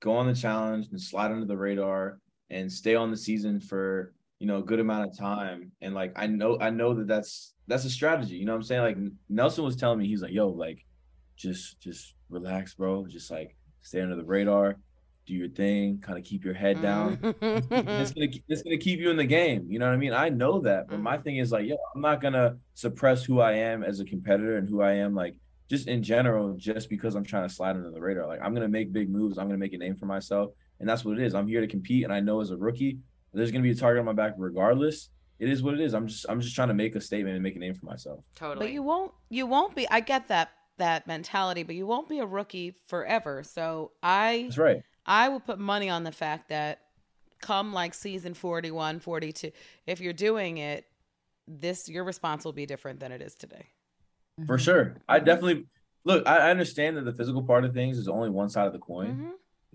go 0.02 0.14
on 0.14 0.28
the 0.28 0.34
challenge 0.34 0.88
and 0.92 1.02
slide 1.02 1.32
under 1.32 1.46
the 1.46 1.58
radar 1.58 2.20
and 2.50 2.72
stay 2.72 2.96
on 2.96 3.12
the 3.12 3.18
season 3.18 3.60
for 3.60 4.14
you 4.42 4.48
know 4.48 4.58
a 4.58 4.64
good 4.64 4.80
amount 4.80 5.08
of 5.08 5.16
time 5.16 5.72
and 5.82 5.94
like 5.94 6.14
I 6.16 6.26
know 6.26 6.58
I 6.60 6.72
know 6.72 6.96
that 6.96 7.08
that's 7.08 7.54
that's 7.68 7.86
a 7.86 7.92
strategy 7.92 8.38
you 8.38 8.46
know 8.46 8.54
what 8.54 8.58
I'm 8.58 8.64
saying 8.64 8.82
like 8.82 8.98
Nelson 9.30 9.64
was 9.64 9.76
telling 9.76 10.00
me 10.00 10.08
he's 10.08 10.24
like 10.24 10.32
yo 10.32 10.50
like 10.50 10.84
just 11.36 11.80
just 11.80 12.16
relax 12.28 12.74
bro 12.74 13.06
just 13.06 13.30
like 13.30 13.56
stay 13.84 14.02
under 14.02 14.16
the 14.16 14.26
radar 14.26 14.78
do 15.28 15.36
your 15.36 15.50
thing 15.50 16.00
kind 16.00 16.18
of 16.18 16.26
keep 16.26 16.44
your 16.44 16.56
head 16.56 16.82
down 16.82 17.20
it's 17.22 18.12
gonna 18.14 18.28
it's 18.50 18.64
gonna 18.64 18.78
keep 18.78 19.00
you 19.00 19.12
in 19.12 19.18
the 19.18 19.26
game. 19.26 19.68
You 19.70 19.78
know 19.78 19.86
what 19.86 19.94
I 19.94 19.98
mean? 19.98 20.14
I 20.14 20.30
know 20.30 20.60
that, 20.62 20.88
but 20.88 21.00
my 21.00 21.18
mm. 21.18 21.24
thing 21.24 21.38
is 21.38 21.52
like, 21.52 21.68
yo, 21.68 21.78
I'm 21.96 22.02
not 22.02 22.20
gonna 22.20 22.58
suppress 22.74 23.24
who 23.24 23.40
I 23.40 23.54
am 23.54 23.84
as 23.84 24.00
a 24.00 24.06
competitor 24.06 24.58
and 24.58 24.68
who 24.68 24.82
I 24.82 24.94
am 24.94 25.14
like 25.14 25.36
just 25.70 25.88
in 25.88 26.02
general, 26.02 26.56
just 26.58 26.90
because 26.90 27.14
I'm 27.14 27.24
trying 27.24 27.48
to 27.48 27.54
slide 27.54 27.76
under 27.76 27.92
the 27.92 28.02
radar. 28.02 28.28
Like 28.28 28.42
I'm 28.42 28.56
gonna 28.56 28.68
make 28.68 28.92
big 28.92 29.10
moves. 29.10 29.38
I'm 29.38 29.48
gonna 29.48 29.60
make 29.60 29.74
a 29.74 29.78
name 29.78 29.96
for 29.96 30.08
myself, 30.08 30.52
and 30.80 30.90
that's 30.90 31.06
what 31.06 31.20
it 31.20 31.24
is. 31.24 31.36
I'm 31.36 31.48
here 31.48 31.62
to 31.62 31.68
compete, 31.68 32.04
and 32.04 32.12
I 32.12 32.20
know 32.20 32.42
as 32.42 32.50
a 32.50 32.58
rookie, 32.58 32.98
there's 33.34 33.52
gonna 33.52 33.64
be 33.64 33.72
a 33.72 33.76
target 33.76 34.00
on 34.00 34.06
my 34.06 34.14
back 34.14 34.34
regardless. 34.38 35.10
It 35.40 35.50
is 35.50 35.64
what 35.64 35.74
it 35.74 35.80
is. 35.80 35.94
I'm 35.94 36.08
just 36.08 36.26
I'm 36.30 36.40
just 36.40 36.56
trying 36.56 36.68
to 36.68 36.74
make 36.74 36.96
a 36.96 37.02
statement 37.02 37.36
and 37.36 37.44
make 37.44 37.56
a 37.56 37.60
name 37.60 37.74
for 37.74 37.86
myself. 37.86 38.24
Totally. 38.36 38.68
But 38.68 38.74
you 38.74 38.84
won't 38.84 39.12
you 39.30 39.48
won't 39.48 39.76
be 39.76 39.90
I 39.90 40.00
get 40.02 40.28
that 40.28 40.52
that 40.78 41.08
mentality, 41.08 41.64
but 41.64 41.76
you 41.76 41.88
won't 41.88 42.10
be 42.10 42.20
a 42.20 42.26
rookie 42.26 42.76
forever. 42.88 43.44
So 43.44 43.92
I 44.04 44.44
That's 44.44 44.58
right. 44.58 44.82
I 45.06 45.30
would 45.30 45.46
put 45.46 45.60
money 45.60 45.90
on 45.90 46.04
the 46.04 46.12
fact 46.12 46.50
that 46.50 46.82
come 47.42 47.74
like 47.74 47.94
season 47.96 48.36
41, 48.36 49.00
42, 49.00 49.52
if 49.88 50.00
you're 50.00 50.14
doing 50.14 50.58
it, 50.58 50.86
this 51.48 51.90
your 51.90 52.04
response 52.04 52.46
will 52.46 52.54
be 52.54 52.66
different 52.66 53.00
than 53.00 53.12
it 53.12 53.22
is 53.22 53.34
today. 53.34 53.66
For 54.46 54.58
sure. 54.58 54.98
I 55.10 55.20
definitely 55.20 55.66
look, 56.04 56.28
I 56.28 56.38
I 56.38 56.50
understand 56.52 56.98
that 56.98 57.06
the 57.06 57.14
physical 57.14 57.44
part 57.44 57.66
of 57.66 57.74
things 57.74 57.98
is 57.98 58.08
only 58.08 58.30
one 58.30 58.50
side 58.50 58.68
of 58.68 58.74
the 58.74 58.80
coin. 58.80 59.16
Mhm. 59.16 59.32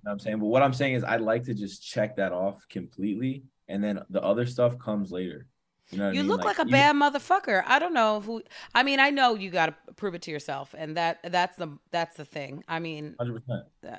You 0.06 0.10
know 0.10 0.12
what 0.12 0.20
I'm 0.20 0.20
saying? 0.20 0.38
But 0.38 0.46
what 0.46 0.62
I'm 0.62 0.72
saying 0.72 0.94
is 0.94 1.02
I'd 1.02 1.20
like 1.20 1.42
to 1.46 1.54
just 1.54 1.84
check 1.84 2.14
that 2.14 2.30
off 2.30 2.64
completely 2.68 3.42
and 3.66 3.82
then 3.82 3.98
the 4.08 4.22
other 4.22 4.46
stuff 4.46 4.78
comes 4.78 5.10
later. 5.10 5.48
You 5.90 5.98
know 5.98 6.10
You 6.10 6.20
mean? 6.20 6.28
look 6.28 6.44
like, 6.44 6.58
a 6.58 6.60
even- 6.60 6.70
bad 6.70 6.94
motherfucker. 6.94 7.64
I 7.66 7.80
don't 7.80 7.92
know 7.92 8.20
who 8.20 8.40
I 8.72 8.84
mean, 8.84 9.00
I 9.00 9.10
know 9.10 9.34
you 9.34 9.50
got 9.50 9.66
to 9.66 9.94
prove 9.94 10.14
it 10.14 10.22
to 10.22 10.30
yourself 10.30 10.76
and 10.78 10.96
that 10.96 11.18
that's 11.32 11.56
the 11.56 11.76
that's 11.90 12.16
the 12.16 12.24
thing. 12.24 12.62
I 12.68 12.78
mean, 12.78 13.16
100%. 13.20 13.40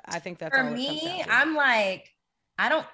I 0.06 0.20
think 0.20 0.38
that's 0.40 0.56
for 0.56 0.64
all 0.64 0.72
me. 0.72 1.26
I'm 1.30 1.56
like, 1.56 2.10
I 2.58 2.70
don't. 2.70 2.86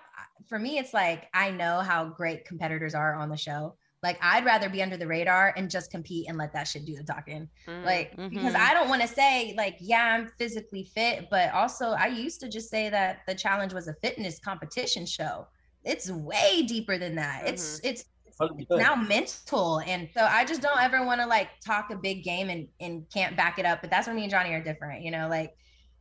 For 0.47 0.57
me, 0.57 0.79
it's 0.79 0.93
like 0.93 1.27
I 1.35 1.51
know 1.51 1.81
how 1.81 2.05
great 2.05 2.45
competitors 2.45 2.95
are 2.95 3.13
on 3.13 3.29
the 3.29 3.37
show. 3.37 3.75
Like 4.03 4.19
I'd 4.21 4.45
rather 4.45 4.69
be 4.69 4.83
under 4.83 4.97
the 4.97 5.07
radar 5.07 5.53
and 5.55 5.69
just 5.69 5.89
compete 5.89 6.27
and 6.27 6.37
let 6.37 6.51
that 6.53 6.67
shit 6.67 6.85
do 6.85 6.95
the 6.95 7.03
talking. 7.03 7.49
Mm. 7.67 7.85
Like 7.85 8.11
because 8.11 8.53
Mhm. 8.53 8.55
I 8.55 8.73
don't 8.73 8.89
want 8.89 9.01
to 9.01 9.07
say 9.07 9.55
like, 9.57 9.77
yeah, 9.79 10.13
I'm 10.13 10.27
physically 10.37 10.83
fit, 10.83 11.29
but 11.31 11.51
also 11.53 11.91
I 11.91 12.07
used 12.07 12.41
to 12.41 12.49
just 12.49 12.69
say 12.69 12.89
that 12.89 13.21
the 13.27 13.33
challenge 13.33 13.73
was 13.73 13.87
a 13.87 13.93
fitness 13.95 14.39
competition 14.39 15.05
show. 15.05 15.47
It's 15.85 16.11
way 16.11 16.63
deeper 16.67 16.97
than 16.97 17.15
that. 17.15 17.47
It's 17.47 17.79
it's 17.83 18.05
it's 18.25 18.69
now 18.71 18.95
mental 18.95 19.79
and 19.81 20.09
so 20.11 20.23
i 20.23 20.43
just 20.43 20.59
don't 20.59 20.81
ever 20.81 21.05
want 21.05 21.21
to 21.21 21.27
like 21.27 21.49
talk 21.63 21.91
a 21.91 21.95
big 21.95 22.23
game 22.23 22.49
and 22.49 22.67
and 22.79 23.07
can't 23.13 23.37
back 23.37 23.59
it 23.59 23.65
up 23.65 23.79
but 23.79 23.91
that's 23.91 24.07
where 24.07 24.15
me 24.15 24.23
and 24.23 24.31
johnny 24.31 24.51
are 24.53 24.63
different 24.63 25.03
you 25.03 25.11
know 25.11 25.27
like 25.29 25.55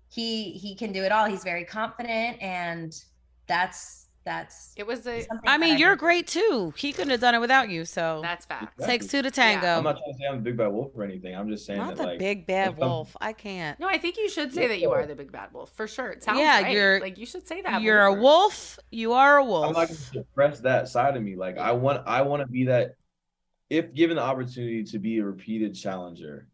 he 0.08 0.52
he 0.52 0.74
can 0.74 0.92
do 0.92 1.02
it 1.02 1.12
all 1.12 1.26
he's 1.26 1.44
very 1.44 1.64
confident 1.64 2.40
and 2.40 3.04
that's 3.46 4.01
that's 4.24 4.72
it 4.76 4.86
was 4.86 5.06
a 5.06 5.22
something 5.22 5.48
I 5.48 5.58
mean, 5.58 5.78
you're 5.78 5.90
can- 5.96 5.98
great 5.98 6.26
too. 6.28 6.72
He 6.76 6.92
couldn't 6.92 7.10
have 7.10 7.20
done 7.20 7.34
it 7.34 7.40
without 7.40 7.68
you. 7.70 7.84
So 7.84 8.20
that's 8.22 8.46
fact. 8.46 8.78
takes 8.80 9.08
two 9.08 9.20
to 9.22 9.30
tango. 9.30 9.66
I'm 9.78 9.84
not 9.84 9.98
trying 9.98 10.12
to 10.12 10.18
say 10.18 10.26
I'm 10.30 10.38
a 10.38 10.40
big 10.40 10.56
bad 10.56 10.68
wolf 10.68 10.92
or 10.94 11.02
anything. 11.02 11.34
I'm 11.34 11.48
just 11.48 11.66
saying 11.66 11.78
Not 11.80 11.96
that 11.96 11.96
the 11.98 12.02
like 12.04 12.18
big 12.18 12.46
bad 12.46 12.78
wolf. 12.78 13.16
I 13.20 13.32
can't. 13.32 13.78
No, 13.80 13.88
I 13.88 13.98
think 13.98 14.16
you 14.16 14.28
should 14.28 14.52
say 14.54 14.68
that 14.68 14.80
you 14.80 14.90
are 14.92 15.04
the 15.06 15.14
big 15.16 15.32
bad 15.32 15.52
wolf 15.52 15.72
for 15.74 15.88
sure. 15.88 16.10
It 16.10 16.22
sounds 16.22 16.38
Yeah, 16.38 16.62
right. 16.62 16.72
you're- 16.72 17.00
like 17.00 17.18
you 17.18 17.26
should 17.26 17.46
say 17.48 17.62
that. 17.62 17.82
You're 17.82 18.02
a 18.02 18.14
wolf. 18.14 18.78
You 18.90 19.12
are 19.14 19.38
a 19.38 19.42
I'm 19.42 19.48
not 19.48 19.72
gonna 19.74 19.86
wolf. 19.88 19.90
suppress 20.12 20.60
that 20.60 20.88
side 20.88 21.16
of 21.16 21.22
me. 21.22 21.34
Like 21.36 21.58
I 21.58 21.72
want 21.72 22.06
I 22.06 22.22
want 22.22 22.42
to 22.42 22.46
be 22.48 22.64
that 22.66 22.94
if 23.70 23.92
given 23.94 24.16
the 24.16 24.22
opportunity 24.22 24.84
to 24.84 24.98
be 24.98 25.18
a 25.18 25.24
repeated 25.24 25.74
challenger, 25.74 26.46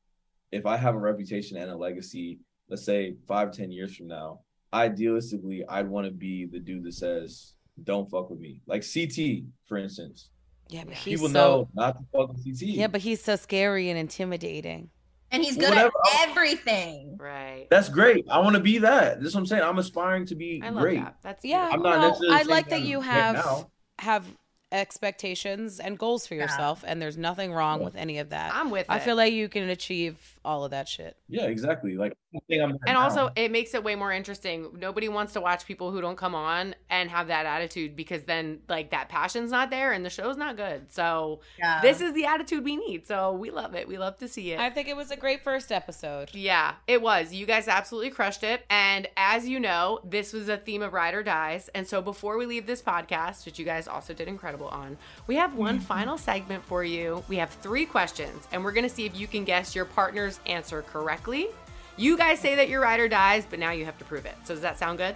if 0.52 0.64
I 0.64 0.76
have 0.76 0.94
a 0.94 0.98
reputation 0.98 1.56
and 1.58 1.70
a 1.70 1.76
legacy, 1.76 2.38
let's 2.70 2.84
say 2.84 3.16
five, 3.26 3.50
ten 3.52 3.70
years 3.72 3.94
from 3.96 4.06
now, 4.06 4.40
idealistically, 4.72 5.62
I'd 5.68 5.88
want 5.88 6.06
to 6.06 6.12
be 6.12 6.46
the 6.46 6.60
dude 6.60 6.84
that 6.84 6.94
says, 6.94 7.54
"Don't 7.84 8.10
fuck 8.10 8.30
with 8.30 8.40
me." 8.40 8.60
Like 8.66 8.82
CT, 8.82 9.44
for 9.66 9.76
instance. 9.78 10.28
Yeah, 10.68 10.84
but 10.84 10.94
he's 10.94 11.14
People 11.18 11.28
so 11.28 11.32
know 11.32 11.68
not 11.74 11.98
to 11.98 12.04
fuck 12.12 12.28
with 12.32 12.44
CT. 12.44 12.62
yeah, 12.68 12.86
but 12.88 13.00
he's 13.00 13.22
so 13.22 13.36
scary 13.36 13.88
and 13.90 13.98
intimidating. 13.98 14.90
And 15.30 15.42
he's 15.44 15.56
good 15.58 15.68
Whatever. 15.70 15.92
at 16.14 16.28
everything. 16.30 17.16
Right. 17.18 17.66
that's 17.70 17.88
great. 17.90 18.24
I 18.30 18.38
want 18.38 18.56
to 18.56 18.62
be 18.62 18.78
that. 18.78 19.20
That's 19.20 19.34
what 19.34 19.40
I'm 19.40 19.46
saying. 19.46 19.62
I'm 19.62 19.78
aspiring 19.78 20.24
to 20.26 20.34
be 20.34 20.60
I 20.64 20.70
love 20.70 20.82
great. 20.82 21.00
that. 21.00 21.16
That's 21.22 21.44
Yeah, 21.44 21.68
I'm 21.70 21.82
not 21.82 22.00
no, 22.00 22.08
necessarily 22.08 22.36
I 22.38 22.42
like 22.44 22.68
that 22.70 22.80
you 22.82 23.00
have 23.02 23.66
have 23.98 24.26
expectations 24.72 25.80
and 25.80 25.98
goals 25.98 26.26
for 26.26 26.34
Yeah. 26.34 26.42
yourself, 26.42 26.84
and 26.86 27.00
there's 27.00 27.16
nothing 27.16 27.52
wrong 27.52 27.78
Yeah. 27.80 27.84
with 27.86 27.96
any 27.96 28.18
of 28.18 28.30
that. 28.30 28.54
I'm 28.54 28.70
with 28.70 28.86
I 28.88 28.96
it. 28.96 29.02
feel 29.02 29.16
like 29.16 29.32
you 29.32 29.48
can 29.48 29.68
achieve 29.68 30.38
all 30.44 30.64
of 30.64 30.70
that 30.70 30.88
shit. 30.88 31.16
Yeah, 31.28 31.44
exactly. 31.46 31.94
Like 31.96 32.14
I 32.34 32.38
think 32.48 32.62
I'm 32.62 32.78
and 32.86 32.96
also 32.96 33.30
it 33.36 33.50
makes 33.50 33.74
it 33.74 33.82
way 33.82 33.94
more 33.94 34.12
interesting 34.12 34.68
nobody 34.78 35.08
wants 35.08 35.32
to 35.32 35.40
watch 35.40 35.64
people 35.66 35.90
who 35.90 36.00
don't 36.02 36.16
come 36.16 36.34
on 36.34 36.74
and 36.90 37.08
have 37.10 37.28
that 37.28 37.46
attitude 37.46 37.96
because 37.96 38.24
then 38.24 38.60
like 38.68 38.90
that 38.90 39.08
passion's 39.08 39.50
not 39.50 39.70
there 39.70 39.92
and 39.92 40.04
the 40.04 40.10
show's 40.10 40.36
not 40.36 40.56
good 40.56 40.92
so 40.92 41.40
Yeah. 41.58 41.80
this 41.80 42.02
is 42.02 42.12
the 42.12 42.26
attitude 42.26 42.64
we 42.64 42.76
need 42.76 43.06
so 43.06 43.32
we 43.32 43.50
love 43.50 43.74
it 43.74 43.88
we 43.88 43.96
love 43.96 44.18
to 44.18 44.28
see 44.28 44.52
it 44.52 44.60
I 44.60 44.68
think 44.70 44.88
it 44.88 44.96
was 44.96 45.10
a 45.10 45.16
great 45.16 45.42
first 45.42 45.72
episode. 45.72 46.34
yeah, 46.34 46.74
it 46.86 47.00
was. 47.00 47.32
You 47.32 47.46
guys 47.46 47.66
absolutely 47.68 48.10
crushed 48.10 48.42
it. 48.42 48.64
And 48.70 49.06
as 49.16 49.48
you 49.48 49.60
know, 49.60 50.00
this 50.04 50.32
was 50.32 50.48
a 50.48 50.56
theme 50.56 50.82
of 50.82 50.92
Ride 50.92 51.14
or 51.14 51.22
Dies. 51.22 51.68
And 51.74 51.86
so 51.86 52.02
before 52.02 52.36
we 52.36 52.44
leave 52.46 52.66
this 52.66 52.82
podcast, 52.82 53.46
which 53.46 53.58
you 53.58 53.64
guys 53.64 53.86
also 53.88 54.12
did 54.14 54.28
incredible 54.28 54.57
on, 54.66 54.96
we 55.26 55.36
have 55.36 55.54
one 55.54 55.76
mm-hmm. 55.76 55.84
final 55.84 56.18
segment 56.18 56.64
for 56.64 56.82
you. 56.82 57.22
We 57.28 57.36
have 57.36 57.50
three 57.50 57.86
questions, 57.86 58.48
and 58.52 58.64
we're 58.64 58.72
going 58.72 58.88
to 58.88 58.94
see 58.94 59.06
if 59.06 59.18
you 59.18 59.26
can 59.26 59.44
guess 59.44 59.74
your 59.74 59.84
partner's 59.84 60.40
answer 60.46 60.82
correctly. 60.82 61.48
You 61.96 62.16
guys 62.16 62.40
say 62.40 62.54
that 62.56 62.68
your 62.68 62.80
ride 62.80 63.00
or 63.00 63.08
dies, 63.08 63.46
but 63.48 63.58
now 63.58 63.70
you 63.70 63.84
have 63.84 63.98
to 63.98 64.04
prove 64.04 64.26
it. 64.26 64.34
So 64.44 64.54
does 64.54 64.62
that 64.62 64.78
sound 64.78 64.98
good? 64.98 65.14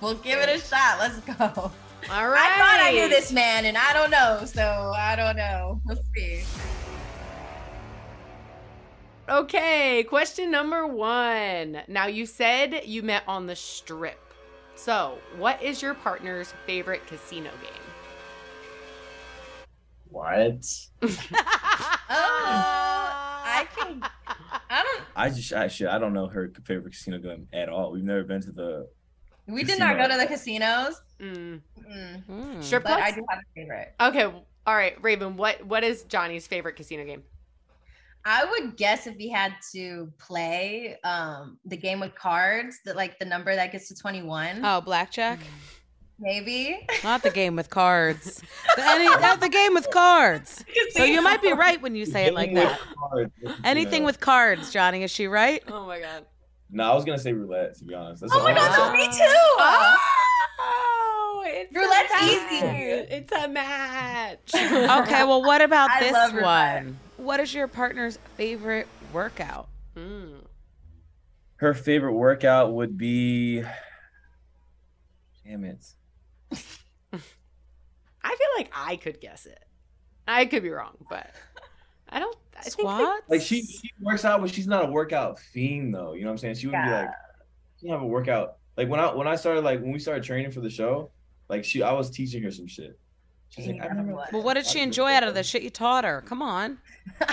We'll 0.00 0.14
give 0.14 0.38
it 0.38 0.48
a 0.48 0.58
shot. 0.60 0.98
Let's 0.98 1.20
go. 1.20 1.70
All 2.10 2.28
right. 2.28 2.52
I 2.52 2.58
thought 2.58 2.80
I 2.80 2.92
knew 2.92 3.08
this 3.08 3.32
man, 3.32 3.64
and 3.64 3.76
I 3.76 3.92
don't 3.92 4.10
know, 4.10 4.42
so 4.44 4.92
I 4.96 5.16
don't 5.16 5.36
know. 5.36 5.80
Let's 5.86 6.00
see. 6.14 6.42
Okay, 9.28 10.04
question 10.04 10.52
number 10.52 10.86
one. 10.86 11.82
Now, 11.88 12.06
you 12.06 12.26
said 12.26 12.82
you 12.84 13.02
met 13.02 13.24
on 13.26 13.46
the 13.46 13.56
strip. 13.56 14.20
So, 14.76 15.18
what 15.36 15.60
is 15.60 15.82
your 15.82 15.94
partner's 15.94 16.54
favorite 16.64 17.04
casino 17.08 17.50
game? 17.62 17.85
What? 20.10 20.64
Oh, 21.02 21.08
I 23.44 23.66
can. 23.76 24.02
I 24.70 24.82
don't. 24.82 25.02
I 25.16 25.30
just 25.30 25.52
I 25.52 25.68
shit. 25.68 25.88
I 25.88 25.98
don't 25.98 26.12
know 26.12 26.26
her 26.26 26.52
favorite 26.64 26.92
casino 26.92 27.18
game 27.18 27.48
at 27.52 27.68
all. 27.68 27.92
We've 27.92 28.04
never 28.04 28.22
been 28.24 28.40
to 28.42 28.52
the. 28.52 28.88
We 29.46 29.62
did 29.62 29.78
not 29.78 29.96
go 29.96 30.08
to 30.08 30.16
the 30.16 30.26
casinos, 30.26 31.00
Mm. 31.20 31.60
Mm, 31.88 32.24
Mm. 32.28 32.62
Strip 32.62 32.82
but 32.82 33.00
I 33.00 33.10
do 33.12 33.24
have 33.30 33.38
a 33.38 33.42
favorite. 33.54 33.94
Okay, 34.00 34.24
all 34.24 34.74
right, 34.74 35.00
Raven. 35.02 35.36
What 35.36 35.64
what 35.64 35.84
is 35.84 36.02
Johnny's 36.04 36.46
favorite 36.46 36.76
casino 36.76 37.04
game? 37.04 37.22
I 38.24 38.44
would 38.44 38.76
guess 38.76 39.06
if 39.06 39.14
he 39.16 39.30
had 39.30 39.54
to 39.72 40.12
play 40.18 40.96
um 41.04 41.58
the 41.64 41.76
game 41.76 42.00
with 42.00 42.14
cards, 42.16 42.80
that 42.84 42.96
like 42.96 43.18
the 43.20 43.24
number 43.24 43.54
that 43.54 43.70
gets 43.72 43.88
to 43.88 43.94
twenty 43.94 44.22
one. 44.22 44.64
Oh, 44.64 44.80
blackjack? 44.80 45.38
Maybe. 46.18 46.86
Not 47.04 47.22
the 47.22 47.30
game 47.30 47.56
with 47.56 47.70
cards. 47.70 48.42
The, 48.76 48.84
any, 48.84 49.04
not 49.06 49.40
the 49.40 49.48
game 49.48 49.74
with 49.74 49.90
cards. 49.90 50.64
So 50.92 51.04
you 51.04 51.20
might 51.22 51.42
be 51.42 51.52
right 51.64 51.80
when 51.82 51.94
you 51.94 52.06
say 52.06 52.24
it 52.26 52.34
like 52.34 52.54
that. 52.54 52.80
Anything 53.64 54.04
with 54.04 54.20
cards, 54.20 54.72
Johnny. 54.72 55.02
Is 55.02 55.10
she 55.10 55.26
right? 55.26 55.62
Oh 55.68 55.86
my 55.86 56.00
god. 56.00 56.24
No, 56.70 56.84
I 56.90 56.94
was 56.94 57.04
gonna 57.04 57.18
say 57.18 57.32
roulette. 57.32 57.76
To 57.78 57.84
be 57.84 57.94
honest. 57.94 58.22
That's 58.22 58.32
Oh 58.34 58.42
my 58.42 58.54
god, 58.54 58.74
so 58.74 58.92
me 58.92 59.04
too. 59.06 59.22
Oh, 60.58 61.42
it's 61.46 61.74
Roulette's 61.74 62.12
a 62.12 62.24
easy. 62.24 62.66
It's 63.14 63.32
a 63.32 63.48
match. 63.48 64.52
Okay, 64.54 65.24
well, 65.24 65.42
what 65.42 65.60
about 65.62 65.90
I 65.90 66.00
this 66.00 66.12
love 66.12 66.32
roulette. 66.32 66.84
one? 66.84 66.98
What 67.18 67.40
is 67.40 67.52
your 67.54 67.68
partner's 67.68 68.18
favorite 68.36 68.88
workout? 69.12 69.68
Mm. 69.96 70.40
Her 71.56 71.74
favorite 71.74 72.14
workout 72.14 72.72
would 72.72 72.96
be. 72.98 73.62
Damn 75.44 75.64
it. 75.64 75.84
I 76.52 78.34
feel 78.34 78.48
like 78.56 78.70
I 78.74 78.96
could 78.96 79.20
guess 79.20 79.46
it. 79.46 79.64
I 80.26 80.46
could 80.46 80.62
be 80.62 80.70
wrong, 80.70 80.96
but 81.08 81.30
I 82.08 82.18
don't. 82.18 82.36
I 82.56 82.62
think 82.62 82.72
Squats? 82.72 83.22
Like 83.28 83.42
she 83.42 83.62
she 83.62 83.90
works 84.00 84.24
out, 84.24 84.40
but 84.40 84.50
she's 84.50 84.66
not 84.66 84.88
a 84.88 84.90
workout 84.90 85.38
fiend 85.38 85.94
though. 85.94 86.14
You 86.14 86.22
know 86.22 86.28
what 86.28 86.32
I'm 86.32 86.38
saying? 86.38 86.54
She 86.56 86.66
would 86.66 86.72
be 86.72 86.90
like, 86.90 87.10
she 87.80 87.88
have 87.88 88.02
a 88.02 88.06
workout. 88.06 88.56
Like 88.76 88.88
when 88.88 89.00
I 89.00 89.14
when 89.14 89.28
I 89.28 89.36
started 89.36 89.62
like 89.62 89.80
when 89.80 89.92
we 89.92 89.98
started 89.98 90.24
training 90.24 90.50
for 90.50 90.60
the 90.60 90.70
show, 90.70 91.10
like 91.48 91.64
she 91.64 91.82
I 91.82 91.92
was 91.92 92.10
teaching 92.10 92.42
her 92.42 92.50
some 92.50 92.66
shit. 92.66 92.98
She's 93.50 93.68
like, 93.68 93.80
I 93.80 93.88
don't 93.88 94.08
know. 94.08 94.22
Well, 94.32 94.42
what 94.42 94.54
did 94.54 94.66
she 94.66 94.80
enjoy 94.80 95.12
out 95.12 95.22
of 95.22 95.34
the 95.34 95.42
shit 95.42 95.62
you 95.62 95.70
taught 95.70 96.04
her? 96.04 96.22
Come 96.22 96.42
on. 96.42 96.78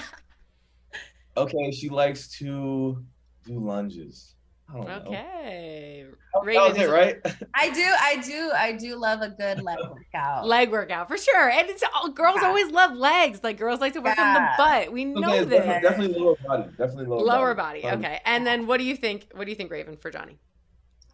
Okay, 1.36 1.72
she 1.72 1.90
likes 1.90 2.28
to 2.38 3.04
do 3.46 3.60
lunges. 3.60 4.33
I 4.70 4.78
know. 4.80 5.04
Okay. 5.08 6.06
That 6.34 6.46
Raven 6.46 6.64
was 6.64 6.78
it, 6.78 6.82
is- 6.84 6.90
right? 6.90 7.18
I 7.56 7.70
do, 7.70 7.84
I 8.00 8.18
do, 8.26 8.52
I 8.56 8.72
do 8.74 8.96
love 8.96 9.22
a 9.22 9.30
good 9.30 9.62
leg 9.62 9.78
workout. 9.90 10.48
Leg 10.48 10.72
workout 10.72 11.08
for 11.08 11.18
sure, 11.18 11.50
and 11.50 11.70
it's 11.70 11.84
all, 11.96 12.10
girls 12.10 12.38
Yeah. 12.42 12.48
always 12.48 12.72
love 12.72 12.96
legs. 12.96 13.42
Like 13.44 13.58
girls 13.58 13.80
like 13.82 13.94
to 13.94 14.02
work 14.02 14.18
on 14.18 14.34
the 14.34 14.48
butt. 14.58 14.92
We 14.92 15.06
know 15.06 15.30
okay, 15.30 15.44
this. 15.44 15.60
definitely, 15.60 15.82
definitely 15.90 16.20
lower 16.20 16.36
body. 16.48 16.70
Definitely 16.78 17.06
lower, 17.06 17.22
Lower 17.22 17.54
body. 17.56 17.84
Um, 17.84 18.00
Okay, 18.00 18.20
and 18.26 18.48
then 18.48 18.66
what 18.68 18.78
do 18.80 18.84
you 18.84 18.96
think? 18.96 19.28
What 19.36 19.46
do 19.46 19.52
you 19.52 19.56
think, 19.56 19.70
Raven, 19.72 19.96
for 19.98 20.10
Johnny? 20.10 20.40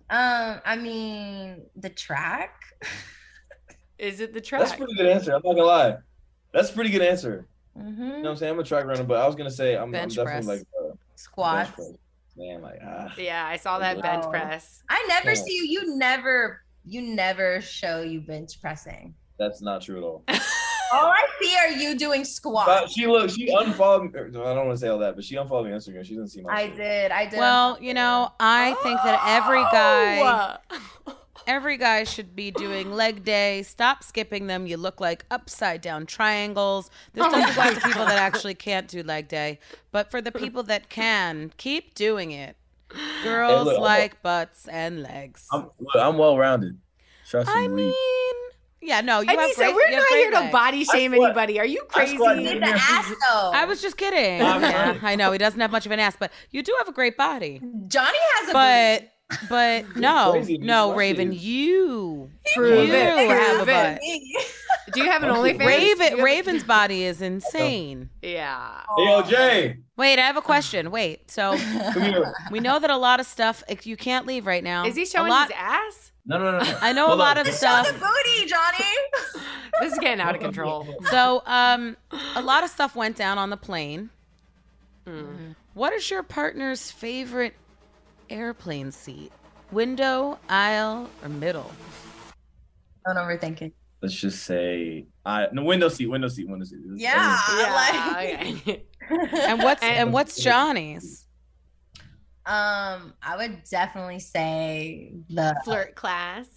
Um, 0.10 0.60
I 0.66 0.76
mean 0.76 1.64
the 1.76 1.89
track. 1.89 2.62
Is 3.97 4.22
it 4.22 4.34
the 4.34 4.41
track? 4.41 4.62
That's 4.62 4.74
a 4.74 4.78
pretty 4.78 4.95
good 4.95 5.06
answer. 5.08 5.34
I'm 5.34 5.41
not 5.43 5.54
gonna 5.54 5.64
lie. 5.66 5.97
That's 6.54 6.70
a 6.70 6.74
pretty 6.74 6.89
good 6.89 7.02
answer. 7.02 7.45
Mm-hmm. 7.78 8.02
You 8.02 8.08
know 8.10 8.18
what 8.22 8.30
I'm 8.30 8.36
saying? 8.38 8.54
I'm 8.54 8.60
a 8.60 8.64
track 8.64 8.86
runner, 8.86 9.04
but 9.04 9.18
I 9.18 9.28
was 9.28 9.36
gonna 9.36 9.52
say 9.52 9.76
I'm, 9.76 9.84
I'm 9.84 9.91
definitely 9.91 10.24
press. 10.24 10.47
like 10.47 10.62
uh, 10.80 10.84
bench 10.88 11.00
Squats. 11.16 11.82
Press. 12.40 12.50
Man, 12.54 12.62
like 12.62 12.80
ah. 12.86 13.14
Yeah, 13.18 13.46
I 13.46 13.58
saw 13.58 13.80
that 13.80 14.02
bench 14.02 14.26
press. 14.30 14.82
I 14.90 15.04
never 15.08 15.30
Yeah. 15.30 15.36
see 15.44 15.56
you. 15.56 15.64
You 15.66 15.98
never, 15.98 16.62
you 16.86 17.02
never 17.02 17.62
show 17.62 18.02
you 18.02 18.22
bench 18.22 18.60
pressing. 18.62 19.14
That's 19.38 19.62
not 19.62 19.82
true 19.82 19.98
at 19.98 20.04
all. 20.04 20.24
All 20.92 21.06
I 21.12 21.24
see 21.40 21.56
are 21.56 21.70
you 21.70 21.96
doing 21.96 22.22
But 22.22 22.28
squats. 22.28 22.94
she 22.94 23.06
look, 23.06 23.30
she 23.30 23.48
unfollowed 23.54 24.12
me. 24.12 24.20
I 24.20 24.24
don't 24.32 24.66
want 24.66 24.72
to 24.72 24.78
say 24.78 24.88
all 24.88 24.98
that, 24.98 25.14
but 25.16 25.24
she 25.24 25.36
unfollowed 25.36 25.68
me 25.68 25.72
on 25.74 25.78
Instagram. 25.78 26.04
She 26.04 26.16
doesn't 26.16 26.30
see 26.30 26.42
my. 26.42 26.52
I 26.52 26.66
shit. 26.66 26.78
did. 26.78 27.12
I 27.12 27.26
did. 27.28 27.38
Well, 27.38 27.78
you 27.80 27.94
know, 27.94 28.32
I 28.40 28.74
think 28.82 28.98
that 29.04 29.22
every 29.28 29.62
guy, 29.72 30.58
Oh! 31.06 31.14
every 31.50 31.78
guy 31.78 32.04
should 32.04 32.36
be 32.36 32.52
doing 32.52 32.93
leg 32.93 33.24
day. 33.26 33.64
Stop 33.64 34.04
skipping 34.04 34.47
them. 34.47 34.68
You 34.68 34.78
look 34.78 35.02
like 35.02 35.26
upside 35.32 35.82
down 35.82 36.06
triangles. 36.06 36.89
There's 37.14 37.28
Oh 37.34 37.54
lots 37.58 37.78
of 37.78 37.84
people 37.84 38.06
that 38.06 38.20
actually 38.20 38.54
can't 38.54 38.88
do 38.88 39.02
leg 39.04 39.28
day, 39.28 39.60
but 39.91 40.12
for 40.12 40.22
the 40.22 40.32
people 40.32 40.64
that 40.64 40.89
can, 40.89 41.52
keep 41.58 41.95
doing 41.95 42.32
it. 42.32 42.56
Girls 43.24 43.66
look, 43.66 43.74
I'm- 43.76 43.82
like 43.84 44.22
butts 44.22 44.68
and 44.68 45.02
legs. 45.04 45.47
I'm, 45.52 45.64
look, 45.80 45.95
I'm 45.95 46.18
well 46.18 46.38
rounded. 46.38 46.78
Trust 47.28 47.50
I 47.50 47.64
and 47.64 47.76
mean, 47.76 47.93
yeah, 48.82 49.02
no, 49.02 49.20
you 49.20 49.28
have 49.30 49.38
Aneesa, 49.39 49.56
great. 49.58 49.76
we're 49.76 49.89
you 49.89 49.97
not 49.97 50.08
great 50.08 50.20
here 50.20 50.32
to 50.32 50.39
legs. 50.39 50.52
body 50.52 50.84
shame 50.86 51.12
squat- 51.12 51.26
anybody. 51.28 51.60
Are 51.60 51.66
you 51.66 51.84
I 51.91 51.93
crazy? 51.93 52.16
squat 52.16 52.38
Did 52.38 52.47
in 52.56 52.60
the 52.62 52.68
ass 52.70 53.08
though. 53.30 53.52
I 53.54 53.66
was 53.66 53.82
just 53.82 53.97
kidding. 53.97 54.41
I'm 54.41 54.62
Yeah. 54.62 54.97
I 55.04 55.16
know 55.16 55.32
he 55.32 55.38
doesn't 55.38 55.60
have 55.60 55.70
much 55.72 55.86
of 55.86 55.91
an 55.91 56.00
ass, 56.00 56.16
but 56.20 56.32
you 56.50 56.64
do 56.64 56.74
have 56.80 56.88
a 56.88 56.91
great 56.91 57.16
body. 57.18 57.62
Johnny 57.88 58.18
has 58.38 58.50
a 58.50 58.54
But 58.54 59.00
booty. 59.02 59.12
But 59.50 59.86
no, 59.96 60.44
no, 60.48 60.96
Raven, 60.96 61.32
you 61.32 62.30
Prove 62.56 62.88
you 62.88 62.94
it. 62.94 63.30
have 63.30 63.62
a 63.62 63.66
butt. 63.66 64.02
Do 64.94 65.02
you 65.04 65.12
have 65.12 65.22
an 65.22 65.30
Okay. 65.30 65.54
OnlyFans? 65.58 65.66
Raven 65.68 66.24
Raven's 66.24 66.64
body 66.78 67.04
is 67.04 67.22
insane. 67.22 68.10
Yeah. 68.24 68.82
Hey, 68.98 69.06
yo, 69.06 69.22
Jay, 69.22 69.78
Wait, 69.98 70.18
I 70.18 70.24
have 70.24 70.38
a 70.38 70.42
question. 70.42 70.90
Wait, 70.92 71.30
so 71.30 71.52
we 72.52 72.60
know 72.60 72.80
that 72.80 72.90
a 72.90 72.98
lot 72.98 73.20
of 73.20 73.26
stuff 73.26 73.64
like, 73.70 73.86
you 73.86 73.96
can't 73.98 74.26
leave 74.26 74.48
right 74.48 74.64
now. 74.64 74.86
Is 74.86 74.96
he 74.96 75.06
showing 75.06 75.30
lot, 75.30 75.50
his 75.50 75.58
ass? 75.60 76.12
No, 76.26 76.38
no, 76.38 76.52
no. 76.58 76.64
no. 76.64 76.78
I 76.82 76.94
know 76.94 77.14
a 77.14 77.16
lot 77.16 77.38
on. 77.38 77.48
of 77.48 77.54
stuff. 77.54 77.86
Show 77.86 77.92
stuff. 77.92 78.00
the 78.02 78.06
booty, 78.06 78.46
Johnny. 78.48 79.44
This 79.82 79.94
is 79.94 80.00
getting 80.00 80.22
out 80.22 80.36
of 80.36 80.42
control. 80.42 80.88
So 81.10 81.44
um, 81.46 81.98
a 82.36 82.42
lot 82.42 82.64
of 82.64 82.70
stuff 82.70 82.96
went 82.96 83.16
down 83.16 83.38
on 83.38 83.50
the 83.50 83.58
plane. 83.58 84.10
Mm. 85.08 85.56
What 85.74 85.94
is 85.94 86.10
your 86.10 86.24
partner's 86.24 86.92
favorite 86.92 87.54
airplane 88.30 88.92
seat? 88.92 89.32
Window, 89.72 90.40
aisle, 90.50 91.10
or 91.24 91.30
middle? 91.30 91.72
Don't 93.06 93.16
overthink 93.18 93.62
it. 93.62 93.74
Let's 94.02 94.16
just 94.16 94.44
say, 94.44 95.06
I 95.26 95.48
no 95.52 95.64
window 95.64 95.90
seat, 95.90 96.08
window 96.08 96.28
seat, 96.30 96.48
window 96.48 96.66
seat. 96.66 96.80
This- 96.88 97.02
Yeah. 97.02 97.40
Yeah. 97.58 97.74
like- 97.74 98.46
okay. 98.68 98.84
And 99.10 99.62
what's 99.64 99.82
And- 99.84 99.98
and 100.00 100.14
what's 100.14 100.42
Johnny's? 100.42 101.26
Um, 102.46 103.14
I 103.22 103.36
would 103.38 103.64
definitely 103.70 104.20
say 104.20 105.14
the 105.30 105.56
Flirt 105.64 105.96
class. 105.96 106.48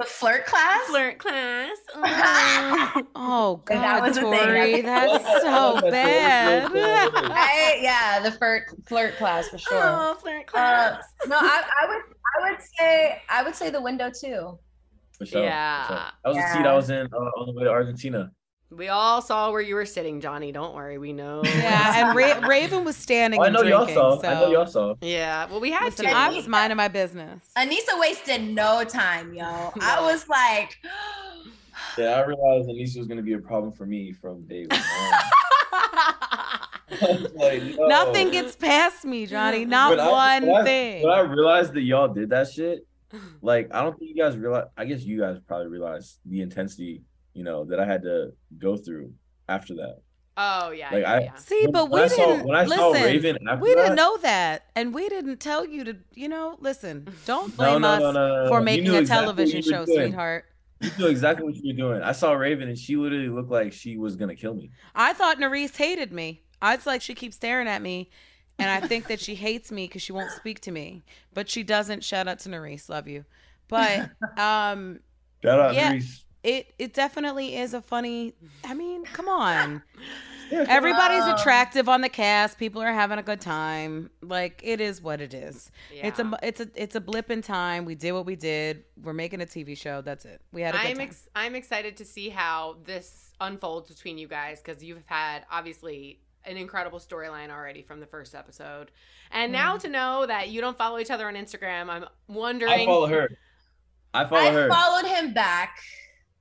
The 0.00 0.06
flirt 0.06 0.46
class. 0.46 0.86
Flirt 0.86 1.18
class. 1.18 1.76
Oh 3.14 3.62
And 3.70 3.82
that 3.82 4.00
God, 4.00 4.08
was 4.08 4.16
the 4.16 4.22
thing. 4.22 4.32
Tori, 4.46 4.80
that's 4.80 5.24
so 5.42 5.78
bad. 5.90 6.70
I, 6.74 7.78
yeah, 7.82 8.20
the 8.20 8.32
flirt 8.32 8.62
flirt 8.88 9.16
class 9.18 9.48
for 9.48 9.58
sure. 9.58 9.78
Oh, 9.78 10.16
flirt 10.20 10.46
Uh, 10.48 10.50
class. 10.50 11.04
no, 11.26 11.36
I, 11.36 11.62
I 11.82 11.86
would 11.88 12.02
I 12.46 12.50
would 12.50 12.60
say 12.78 13.22
I 13.28 13.42
would 13.42 13.54
say 13.54 13.68
the 13.68 13.80
window 13.82 14.10
too. 14.10 14.58
For 15.18 15.26
sure. 15.26 15.42
Yeah. 15.44 15.86
For 15.86 15.92
sure. 15.92 16.02
That 16.24 16.28
was 16.28 16.36
the 16.36 16.40
Yeah. 16.40 16.52
seat 16.54 16.66
I 16.66 16.74
was 16.74 16.90
in 16.90 17.06
uh, 17.12 17.16
on 17.16 17.46
the 17.48 17.52
way 17.52 17.64
to 17.64 17.70
Argentina. 17.70 18.30
We 18.72 18.86
all 18.88 19.20
saw 19.20 19.50
where 19.50 19.60
you 19.60 19.74
were 19.74 19.84
sitting, 19.84 20.20
Johnny. 20.20 20.52
Don't 20.52 20.74
worry, 20.76 20.96
we 20.96 21.12
know. 21.12 21.42
Yeah, 21.44 22.06
and 22.08 22.16
Ra- 22.16 22.38
Raven 22.48 22.84
was 22.84 22.96
standing 22.96 23.40
Oh, 23.40 23.44
I 23.44 23.48
know 23.48 23.62
y'all 23.62 23.88
saw. 23.88 24.20
So. 24.20 24.28
I 24.28 24.34
know 24.34 24.52
y'all 24.52 24.66
saw. 24.66 24.94
Yeah, 25.00 25.46
well, 25.50 25.58
we 25.60 25.72
had 25.72 25.86
Listen, 25.86 26.04
to. 26.06 26.12
I 26.12 26.28
was 26.30 26.46
minding 26.46 26.76
my 26.76 26.86
business. 26.86 27.50
Aneesa 27.56 27.98
wasted 27.98 28.42
no 28.42 28.84
time, 28.84 29.34
yo. 29.34 29.44
I 29.80 30.00
was 30.00 30.28
like, 30.28 30.78
Yeah, 31.98 32.10
I 32.20 32.24
realized 32.24 32.68
Aneesa 32.68 32.98
was 32.98 33.08
gonna 33.08 33.22
be 33.22 33.32
a 33.32 33.38
problem 33.40 33.72
for 33.72 33.86
me 33.86 34.12
from 34.12 34.42
day 34.46 34.66
one. 34.66 34.80
Like, 37.36 37.62
no. 37.76 37.86
Nothing 37.86 38.30
gets 38.32 38.56
past 38.56 39.04
me, 39.04 39.24
Johnny. 39.24 39.64
Not 39.64 39.90
When 39.90 40.00
I- 40.00 40.10
one 40.10 40.46
when 40.46 40.60
I- 40.60 40.64
thing. 40.64 41.02
When 41.04 41.12
I 41.12 41.20
realized 41.20 41.72
that 41.74 41.82
y'all 41.82 42.08
did 42.08 42.30
that 42.30 42.50
shit, 42.50 42.84
like 43.42 43.72
I 43.72 43.82
don't 43.82 43.96
think 43.98 44.10
you 44.14 44.22
guys 44.22 44.36
realize. 44.36 44.64
I 44.76 44.84
guess 44.84 45.02
you 45.02 45.20
guys 45.20 45.38
probably 45.46 45.68
realized 45.68 46.18
the 46.26 46.40
intensity, 46.42 47.02
you 47.40 47.44
know, 47.44 47.64
that 47.64 47.80
I 47.80 47.86
had 47.86 48.02
to 48.02 48.32
go 48.58 48.76
through 48.76 49.14
after 49.48 49.74
that. 49.76 49.96
oh 50.36 50.70
yeah, 50.72 50.90
Like, 50.92 51.02
yeah, 51.04 51.12
I- 51.12 51.20
yeah. 51.20 51.34
See, 51.36 51.62
When- 51.62 51.72
but 51.72 51.84
when 51.90 52.00
we 52.02 52.04
I 52.04 52.08
saw- 52.08 52.26
didn't 52.26 52.46
when 52.46 52.56
I 52.58 52.66
saw. 52.66 52.92
Raven 52.92 53.38
after 53.48 53.62
we 53.62 53.70
didn't 53.70 53.86
that- 53.88 53.94
know 53.96 54.16
that, 54.18 54.66
and 54.76 54.92
we 54.92 55.08
didn't 55.08 55.38
tell 55.40 55.64
you 55.66 55.84
to. 55.84 55.96
You 56.14 56.28
know, 56.28 56.56
listen. 56.60 57.08
Don't 57.24 57.56
blame 57.56 57.80
no, 57.80 57.88
us 57.88 58.00
no, 58.00 58.12
no, 58.12 58.28
no, 58.28 58.42
no. 58.44 58.48
for 58.50 58.60
making 58.60 58.88
a 58.90 58.98
exactly 58.98 59.24
television 59.24 59.56
what 59.60 59.64
you 59.66 59.72
were 59.72 59.78
show, 59.78 59.86
doing. 59.86 60.08
sweetheart. 60.08 60.44
You 60.82 60.90
knew 60.98 61.06
exactly 61.06 61.44
what 61.46 61.56
you 61.56 61.72
were 61.72 61.78
doing. 61.92 62.02
I 62.02 62.12
saw 62.12 62.32
Raven, 62.32 62.68
and 62.68 62.78
she 62.78 62.96
literally 62.96 63.30
looked 63.30 63.50
like 63.50 63.72
she 63.72 63.96
was 63.96 64.16
gonna 64.16 64.36
kill 64.36 64.52
me. 64.54 64.70
I 64.94 65.14
thought 65.14 65.38
Nurys 65.38 65.74
hated 65.76 66.12
me. 66.12 66.42
I 66.60 66.76
was 66.76 66.86
like, 66.86 67.00
she 67.00 67.14
keeps 67.14 67.36
staring 67.36 67.68
at 67.68 67.80
me, 67.80 68.10
and 68.58 68.68
I 68.70 68.86
think 68.86 69.06
that 69.08 69.18
she 69.20 69.34
hates 69.34 69.72
me 69.72 69.86
because 69.86 70.02
she 70.02 70.12
won't 70.12 70.30
speak 70.32 70.60
to 70.60 70.70
me. 70.70 71.02
But 71.32 71.48
she 71.48 71.62
doesn't. 71.62 72.04
Shout 72.04 72.28
out 72.28 72.38
to 72.40 72.50
Nurys, 72.50 72.88
love 72.90 73.08
you. 73.08 73.24
But 73.68 74.10
um, 74.38 75.00
Shout 75.42 75.58
out, 75.60 75.74
Yeah. 75.74 75.92
Reese. 75.92 76.24
It 76.42 76.72
it 76.78 76.94
definitely 76.94 77.56
is 77.56 77.74
a 77.74 77.82
funny. 77.82 78.34
I 78.64 78.74
mean, 78.74 79.04
come 79.04 79.28
on. 79.28 79.82
Everybody's 80.52 81.24
attractive 81.26 81.88
on 81.88 82.00
the 82.00 82.08
cast. 82.08 82.58
People 82.58 82.82
are 82.82 82.92
having 82.92 83.18
a 83.18 83.22
good 83.22 83.40
time. 83.40 84.10
Like 84.20 84.60
it 84.64 84.80
is 84.80 85.00
what 85.00 85.20
it 85.20 85.32
is. 85.32 85.70
It's 85.92 86.18
a 86.18 86.32
it's 86.42 86.60
a 86.60 86.68
it's 86.74 86.96
a 86.96 87.00
blip 87.00 87.30
in 87.30 87.40
time. 87.40 87.84
We 87.84 87.94
did 87.94 88.12
what 88.12 88.26
we 88.26 88.34
did. 88.36 88.82
We're 89.00 89.12
making 89.12 89.42
a 89.42 89.46
TV 89.46 89.76
show. 89.76 90.00
That's 90.00 90.24
it. 90.24 90.40
We 90.52 90.62
had 90.62 90.74
a 90.74 90.78
good 90.78 90.86
I'm 90.88 90.96
time. 90.96 91.06
ex- 91.06 91.28
I'm 91.36 91.54
excited 91.54 91.96
to 91.98 92.04
see 92.04 92.30
how 92.30 92.78
this 92.84 93.32
unfolds 93.40 93.88
between 93.88 94.18
you 94.18 94.26
guys 94.26 94.60
because 94.60 94.82
you've 94.82 95.02
had 95.06 95.44
obviously 95.52 96.18
an 96.44 96.56
incredible 96.56 96.98
storyline 96.98 97.50
already 97.50 97.82
from 97.82 98.00
the 98.00 98.06
first 98.06 98.34
episode, 98.34 98.90
and 99.30 99.52
now 99.52 99.76
Mm. 99.76 99.80
to 99.82 99.88
know 99.88 100.26
that 100.26 100.48
you 100.48 100.60
don't 100.62 100.76
follow 100.76 100.98
each 100.98 101.10
other 101.10 101.28
on 101.28 101.34
Instagram, 101.34 101.88
I'm 101.90 102.06
wondering. 102.28 102.72
I 102.72 102.76
wondering. 102.76 102.86
follow 102.86 103.06
her. 103.06 103.28
I 104.14 104.24
follow 104.24 104.40
I 104.40 104.50
her. 104.52 104.68
followed 104.68 105.06
him 105.06 105.32
back. 105.34 105.78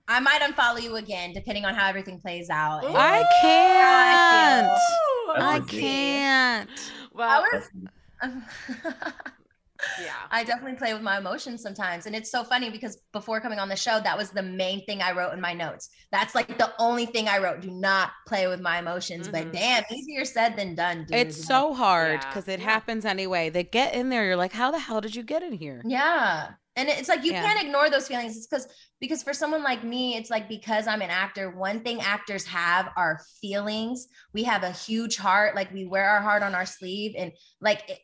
I 0.10 0.20
might 0.20 0.42
unfollow 0.42 0.82
you 0.82 0.96
again, 0.96 1.34
depending 1.34 1.66
on 1.66 1.76
how 1.76 1.88
everything 1.88 2.20
plays 2.20 2.50
out. 2.50 2.84
And 2.84 2.98
I 2.98 3.24
can't. 3.42 4.68
Ooh, 4.72 5.34
I 5.42 5.60
can't. 5.68 6.70
Well, 7.14 7.30
I 7.30 7.50
was- 7.54 7.70
yeah. 10.04 10.12
I 10.30 10.44
definitely 10.44 10.78
play 10.78 10.94
with 10.94 11.04
my 11.04 11.20
emotions 11.20 11.62
sometimes. 11.62 12.06
And 12.06 12.16
it's 12.16 12.30
so 12.32 12.44
funny 12.44 12.70
because 12.70 13.02
before 13.14 13.40
coming 13.40 13.60
on 13.60 13.70
the 13.70 13.76
show, 13.76 14.00
that 14.04 14.18
was 14.18 14.32
the 14.32 14.42
main 14.44 14.84
thing 14.86 15.02
I 15.02 15.12
wrote 15.14 15.32
in 15.34 15.40
my 15.40 15.54
notes. 15.54 15.90
That's 16.12 16.36
like 16.36 16.58
the 16.58 16.74
only 16.80 17.06
thing 17.06 17.28
I 17.30 17.38
wrote. 17.38 17.62
Do 17.62 17.72
not 17.72 18.10
play 18.28 18.48
with 18.48 18.60
my 18.60 18.80
emotions. 18.80 19.30
Mhm. 19.30 19.32
But 19.32 19.54
damn, 19.54 19.84
easier 19.92 20.26
said 20.26 20.58
than 20.58 20.76
done, 20.76 21.06
dude. 21.08 21.16
It's 21.18 21.46
so 21.46 21.74
hard 21.74 22.20
Yeah. 22.22 22.28
because 22.28 22.48
it 22.50 22.60
happens 22.60 23.06
anyway. 23.06 23.50
They 23.50 23.64
get 23.64 23.94
in 23.94 24.10
there. 24.10 24.26
You're 24.26 24.36
like, 24.36 24.54
how 24.54 24.72
the 24.72 24.80
hell 24.80 25.00
did 25.02 25.16
you 25.16 25.24
get 25.24 25.44
in 25.44 25.54
here? 25.54 25.82
Yeah. 25.86 26.50
And 26.76 26.88
it's 26.88 27.10
like 27.10 27.24
you 27.24 27.32
Yeah. 27.34 27.42
can't 27.42 27.62
ignore 27.62 27.90
those 27.90 28.08
feelings. 28.08 28.38
It's 28.38 28.48
because 28.48 28.68
because 29.00 29.24
for 29.24 29.34
someone 29.34 29.64
like 29.64 29.84
me, 29.84 30.16
it's 30.16 30.30
like 30.30 30.48
because 30.48 30.88
I'm 30.88 31.02
an 31.02 31.10
actor, 31.10 31.52
one 31.52 31.82
thing 31.82 32.02
actors 32.02 32.46
have 32.46 32.90
are 32.96 33.22
feelings. 33.42 34.08
We 34.34 34.44
have 34.44 34.64
a 34.64 34.72
huge 34.72 35.18
heart, 35.18 35.56
like 35.56 35.72
we 35.74 35.86
wear 35.86 36.10
our 36.10 36.22
heart 36.22 36.44
on 36.44 36.54
our 36.56 36.66
sleeve, 36.66 37.16
and 37.18 37.32
like 37.60 37.90
it, 37.90 38.00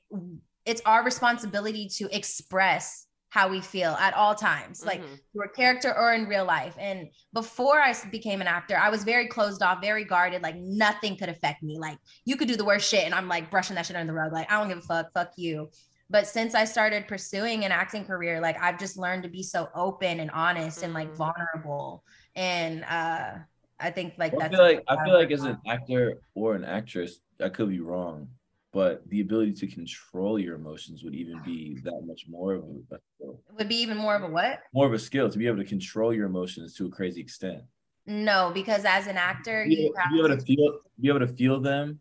it's 0.65 0.81
our 0.85 1.03
responsibility 1.03 1.87
to 1.97 2.09
express 2.15 3.07
how 3.29 3.49
we 3.49 3.59
feel 3.59 3.91
at 3.91 4.13
all 4.13 4.33
times, 4.33 4.85
like 4.85 5.01
Mhm. 5.01 5.19
through 5.33 5.43
a 5.45 5.49
character 5.49 5.93
or 5.95 6.13
in 6.13 6.25
real 6.25 6.45
life. 6.45 6.73
And 6.79 7.09
before 7.33 7.81
i 7.81 7.93
became 8.09 8.39
an 8.39 8.47
actor, 8.47 8.77
I 8.77 8.89
was 8.89 9.03
very 9.03 9.27
closed 9.27 9.61
off, 9.61 9.81
very 9.81 10.05
guarded. 10.05 10.41
Like 10.41 10.55
nothing 10.55 11.17
could 11.17 11.27
affect 11.27 11.61
me. 11.61 11.77
Like 11.77 11.97
you 12.23 12.37
could 12.37 12.47
do 12.47 12.55
the 12.55 12.63
worst 12.65 12.89
shit, 12.89 13.03
and 13.03 13.13
I'm 13.13 13.27
like 13.27 13.51
brushing 13.51 13.75
that 13.75 13.85
shit 13.85 13.95
under 13.97 14.11
the 14.13 14.17
rug. 14.17 14.31
Like 14.31 14.49
I 14.51 14.57
don't 14.57 14.69
give 14.69 14.77
a 14.77 14.81
fuck. 14.81 15.11
Fuck 15.13 15.31
you. 15.35 15.69
But 16.09 16.27
since 16.27 16.53
I 16.53 16.65
started 16.65 17.07
pursuing 17.07 17.65
an 17.65 17.71
acting 17.71 18.05
career, 18.05 18.39
like 18.39 18.61
I've 18.61 18.79
just 18.79 18.97
learned 18.97 19.23
to 19.23 19.29
be 19.29 19.41
so 19.41 19.69
open 19.73 20.19
and 20.19 20.29
honest 20.31 20.83
and 20.83 20.93
like 20.93 21.09
Mhm. 21.09 21.17
vulnerable. 21.17 22.03
And 22.35 22.83
uh 22.83 23.39
I 23.79 23.91
think 23.91 24.13
like 24.17 24.33
I 24.33 24.39
that's 24.39 24.55
feel 24.55 24.61
like 24.63 24.83
I 24.87 25.03
feel 25.03 25.13
like 25.13 25.31
as 25.31 25.43
an 25.43 25.57
actor 25.67 26.21
or 26.35 26.55
an 26.55 26.63
actress, 26.63 27.19
I 27.39 27.49
could 27.49 27.69
be 27.69 27.79
wrong, 27.79 28.29
but 28.71 29.07
the 29.09 29.21
ability 29.21 29.53
to 29.53 29.67
control 29.67 30.39
your 30.39 30.55
emotions 30.55 31.03
would 31.03 31.15
even 31.15 31.39
be 31.39 31.79
that 31.83 32.01
much 32.05 32.25
more 32.27 32.53
of 32.55 32.63
a 32.91 32.99
skill. 33.15 33.41
would 33.57 33.67
be 33.69 33.77
even 33.77 33.97
more 33.97 34.15
of 34.15 34.23
a 34.23 34.27
what? 34.27 34.61
More 34.73 34.85
of 34.85 34.93
a 34.93 34.99
skill 34.99 35.29
to 35.29 35.37
be 35.37 35.47
able 35.47 35.57
to 35.57 35.65
control 35.65 36.13
your 36.13 36.25
emotions 36.27 36.75
to 36.75 36.85
a 36.85 36.89
crazy 36.89 37.21
extent. 37.21 37.63
No, 38.05 38.51
because 38.53 38.85
as 38.85 39.07
an 39.07 39.17
actor, 39.17 39.65
Be 39.65 39.75
you 39.75 39.91
be 40.11 40.19
able 40.19 40.29
to 40.37 40.41
feel, 40.45 40.79
be 40.99 41.07
able 41.09 41.19
to 41.19 41.27
feel 41.27 41.59
them, 41.59 41.99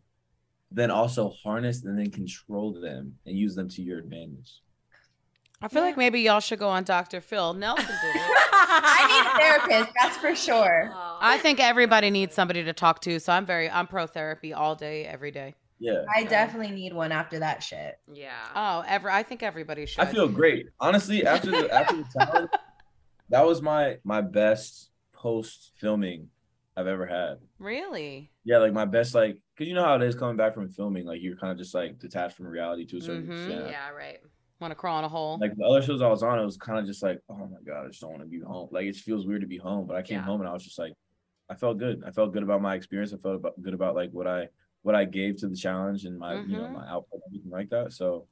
then 0.75 0.91
also 0.91 1.29
harness 1.41 1.83
and 1.85 1.97
then 1.97 2.11
control 2.11 2.73
them 2.73 3.15
and 3.25 3.37
use 3.37 3.55
them 3.55 3.69
to 3.69 3.81
your 3.81 3.97
advantage. 3.97 4.61
I 5.61 5.69
feel 5.69 5.81
like 5.83 5.95
maybe 5.95 6.19
y'all 6.19 6.41
should 6.41 6.59
go 6.59 6.67
on 6.67 6.83
Dr. 6.83 7.21
Phil. 7.21 7.53
Nelson 7.53 7.85
did 7.85 8.15
it. 8.15 8.21
I 8.51 9.07
need 9.07 9.25
a 9.25 9.69
therapist, 9.69 9.93
that's 9.99 10.17
for 10.17 10.35
sure. 10.35 10.91
Oh. 10.93 11.17
I 11.21 11.37
think 11.37 11.61
everybody 11.61 12.09
needs 12.11 12.35
somebody 12.35 12.63
to 12.65 12.73
talk 12.73 12.99
to. 13.01 13.19
So 13.21 13.31
I'm 13.31 13.45
very, 13.45 13.69
I'm 13.69 13.87
pro 13.87 14.05
therapy 14.05 14.53
all 14.53 14.75
day, 14.75 15.05
every 15.05 15.31
day. 15.31 15.55
Yeah. 15.79 16.03
I 16.13 16.25
definitely 16.25 16.75
need 16.75 16.93
one 16.93 17.13
after 17.13 17.39
that 17.39 17.63
shit. 17.63 17.97
yeah. 18.11 18.33
Oh, 18.53 18.83
ever. 18.85 19.09
I 19.09 19.23
think 19.23 19.43
everybody 19.43 19.85
should. 19.85 20.01
I 20.01 20.05
feel 20.05 20.27
great. 20.27 20.67
Honestly, 20.79 21.25
after 21.25 21.51
the 21.51 21.73
after 21.73 21.97
the 21.97 22.05
challenge, 22.17 22.49
that 23.29 23.45
was 23.45 23.61
my 23.61 23.97
my 24.03 24.21
best 24.21 24.89
post 25.13 25.71
filming 25.77 26.29
I've 26.77 26.87
ever 26.87 27.05
had. 27.05 27.39
really. 27.59 28.29
Yeah, 28.43 28.57
like 28.59 28.73
my 28.73 28.85
best 28.85 29.15
like 29.15 29.37
because 29.55 29.69
you 29.69 29.73
know 29.73 29.83
how 29.85 29.95
it 29.95 30.01
is 30.03 30.15
coming 30.15 30.35
back 30.35 30.53
from 30.53 30.67
filming, 30.69 31.05
like 31.05 31.21
you're 31.21 31.37
kind 31.37 31.51
of 31.51 31.57
just 31.57 31.73
like 31.73 31.97
detached 31.99 32.35
from 32.35 32.47
reality 32.47 32.85
to 32.85 32.97
a 32.97 33.01
certain 33.01 33.23
Mhm. 33.27 33.47
extent. 33.47 33.67
Yeah, 33.67 33.89
right. 33.89 34.19
Want 34.59 34.71
to 34.71 34.75
crawl 34.75 34.99
in 34.99 35.05
a 35.05 35.09
hole? 35.09 35.37
Like 35.37 35.55
the 35.55 35.65
other 35.65 35.81
shows 35.81 36.01
I 36.01 36.07
was 36.07 36.23
on, 36.23 36.39
it 36.39 36.45
was 36.45 36.57
kind 36.57 36.79
of 36.79 36.85
just 36.85 37.03
like, 37.03 37.19
oh 37.29 37.35
my 37.47 37.59
god, 37.65 37.85
I 37.85 37.87
just 37.87 38.01
don't 38.01 38.11
want 38.11 38.23
to 38.23 38.27
be 38.29 38.39
home. 38.39 38.69
Like 38.71 38.85
it 38.85 38.95
feels 38.95 39.25
weird 39.25 39.41
to 39.41 39.47
be 39.47 39.57
home, 39.57 39.85
but 39.87 39.95
I 39.95 40.01
came 40.01 40.17
Yeah. 40.17 40.23
home 40.23 40.41
and 40.41 40.49
I 40.49 40.53
was 40.53 40.63
just 40.63 40.79
like, 40.79 40.93
I 41.49 41.55
felt 41.55 41.77
good. 41.77 42.03
I 42.05 42.11
felt 42.11 42.33
good 42.33 42.43
about 42.43 42.61
my 42.61 42.75
experience. 42.75 43.13
I 43.13 43.17
felt 43.17 43.35
about, 43.35 43.61
good 43.61 43.73
about 43.73 43.95
like 43.95 44.11
what 44.11 44.27
I 44.27 44.49
what 44.81 44.95
I 44.95 45.05
gave 45.05 45.37
to 45.37 45.47
the 45.47 45.55
challenge 45.55 46.05
and 46.05 46.17
my 46.17 46.35
you 46.35 46.57
know 46.57 46.67
Mhm. 46.67 46.73
my 46.73 46.87
output 46.87 47.13
and 47.13 47.23
everything 47.27 47.51
like 47.51 47.69
that. 47.69 47.93
So 47.93 48.27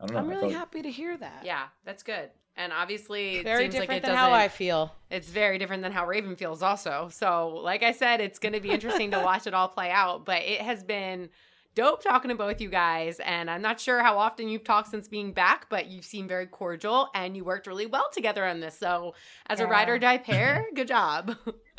I 0.00 0.06
don't 0.06 0.14
know. 0.14 0.20
I'm 0.20 0.28
really 0.28 0.40
felt- 0.42 0.52
happy 0.54 0.82
to 0.82 0.90
hear 0.90 1.16
that. 1.16 1.42
Yeah, 1.44 1.64
that's 1.84 2.02
good. 2.02 2.30
And 2.56 2.72
obviously, 2.72 3.36
it 3.36 3.44
Very 3.44 3.64
seems 3.64 3.74
different 3.74 3.90
like 3.90 3.98
it 4.02 4.06
than 4.06 4.16
how 4.16 4.32
I 4.32 4.48
feel. 4.48 4.92
it's 5.10 5.28
very 5.28 5.58
different 5.58 5.82
than 5.84 5.92
how 5.92 6.06
Raven 6.06 6.34
feels, 6.34 6.60
also. 6.60 7.08
So, 7.12 7.50
like 7.62 7.84
I 7.84 7.92
said, 7.92 8.20
it's 8.20 8.40
going 8.40 8.52
to 8.54 8.60
be 8.60 8.70
interesting 8.70 9.12
to 9.12 9.20
watch 9.20 9.46
it 9.46 9.54
all 9.54 9.68
play 9.68 9.90
out. 9.92 10.24
But 10.24 10.42
it 10.42 10.60
has 10.62 10.82
been 10.82 11.28
dope 11.76 12.02
talking 12.02 12.30
to 12.30 12.34
both 12.34 12.60
you 12.60 12.68
guys. 12.68 13.20
And 13.20 13.48
I'm 13.48 13.62
not 13.62 13.78
sure 13.78 14.02
how 14.02 14.18
often 14.18 14.48
you've 14.48 14.64
talked 14.64 14.88
since 14.90 15.06
being 15.06 15.30
back, 15.32 15.66
but 15.70 15.86
you 15.86 16.02
seem 16.02 16.26
very 16.26 16.46
cordial 16.46 17.08
and 17.14 17.36
you 17.36 17.44
worked 17.44 17.68
really 17.68 17.86
well 17.86 18.08
together 18.12 18.44
on 18.44 18.58
this. 18.58 18.76
So, 18.76 19.14
as 19.46 19.60
a 19.60 19.62
Yeah. 19.62 19.68
ride 19.70 19.88
or 19.88 19.98
die 20.00 20.18
pair, 20.30 20.66
good 20.74 20.88
job. 20.88 21.36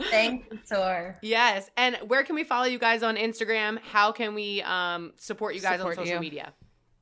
Thank 0.10 0.46
you, 0.50 0.60
Tor. 0.72 1.18
yes. 1.22 1.70
And 1.76 1.98
where 2.08 2.24
can 2.24 2.36
we 2.36 2.46
follow 2.46 2.68
you 2.68 2.80
guys 2.80 3.04
on 3.04 3.18
Instagram? 3.18 3.80
How 3.82 4.14
can 4.14 4.34
we 4.34 4.62
um, 4.62 5.12
support 5.18 5.56
you 5.56 5.60
guys 5.62 5.80
Support 5.80 5.98
on 5.98 6.06
social 6.06 6.16
you. 6.16 6.22
media? 6.22 6.54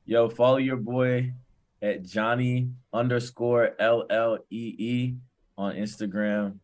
Yo, 0.08 0.30
follow 0.30 0.56
your 0.56 0.78
boy 0.78 1.34
at 1.82 2.02
Johnny 2.02 2.70
underscore 2.94 3.72
L 3.78 4.06
L 4.08 4.38
E 4.48 4.74
E 4.78 5.14
on 5.58 5.74
Instagram. 5.74 6.60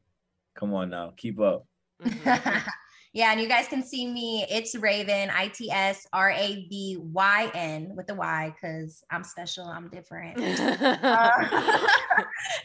Come 0.55 0.73
on 0.73 0.89
now, 0.89 1.13
keep 1.15 1.39
up. 1.39 1.67
Mm-hmm. 2.03 2.69
Yeah, 3.15 3.31
and 3.31 3.41
you 3.41 3.47
guys 3.47 3.69
can 3.69 3.81
see 3.85 4.09
me. 4.09 4.45
It's 4.51 4.75
Raven, 4.75 5.31
I 5.33 5.47
T 5.47 5.71
S 5.71 6.05
R 6.13 6.31
A 6.33 6.67
V 6.69 6.99
Y 7.01 7.51
N 7.55 7.93
with 7.95 8.09
the 8.09 8.15
Y, 8.17 8.53
because 8.53 9.05
I'm 9.09 9.23
special, 9.23 9.65
I'm 9.67 9.89
different. 9.89 10.39
Uh, 11.05 11.31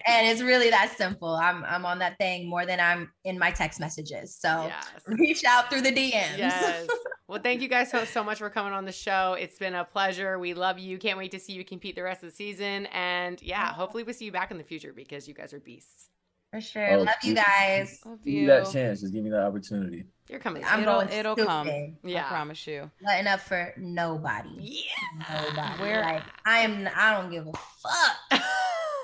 and 0.08 0.28
it's 0.28 0.42
really 0.42 0.70
that 0.70 0.94
simple. 0.98 1.36
I'm 1.36 1.64
I'm 1.66 1.86
on 1.86 2.00
that 2.00 2.18
thing 2.18 2.50
more 2.50 2.66
than 2.66 2.80
I'm 2.80 3.12
in 3.24 3.38
my 3.38 3.52
text 3.52 3.80
messages. 3.80 4.36
So 4.36 4.66
yes. 4.66 4.86
reach 5.06 5.44
out 5.46 5.70
through 5.70 5.82
the 5.82 5.92
DMs. 5.92 6.38
Yes. 6.38 6.88
Well, 7.28 7.40
thank 7.40 7.62
you 7.62 7.68
guys 7.68 7.92
so, 7.92 8.06
so 8.06 8.24
much 8.24 8.40
for 8.40 8.50
coming 8.50 8.74
on 8.74 8.86
the 8.86 8.92
show. 8.92 9.38
It's 9.40 9.60
been 9.60 9.76
a 9.76 9.84
pleasure. 9.84 10.40
We 10.40 10.56
love 10.56 10.80
you. 10.80 10.98
Can't 10.98 11.16
wait 11.16 11.30
to 11.30 11.40
see 11.40 11.54
you 11.54 11.64
compete 11.64 11.96
the 11.96 12.02
rest 12.02 12.24
of 12.24 12.32
the 12.32 12.36
season. 12.36 12.88
And 12.88 13.40
yeah, 13.44 13.72
hopefully 13.72 14.02
we 14.02 14.14
see 14.14 14.26
you 14.26 14.32
back 14.32 14.50
in 14.50 14.58
the 14.58 14.64
future 14.64 14.94
because 14.94 15.28
you 15.28 15.36
guys 15.36 15.54
are 15.54 15.60
beasts. 15.60 16.10
For 16.52 16.60
sure. 16.60 16.94
Oh, 16.94 17.04
Love 17.04 17.16
you 17.22 17.36
guys. 17.36 18.00
Love 18.04 18.24
Give 18.26 18.34
me 18.34 18.46
that 18.48 18.72
chance. 18.72 19.02
Just 19.02 19.14
give 19.14 19.24
me 19.24 19.30
that 19.30 19.44
opportunity. 19.44 20.06
You're 20.30 20.40
coming. 20.40 20.64
I'm 20.66 20.82
it'll 20.84 20.94
going 20.96 21.10
it'll 21.10 21.34
stupid. 21.36 21.48
come. 21.50 21.98
Yeah. 22.04 22.26
I 22.26 22.30
promise 22.30 22.68
you. 22.68 22.90
Letting 23.04 23.28
up 23.28 23.40
for 23.40 23.74
nobody. 23.78 24.84
yeah. 24.86 25.44
Nobody. 25.44 25.82
Where- 25.82 26.02
Like 26.04 26.24
I 26.46 26.60
am. 26.60 26.88
I 26.96 27.14
don't 27.20 27.32
give 27.32 27.48
a 27.48 27.52
fuck. 27.52 28.16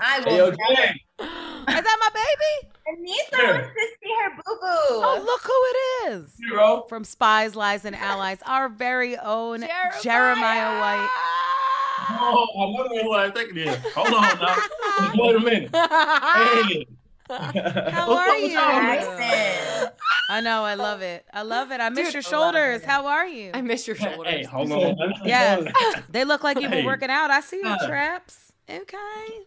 I 0.02 0.20
will. 0.26 0.52
Hey, 0.52 0.94
yo. 1.18 1.26
Is 1.26 1.82
that 1.84 1.98
my 2.00 2.10
baby? 2.14 2.72
Aneesa 2.88 3.42
Yeah. 3.42 3.52
wants 3.54 3.68
to 3.70 3.88
see 4.04 4.14
her 4.24 4.30
boo 4.36 4.56
boo. 4.62 4.68
Oh, 4.68 5.24
look 5.26 5.42
who 5.42 6.12
it 6.14 6.14
is. 6.22 6.34
Hero. 6.38 6.86
From 6.88 7.04
Spies, 7.04 7.56
Lies, 7.56 7.86
and 7.86 7.96
Allies, 7.96 8.38
our 8.46 8.70
very 8.70 9.18
own 9.18 9.62
Jeremiah, 9.62 10.02
Jeremiah 10.04 10.80
White. 10.80 11.10
Oh, 12.22 12.48
I 12.60 12.66
wonder 12.78 13.02
who 13.04 13.14
I 13.14 13.32
think 13.32 13.52
it 13.52 13.68
is. 13.68 13.94
Hold 13.96 14.14
on 14.14 14.40
now. 14.40 14.58
Wait 15.16 15.36
a 15.36 15.40
minute. 15.40 15.70
Hey. 15.74 16.88
How 17.28 18.08
What's 18.08 18.30
are 18.30 18.38
you? 18.38 18.48
y'all, 18.50 18.80
Jackson. 18.82 19.90
I 20.30 20.42
know, 20.42 20.64
I 20.64 20.74
love 20.74 21.02
it. 21.02 21.26
I 21.34 21.44
love 21.44 21.72
it. 21.72 21.80
I 21.80 21.90
miss 21.90 22.12
Dude, 22.12 22.14
your 22.26 22.36
I 22.36 22.38
love 22.40 22.54
shoulders. 22.54 22.84
How 22.86 23.06
are 23.08 23.28
you? 23.28 23.52
I 23.54 23.62
miss 23.62 23.86
your 23.88 23.96
shoulders. 23.96 24.28
Hey, 24.28 24.44
hold 24.44 24.72
on. 24.72 24.96
Yes. 25.24 25.72
They 26.10 26.24
look 26.24 26.44
like 26.44 26.60
you've 26.60 26.72
been 26.72 26.86
working 26.86 27.10
out. 27.10 27.30
I 27.32 27.42
see 27.42 27.62
your 27.64 27.78
traps. 27.86 28.42
Okay. 28.68 28.98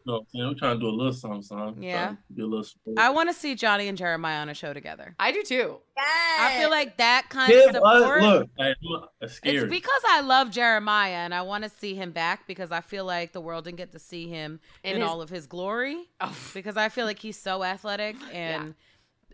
No, 0.07 0.24
I'm 0.41 0.57
trying 0.57 0.76
to 0.76 0.81
do 0.81 0.87
a 0.87 0.91
little 0.95 1.12
something, 1.12 1.43
son. 1.43 1.83
Yeah. 1.83 2.14
Do 2.37 2.45
a 2.45 2.47
little 2.47 2.62
sport. 2.62 2.99
I 3.01 3.11
want 3.11 3.29
to 3.29 3.35
see 3.35 3.57
Johnny 3.57 3.89
and 3.89 3.99
Jeremiah 3.99 4.41
on 4.43 4.49
a 4.49 4.55
show 4.55 4.72
together. 4.72 5.16
I 5.18 5.33
do 5.33 5.43
too. 5.43 5.79
Yes. 5.97 6.07
I 6.39 6.61
feel 6.61 6.70
like 6.70 6.99
that 6.99 7.26
kind 7.29 7.51
Give 7.51 7.74
of 7.74 7.83
us, 7.83 7.99
support. 8.01 8.22
look. 8.22 8.49
Hey, 8.57 8.74
look, 8.81 9.11
it's. 9.20 9.41
It's 9.43 9.68
because 9.68 10.03
I 10.09 10.20
love 10.20 10.53
Jeremiah 10.53 11.14
and 11.16 11.35
I 11.35 11.43
want 11.43 11.64
to 11.64 11.68
see 11.70 11.97
him 11.97 12.12
back 12.12 12.47
because 12.47 12.70
I 12.70 12.81
feel 12.81 13.05
like 13.05 13.33
the 13.33 13.41
world 13.41 13.64
didn't 13.64 13.79
get 13.79 13.91
to 13.91 13.99
see 13.99 14.29
him 14.29 14.61
In 14.85 14.95
in 14.95 15.01
his- 15.03 15.11
all 15.11 15.20
of 15.20 15.31
his 15.31 15.49
glory. 15.49 16.09
Oh, 16.20 16.33
Because 16.55 16.76
I 16.76 16.89
feel 16.89 17.05
like 17.05 17.18
he's 17.18 17.37
so 17.37 17.64
athletic 17.64 18.14
and 18.33 18.76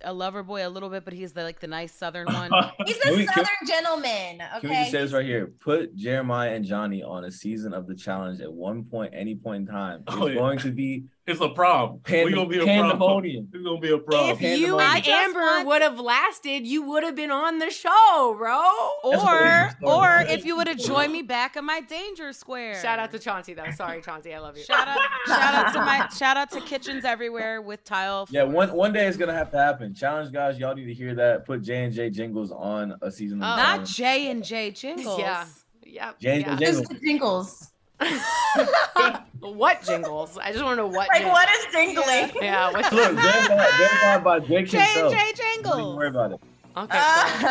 a 0.02 0.12
lover 0.12 0.42
boy 0.42 0.66
a 0.66 0.68
little 0.68 0.88
bit, 0.90 1.04
but 1.04 1.14
he's 1.14 1.32
the, 1.32 1.42
like 1.42 1.60
the 1.60 1.66
nice 1.66 1.92
southern 1.92 2.26
one. 2.32 2.50
He's 2.86 2.96
a 3.06 3.10
we- 3.14 3.26
can- 3.26 3.34
southern 3.34 3.66
gentleman. 3.66 4.40
Okay. 4.56 4.60
Can 4.60 4.70
we 4.70 4.76
just 4.76 4.90
say 4.90 5.00
this 5.02 5.12
right 5.12 5.24
here? 5.24 5.52
Put 5.60 5.94
Jeremiah 5.96 6.50
and 6.54 6.64
Johnny 6.64 7.02
on 7.02 7.24
a 7.24 7.30
season 7.30 7.72
of 7.72 7.86
the 7.86 7.94
challenge 7.94 8.40
at 8.40 8.52
one 8.52 8.84
point, 8.84 9.12
any 9.16 9.34
point 9.34 9.68
in 9.68 9.74
time. 9.74 10.02
Oh, 10.08 10.12
it's 10.12 10.22
Oh, 10.22 10.26
yeah. 10.28 10.34
going 10.34 10.58
to 10.60 10.70
be 10.72 11.04
it's 11.26 11.40
a 11.40 11.48
problem. 11.48 12.00
Pand- 12.00 12.24
We're 12.30 12.34
gonna 12.36 12.48
be 12.48 12.58
a 12.58 12.64
problem. 12.64 12.88
pandemonium. 12.90 13.48
It's 13.52 13.64
gonna 13.64 13.80
be 13.80 13.90
a 13.92 13.98
problem. 13.98 14.30
if 14.30 14.42
you 14.60 14.78
and 14.78 15.06
Amber 15.06 15.40
want- 15.40 15.66
would 15.66 15.82
have 15.82 15.98
lasted, 15.98 16.66
you 16.66 16.82
would 16.82 17.02
have 17.02 17.14
been 17.14 17.30
on 17.30 17.58
the 17.58 17.70
show, 17.70 18.34
bro. 18.36 18.60
Or 19.02 19.70
or 19.82 20.20
if 20.28 20.44
you 20.44 20.56
would 20.56 20.68
have 20.68 20.76
joined 20.78 21.12
me 21.12 21.22
back 21.22 21.56
in 21.56 21.64
my 21.64 21.80
danger 21.80 22.32
square. 22.32 22.80
Shout 22.82 22.98
out 22.98 23.10
to 23.12 23.18
Chauncey 23.18 23.54
though. 23.54 23.70
Sorry, 23.74 24.02
Chauncey, 24.02 24.34
I 24.34 24.38
love 24.38 24.56
you. 24.56 24.64
shout 24.64 24.86
out 24.86 24.98
shout 25.26 25.54
out 25.54 25.72
to 25.72 25.78
my 25.80 26.08
shout 26.16 26.36
out 26.36 26.50
to 26.50 26.60
kitchens 26.60 27.04
everywhere 27.04 27.62
with 27.62 27.84
tile. 27.84 28.26
Yeah, 28.30 28.42
one 28.42 28.72
one 28.72 28.92
day 28.92 29.06
it's 29.06 29.16
gonna 29.16 29.32
have 29.34 29.50
to 29.52 29.58
happen. 29.58 29.94
Challenge 29.94 30.32
guys, 30.32 30.58
y'all 30.58 30.74
need 30.74 30.86
to 30.86 30.94
hear 30.94 31.14
that. 31.14 31.46
Put 31.46 31.62
J 31.62 31.84
and 31.84 31.92
J 31.94 32.10
jingles 32.10 32.50
on 32.52 32.96
a 33.00 33.10
season 33.10 33.42
of 33.42 33.52
Oh. 33.52 33.56
the 33.56 33.76
not. 33.78 33.86
J 33.86 34.30
and 34.30 34.44
J 34.44 34.70
jingles. 34.70 35.18
Yeah. 35.18 35.46
Yeah. 35.86 36.12
J&J 36.18 36.40
yeah. 36.40 36.56
jingles. 36.56 36.60
Just 36.60 36.88
the 36.88 36.98
jingles. 37.06 37.70
what 39.52 39.82
jingles? 39.82 40.38
I 40.38 40.52
just 40.52 40.64
want 40.64 40.78
to 40.78 40.82
know 40.82 40.86
what. 40.86 41.08
Like 41.08 41.18
jingles. 41.18 41.32
what 41.32 41.48
is 41.50 41.66
jingling? 41.72 42.42
Yeah. 42.42 42.72
What 42.72 42.92
Look, 42.92 43.12
verified, 43.14 43.70
verified 43.78 44.24
by 44.24 44.38
Drake 44.40 44.68
J 44.68 44.78
and 44.78 44.86
himself. 44.88 45.12
J 45.12 45.62
Don't 45.62 45.96
worry 45.96 46.08
about 46.08 46.32
it. 46.32 46.40
Okay. 46.76 46.98
Uh. 47.00 47.38
Cool. 47.38 47.50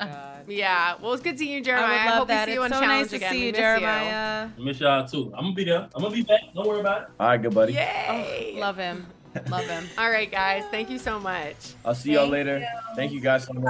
Oh, 0.00 0.04
God. 0.06 0.44
Yeah. 0.48 0.94
Well, 1.00 1.12
it's 1.12 1.22
good 1.22 1.38
seeing 1.38 1.52
you, 1.52 1.60
Jeremiah. 1.60 1.86
I 1.86 1.96
I, 1.96 2.04
would 2.04 2.10
love 2.10 2.18
hope 2.18 2.28
that. 2.28 2.46
we 2.48 2.52
see 2.52 2.54
you 2.54 2.62
It's 2.64 2.72
on 2.72 2.78
so 2.80 2.86
challenge 2.86 3.12
nice 3.12 3.20
to 3.20 3.28
see 3.30 3.46
you, 3.46 3.52
miss 3.52 3.58
Jeremiah. 3.60 4.48
I 4.56 4.60
miss 4.60 4.80
y'all 4.80 5.06
too. 5.06 5.32
I'm 5.36 5.44
gonna 5.44 5.54
be 5.54 5.64
there. 5.64 5.88
I'm 5.94 6.02
gonna 6.02 6.14
be 6.14 6.22
back. 6.22 6.40
Don't 6.54 6.66
worry 6.66 6.80
about 6.80 7.02
it. 7.02 7.08
All 7.20 7.26
right, 7.28 7.42
good 7.42 7.54
buddy. 7.54 7.74
Yay. 7.74 8.54
Oh, 8.56 8.60
love 8.60 8.76
him. 8.76 9.06
Love 9.48 9.66
him. 9.66 9.84
All 9.98 10.10
right, 10.10 10.30
guys. 10.30 10.64
Thank 10.70 10.90
you 10.90 10.98
so 10.98 11.20
much. 11.20 11.74
I'll 11.84 11.94
see 11.94 12.12
y'all 12.14 12.26
later. 12.26 12.58
you. 12.58 12.66
Thank 12.96 13.12
you 13.12 13.20
guys 13.20 13.44
so 13.44 13.52
much. 13.52 13.64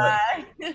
Bye. 0.58 0.74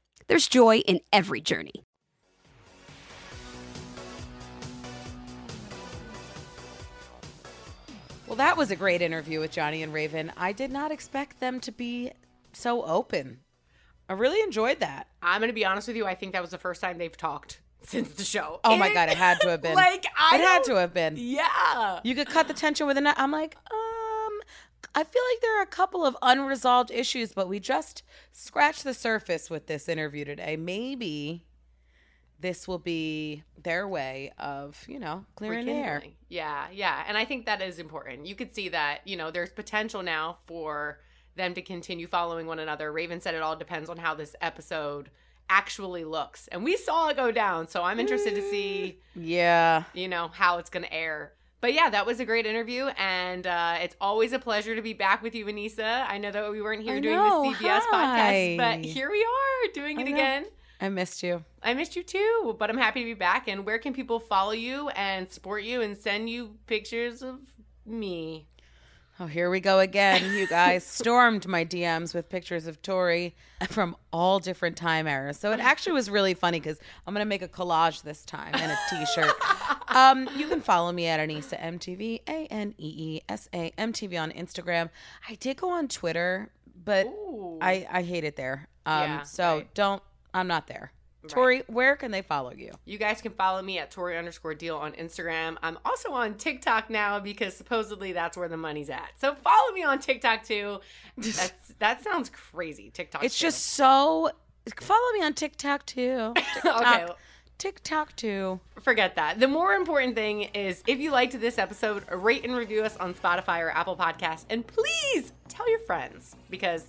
there's 0.31 0.47
joy 0.47 0.77
in 0.77 1.01
every 1.11 1.41
journey. 1.41 1.73
Well, 8.25 8.37
that 8.37 8.55
was 8.55 8.71
a 8.71 8.77
great 8.77 9.01
interview 9.01 9.41
with 9.41 9.51
Johnny 9.51 9.83
and 9.83 9.91
Raven. 9.91 10.31
I 10.37 10.53
did 10.53 10.71
not 10.71 10.89
expect 10.89 11.41
them 11.41 11.59
to 11.59 11.71
be 11.73 12.13
so 12.53 12.85
open. 12.85 13.39
I 14.07 14.13
really 14.13 14.41
enjoyed 14.41 14.79
that. 14.79 15.07
I'm 15.21 15.41
gonna 15.41 15.51
be 15.51 15.65
honest 15.65 15.89
with 15.89 15.97
you. 15.97 16.05
I 16.05 16.15
think 16.15 16.31
that 16.31 16.41
was 16.41 16.51
the 16.51 16.57
first 16.57 16.79
time 16.79 16.97
they've 16.97 17.17
talked 17.17 17.59
since 17.81 18.11
the 18.11 18.23
show. 18.23 18.61
Oh 18.63 18.77
my 18.77 18.93
God, 18.93 19.09
it 19.09 19.17
had 19.17 19.41
to 19.41 19.49
have 19.49 19.61
been. 19.61 19.75
like 19.75 20.05
I 20.17 20.37
it 20.37 20.41
had 20.41 20.63
to 20.63 20.75
have 20.75 20.93
been. 20.93 21.15
Yeah. 21.17 21.99
You 22.05 22.15
could 22.15 22.27
cut 22.29 22.47
the 22.47 22.53
tension 22.53 22.87
with 22.87 22.97
a 22.97 23.01
nut. 23.01 23.15
I'm 23.17 23.31
like, 23.31 23.57
um, 23.69 23.90
I 24.93 25.03
feel 25.03 25.21
like 25.31 25.41
there 25.41 25.59
are 25.59 25.63
a 25.63 25.67
couple 25.67 26.05
of 26.05 26.17
unresolved 26.21 26.91
issues, 26.91 27.31
but 27.33 27.47
we 27.47 27.59
just 27.59 28.03
scratched 28.33 28.83
the 28.83 28.93
surface 28.93 29.49
with 29.49 29.67
this 29.67 29.87
interview 29.87 30.25
today. 30.25 30.57
Maybe 30.57 31.45
this 32.39 32.67
will 32.67 32.79
be 32.79 33.43
their 33.61 33.87
way 33.87 34.31
of, 34.37 34.83
you 34.87 34.99
know, 34.99 35.25
clearing 35.35 35.65
the 35.65 35.71
air. 35.71 36.03
Yeah, 36.27 36.65
yeah. 36.73 37.03
And 37.07 37.17
I 37.17 37.23
think 37.23 37.45
that 37.45 37.61
is 37.61 37.79
important. 37.79 38.25
You 38.25 38.35
could 38.35 38.53
see 38.53 38.69
that, 38.69 39.01
you 39.05 39.15
know, 39.15 39.31
there's 39.31 39.51
potential 39.51 40.01
now 40.03 40.39
for 40.47 40.99
them 41.35 41.53
to 41.53 41.61
continue 41.61 42.07
following 42.07 42.47
one 42.47 42.59
another. 42.59 42.91
Raven 42.91 43.21
said 43.21 43.35
it 43.35 43.41
all 43.41 43.55
depends 43.55 43.89
on 43.89 43.97
how 43.97 44.15
this 44.15 44.35
episode 44.41 45.09
actually 45.49 46.03
looks. 46.03 46.47
And 46.49 46.63
we 46.63 46.75
saw 46.77 47.09
it 47.09 47.15
go 47.15 47.31
down. 47.31 47.67
So 47.67 47.83
I'm 47.83 47.99
interested 47.99 48.35
to 48.35 48.41
see, 48.49 48.99
mm, 49.17 49.21
Yeah. 49.27 49.83
you 49.93 50.07
know, 50.07 50.29
how 50.29 50.57
it's 50.57 50.69
going 50.69 50.83
to 50.83 50.93
air. 50.93 51.33
But 51.61 51.73
yeah, 51.73 51.89
that 51.91 52.05
was 52.05 52.19
a 52.19 52.25
great 52.25 52.45
interview. 52.45 52.87
And 52.97 53.45
uh, 53.47 53.77
it's 53.81 53.95
always 54.01 54.33
a 54.33 54.39
pleasure 54.39 54.75
to 54.75 54.81
be 54.81 54.93
back 54.93 55.21
with 55.21 55.35
you, 55.35 55.45
Aneesa. 55.45 56.05
I 56.07 56.17
know 56.17 56.31
that 56.31 56.51
we 56.51 56.61
weren't 56.61 56.81
here 56.81 56.95
I 56.95 56.99
doing 56.99 57.15
know. 57.15 57.43
the 57.43 57.57
CBS 57.57 57.81
Hi. 57.91 58.57
podcast, 58.57 58.57
but 58.57 58.85
here 58.85 59.09
we 59.09 59.23
are 59.23 59.71
doing 59.73 59.99
it 59.99 60.07
again. 60.07 60.45
I 60.81 60.89
missed 60.89 61.21
you. 61.21 61.45
I 61.61 61.75
missed 61.75 61.95
you 61.95 62.01
too, 62.01 62.55
but 62.57 62.71
I'm 62.71 62.77
happy 62.77 63.01
to 63.01 63.05
be 63.05 63.13
back. 63.13 63.47
And 63.47 63.63
where 63.65 63.77
can 63.77 63.93
people 63.93 64.19
follow 64.19 64.51
you 64.53 64.89
and 64.89 65.31
support 65.31 65.63
you 65.63 65.81
and 65.81 65.95
send 65.95 66.27
you 66.27 66.55
pictures 66.65 67.21
of 67.21 67.39
me? 67.85 68.47
Oh, 69.19 69.27
here 69.27 69.51
we 69.51 69.59
go 69.59 69.77
again. 69.77 70.33
You 70.33 70.47
guys 70.47 70.83
stormed 70.87 71.47
my 71.47 71.63
DMs 71.63 72.15
with 72.15 72.27
pictures 72.29 72.65
of 72.65 72.81
Tori 72.81 73.35
from 73.69 73.95
all 74.11 74.39
different 74.39 74.75
time 74.75 75.05
eras. 75.05 75.37
So 75.37 75.51
it 75.51 75.59
actually 75.59 75.93
was 75.93 76.09
really 76.09 76.33
funny 76.33 76.59
because 76.59 76.79
I'm 77.05 77.13
going 77.13 77.23
to 77.23 77.29
make 77.29 77.43
a 77.43 77.47
collage 77.47 78.01
this 78.01 78.25
time 78.25 78.55
and 78.55 78.71
a 78.71 78.77
t 78.89 79.05
shirt. 79.13 79.35
um, 79.95 80.29
you 80.35 80.47
can 80.47 80.61
follow 80.61 80.91
me 80.91 81.07
at 81.07 81.19
Aneesa 81.19 81.59
MTV, 81.59 82.21
A 82.27 82.47
N 82.47 82.73
E 82.77 82.93
E 82.97 83.21
S 83.29 83.49
A 83.53 83.71
M 83.77 83.93
T 83.93 84.07
V 84.07 84.17
on 84.17 84.31
Instagram. 84.31 84.89
I 85.27 85.35
did 85.35 85.57
go 85.57 85.69
on 85.71 85.87
Twitter, 85.87 86.49
but 86.83 87.07
Ooh. 87.07 87.57
I 87.61 87.87
I 87.91 88.01
hate 88.03 88.23
it 88.23 88.35
there. 88.35 88.67
Um, 88.85 89.01
Yeah, 89.03 89.23
so 89.23 89.57
right. 89.57 89.73
don't. 89.73 90.03
I'm 90.33 90.47
not 90.47 90.67
there. 90.67 90.91
Tori, 91.27 91.63
where 91.67 91.95
can 91.95 92.11
they 92.11 92.21
follow 92.21 92.51
you? 92.51 92.71
You 92.85 92.97
guys 92.97 93.21
can 93.21 93.31
follow 93.33 93.61
me 93.61 93.77
at 93.77 93.91
Tori 93.91 94.17
underscore 94.17 94.55
deal 94.55 94.77
on 94.77 94.93
Instagram. 94.93 95.57
I'm 95.61 95.77
also 95.85 96.11
on 96.11 96.35
TikTok 96.35 96.89
now 96.89 97.19
because 97.19 97.55
supposedly 97.55 98.11
that's 98.11 98.35
where 98.35 98.47
the 98.47 98.57
money's 98.57 98.89
at. 98.89 99.11
So 99.17 99.35
follow 99.35 99.71
me 99.73 99.83
on 99.83 99.99
TikTok 99.99 100.43
too. 100.43 100.79
That's 101.17 101.53
that 101.79 102.03
sounds 102.03 102.29
crazy. 102.29 102.89
TikTok. 102.91 103.23
It's 103.23 103.37
too. 103.37 103.45
just 103.45 103.65
so. 103.67 104.31
Follow 104.79 105.11
me 105.13 105.23
on 105.23 105.33
TikTok 105.33 105.85
too. 105.85 106.33
TikTok, 106.53 106.81
okay. 106.81 107.13
TikTok 107.61 108.15
too. 108.15 108.59
Forget 108.81 109.13
that. 109.17 109.39
The 109.39 109.47
more 109.47 109.73
important 109.73 110.15
thing 110.15 110.49
is 110.55 110.81
if 110.87 110.99
you 110.99 111.11
liked 111.11 111.39
this 111.39 111.59
episode, 111.59 112.03
rate 112.11 112.43
and 112.43 112.55
review 112.55 112.81
us 112.81 112.97
on 112.97 113.13
Spotify 113.13 113.59
or 113.59 113.69
Apple 113.69 113.95
Podcasts, 113.95 114.45
and 114.49 114.65
please 114.65 115.31
tell 115.47 115.69
your 115.69 115.77
friends 115.81 116.35
because 116.49 116.87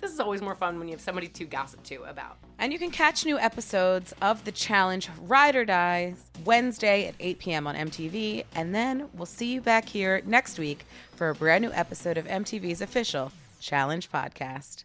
this 0.00 0.10
is 0.10 0.20
always 0.20 0.40
more 0.40 0.54
fun 0.54 0.78
when 0.78 0.88
you 0.88 0.94
have 0.94 1.02
somebody 1.02 1.28
to 1.28 1.44
gossip 1.44 1.82
to 1.82 2.04
about. 2.04 2.38
And 2.58 2.72
you 2.72 2.78
can 2.78 2.90
catch 2.90 3.26
new 3.26 3.38
episodes 3.38 4.14
of 4.22 4.42
the 4.46 4.52
challenge 4.52 5.10
Ride 5.20 5.56
or 5.56 5.66
Die 5.66 6.14
Wednesday 6.46 7.06
at 7.08 7.14
8 7.20 7.38
p.m. 7.38 7.66
on 7.66 7.74
MTV. 7.74 8.44
And 8.54 8.74
then 8.74 9.10
we'll 9.12 9.26
see 9.26 9.52
you 9.52 9.60
back 9.60 9.86
here 9.86 10.22
next 10.24 10.58
week 10.58 10.86
for 11.16 11.28
a 11.28 11.34
brand 11.34 11.60
new 11.60 11.72
episode 11.72 12.16
of 12.16 12.24
MTV's 12.26 12.80
official 12.80 13.30
Challenge 13.60 14.10
podcast. 14.10 14.84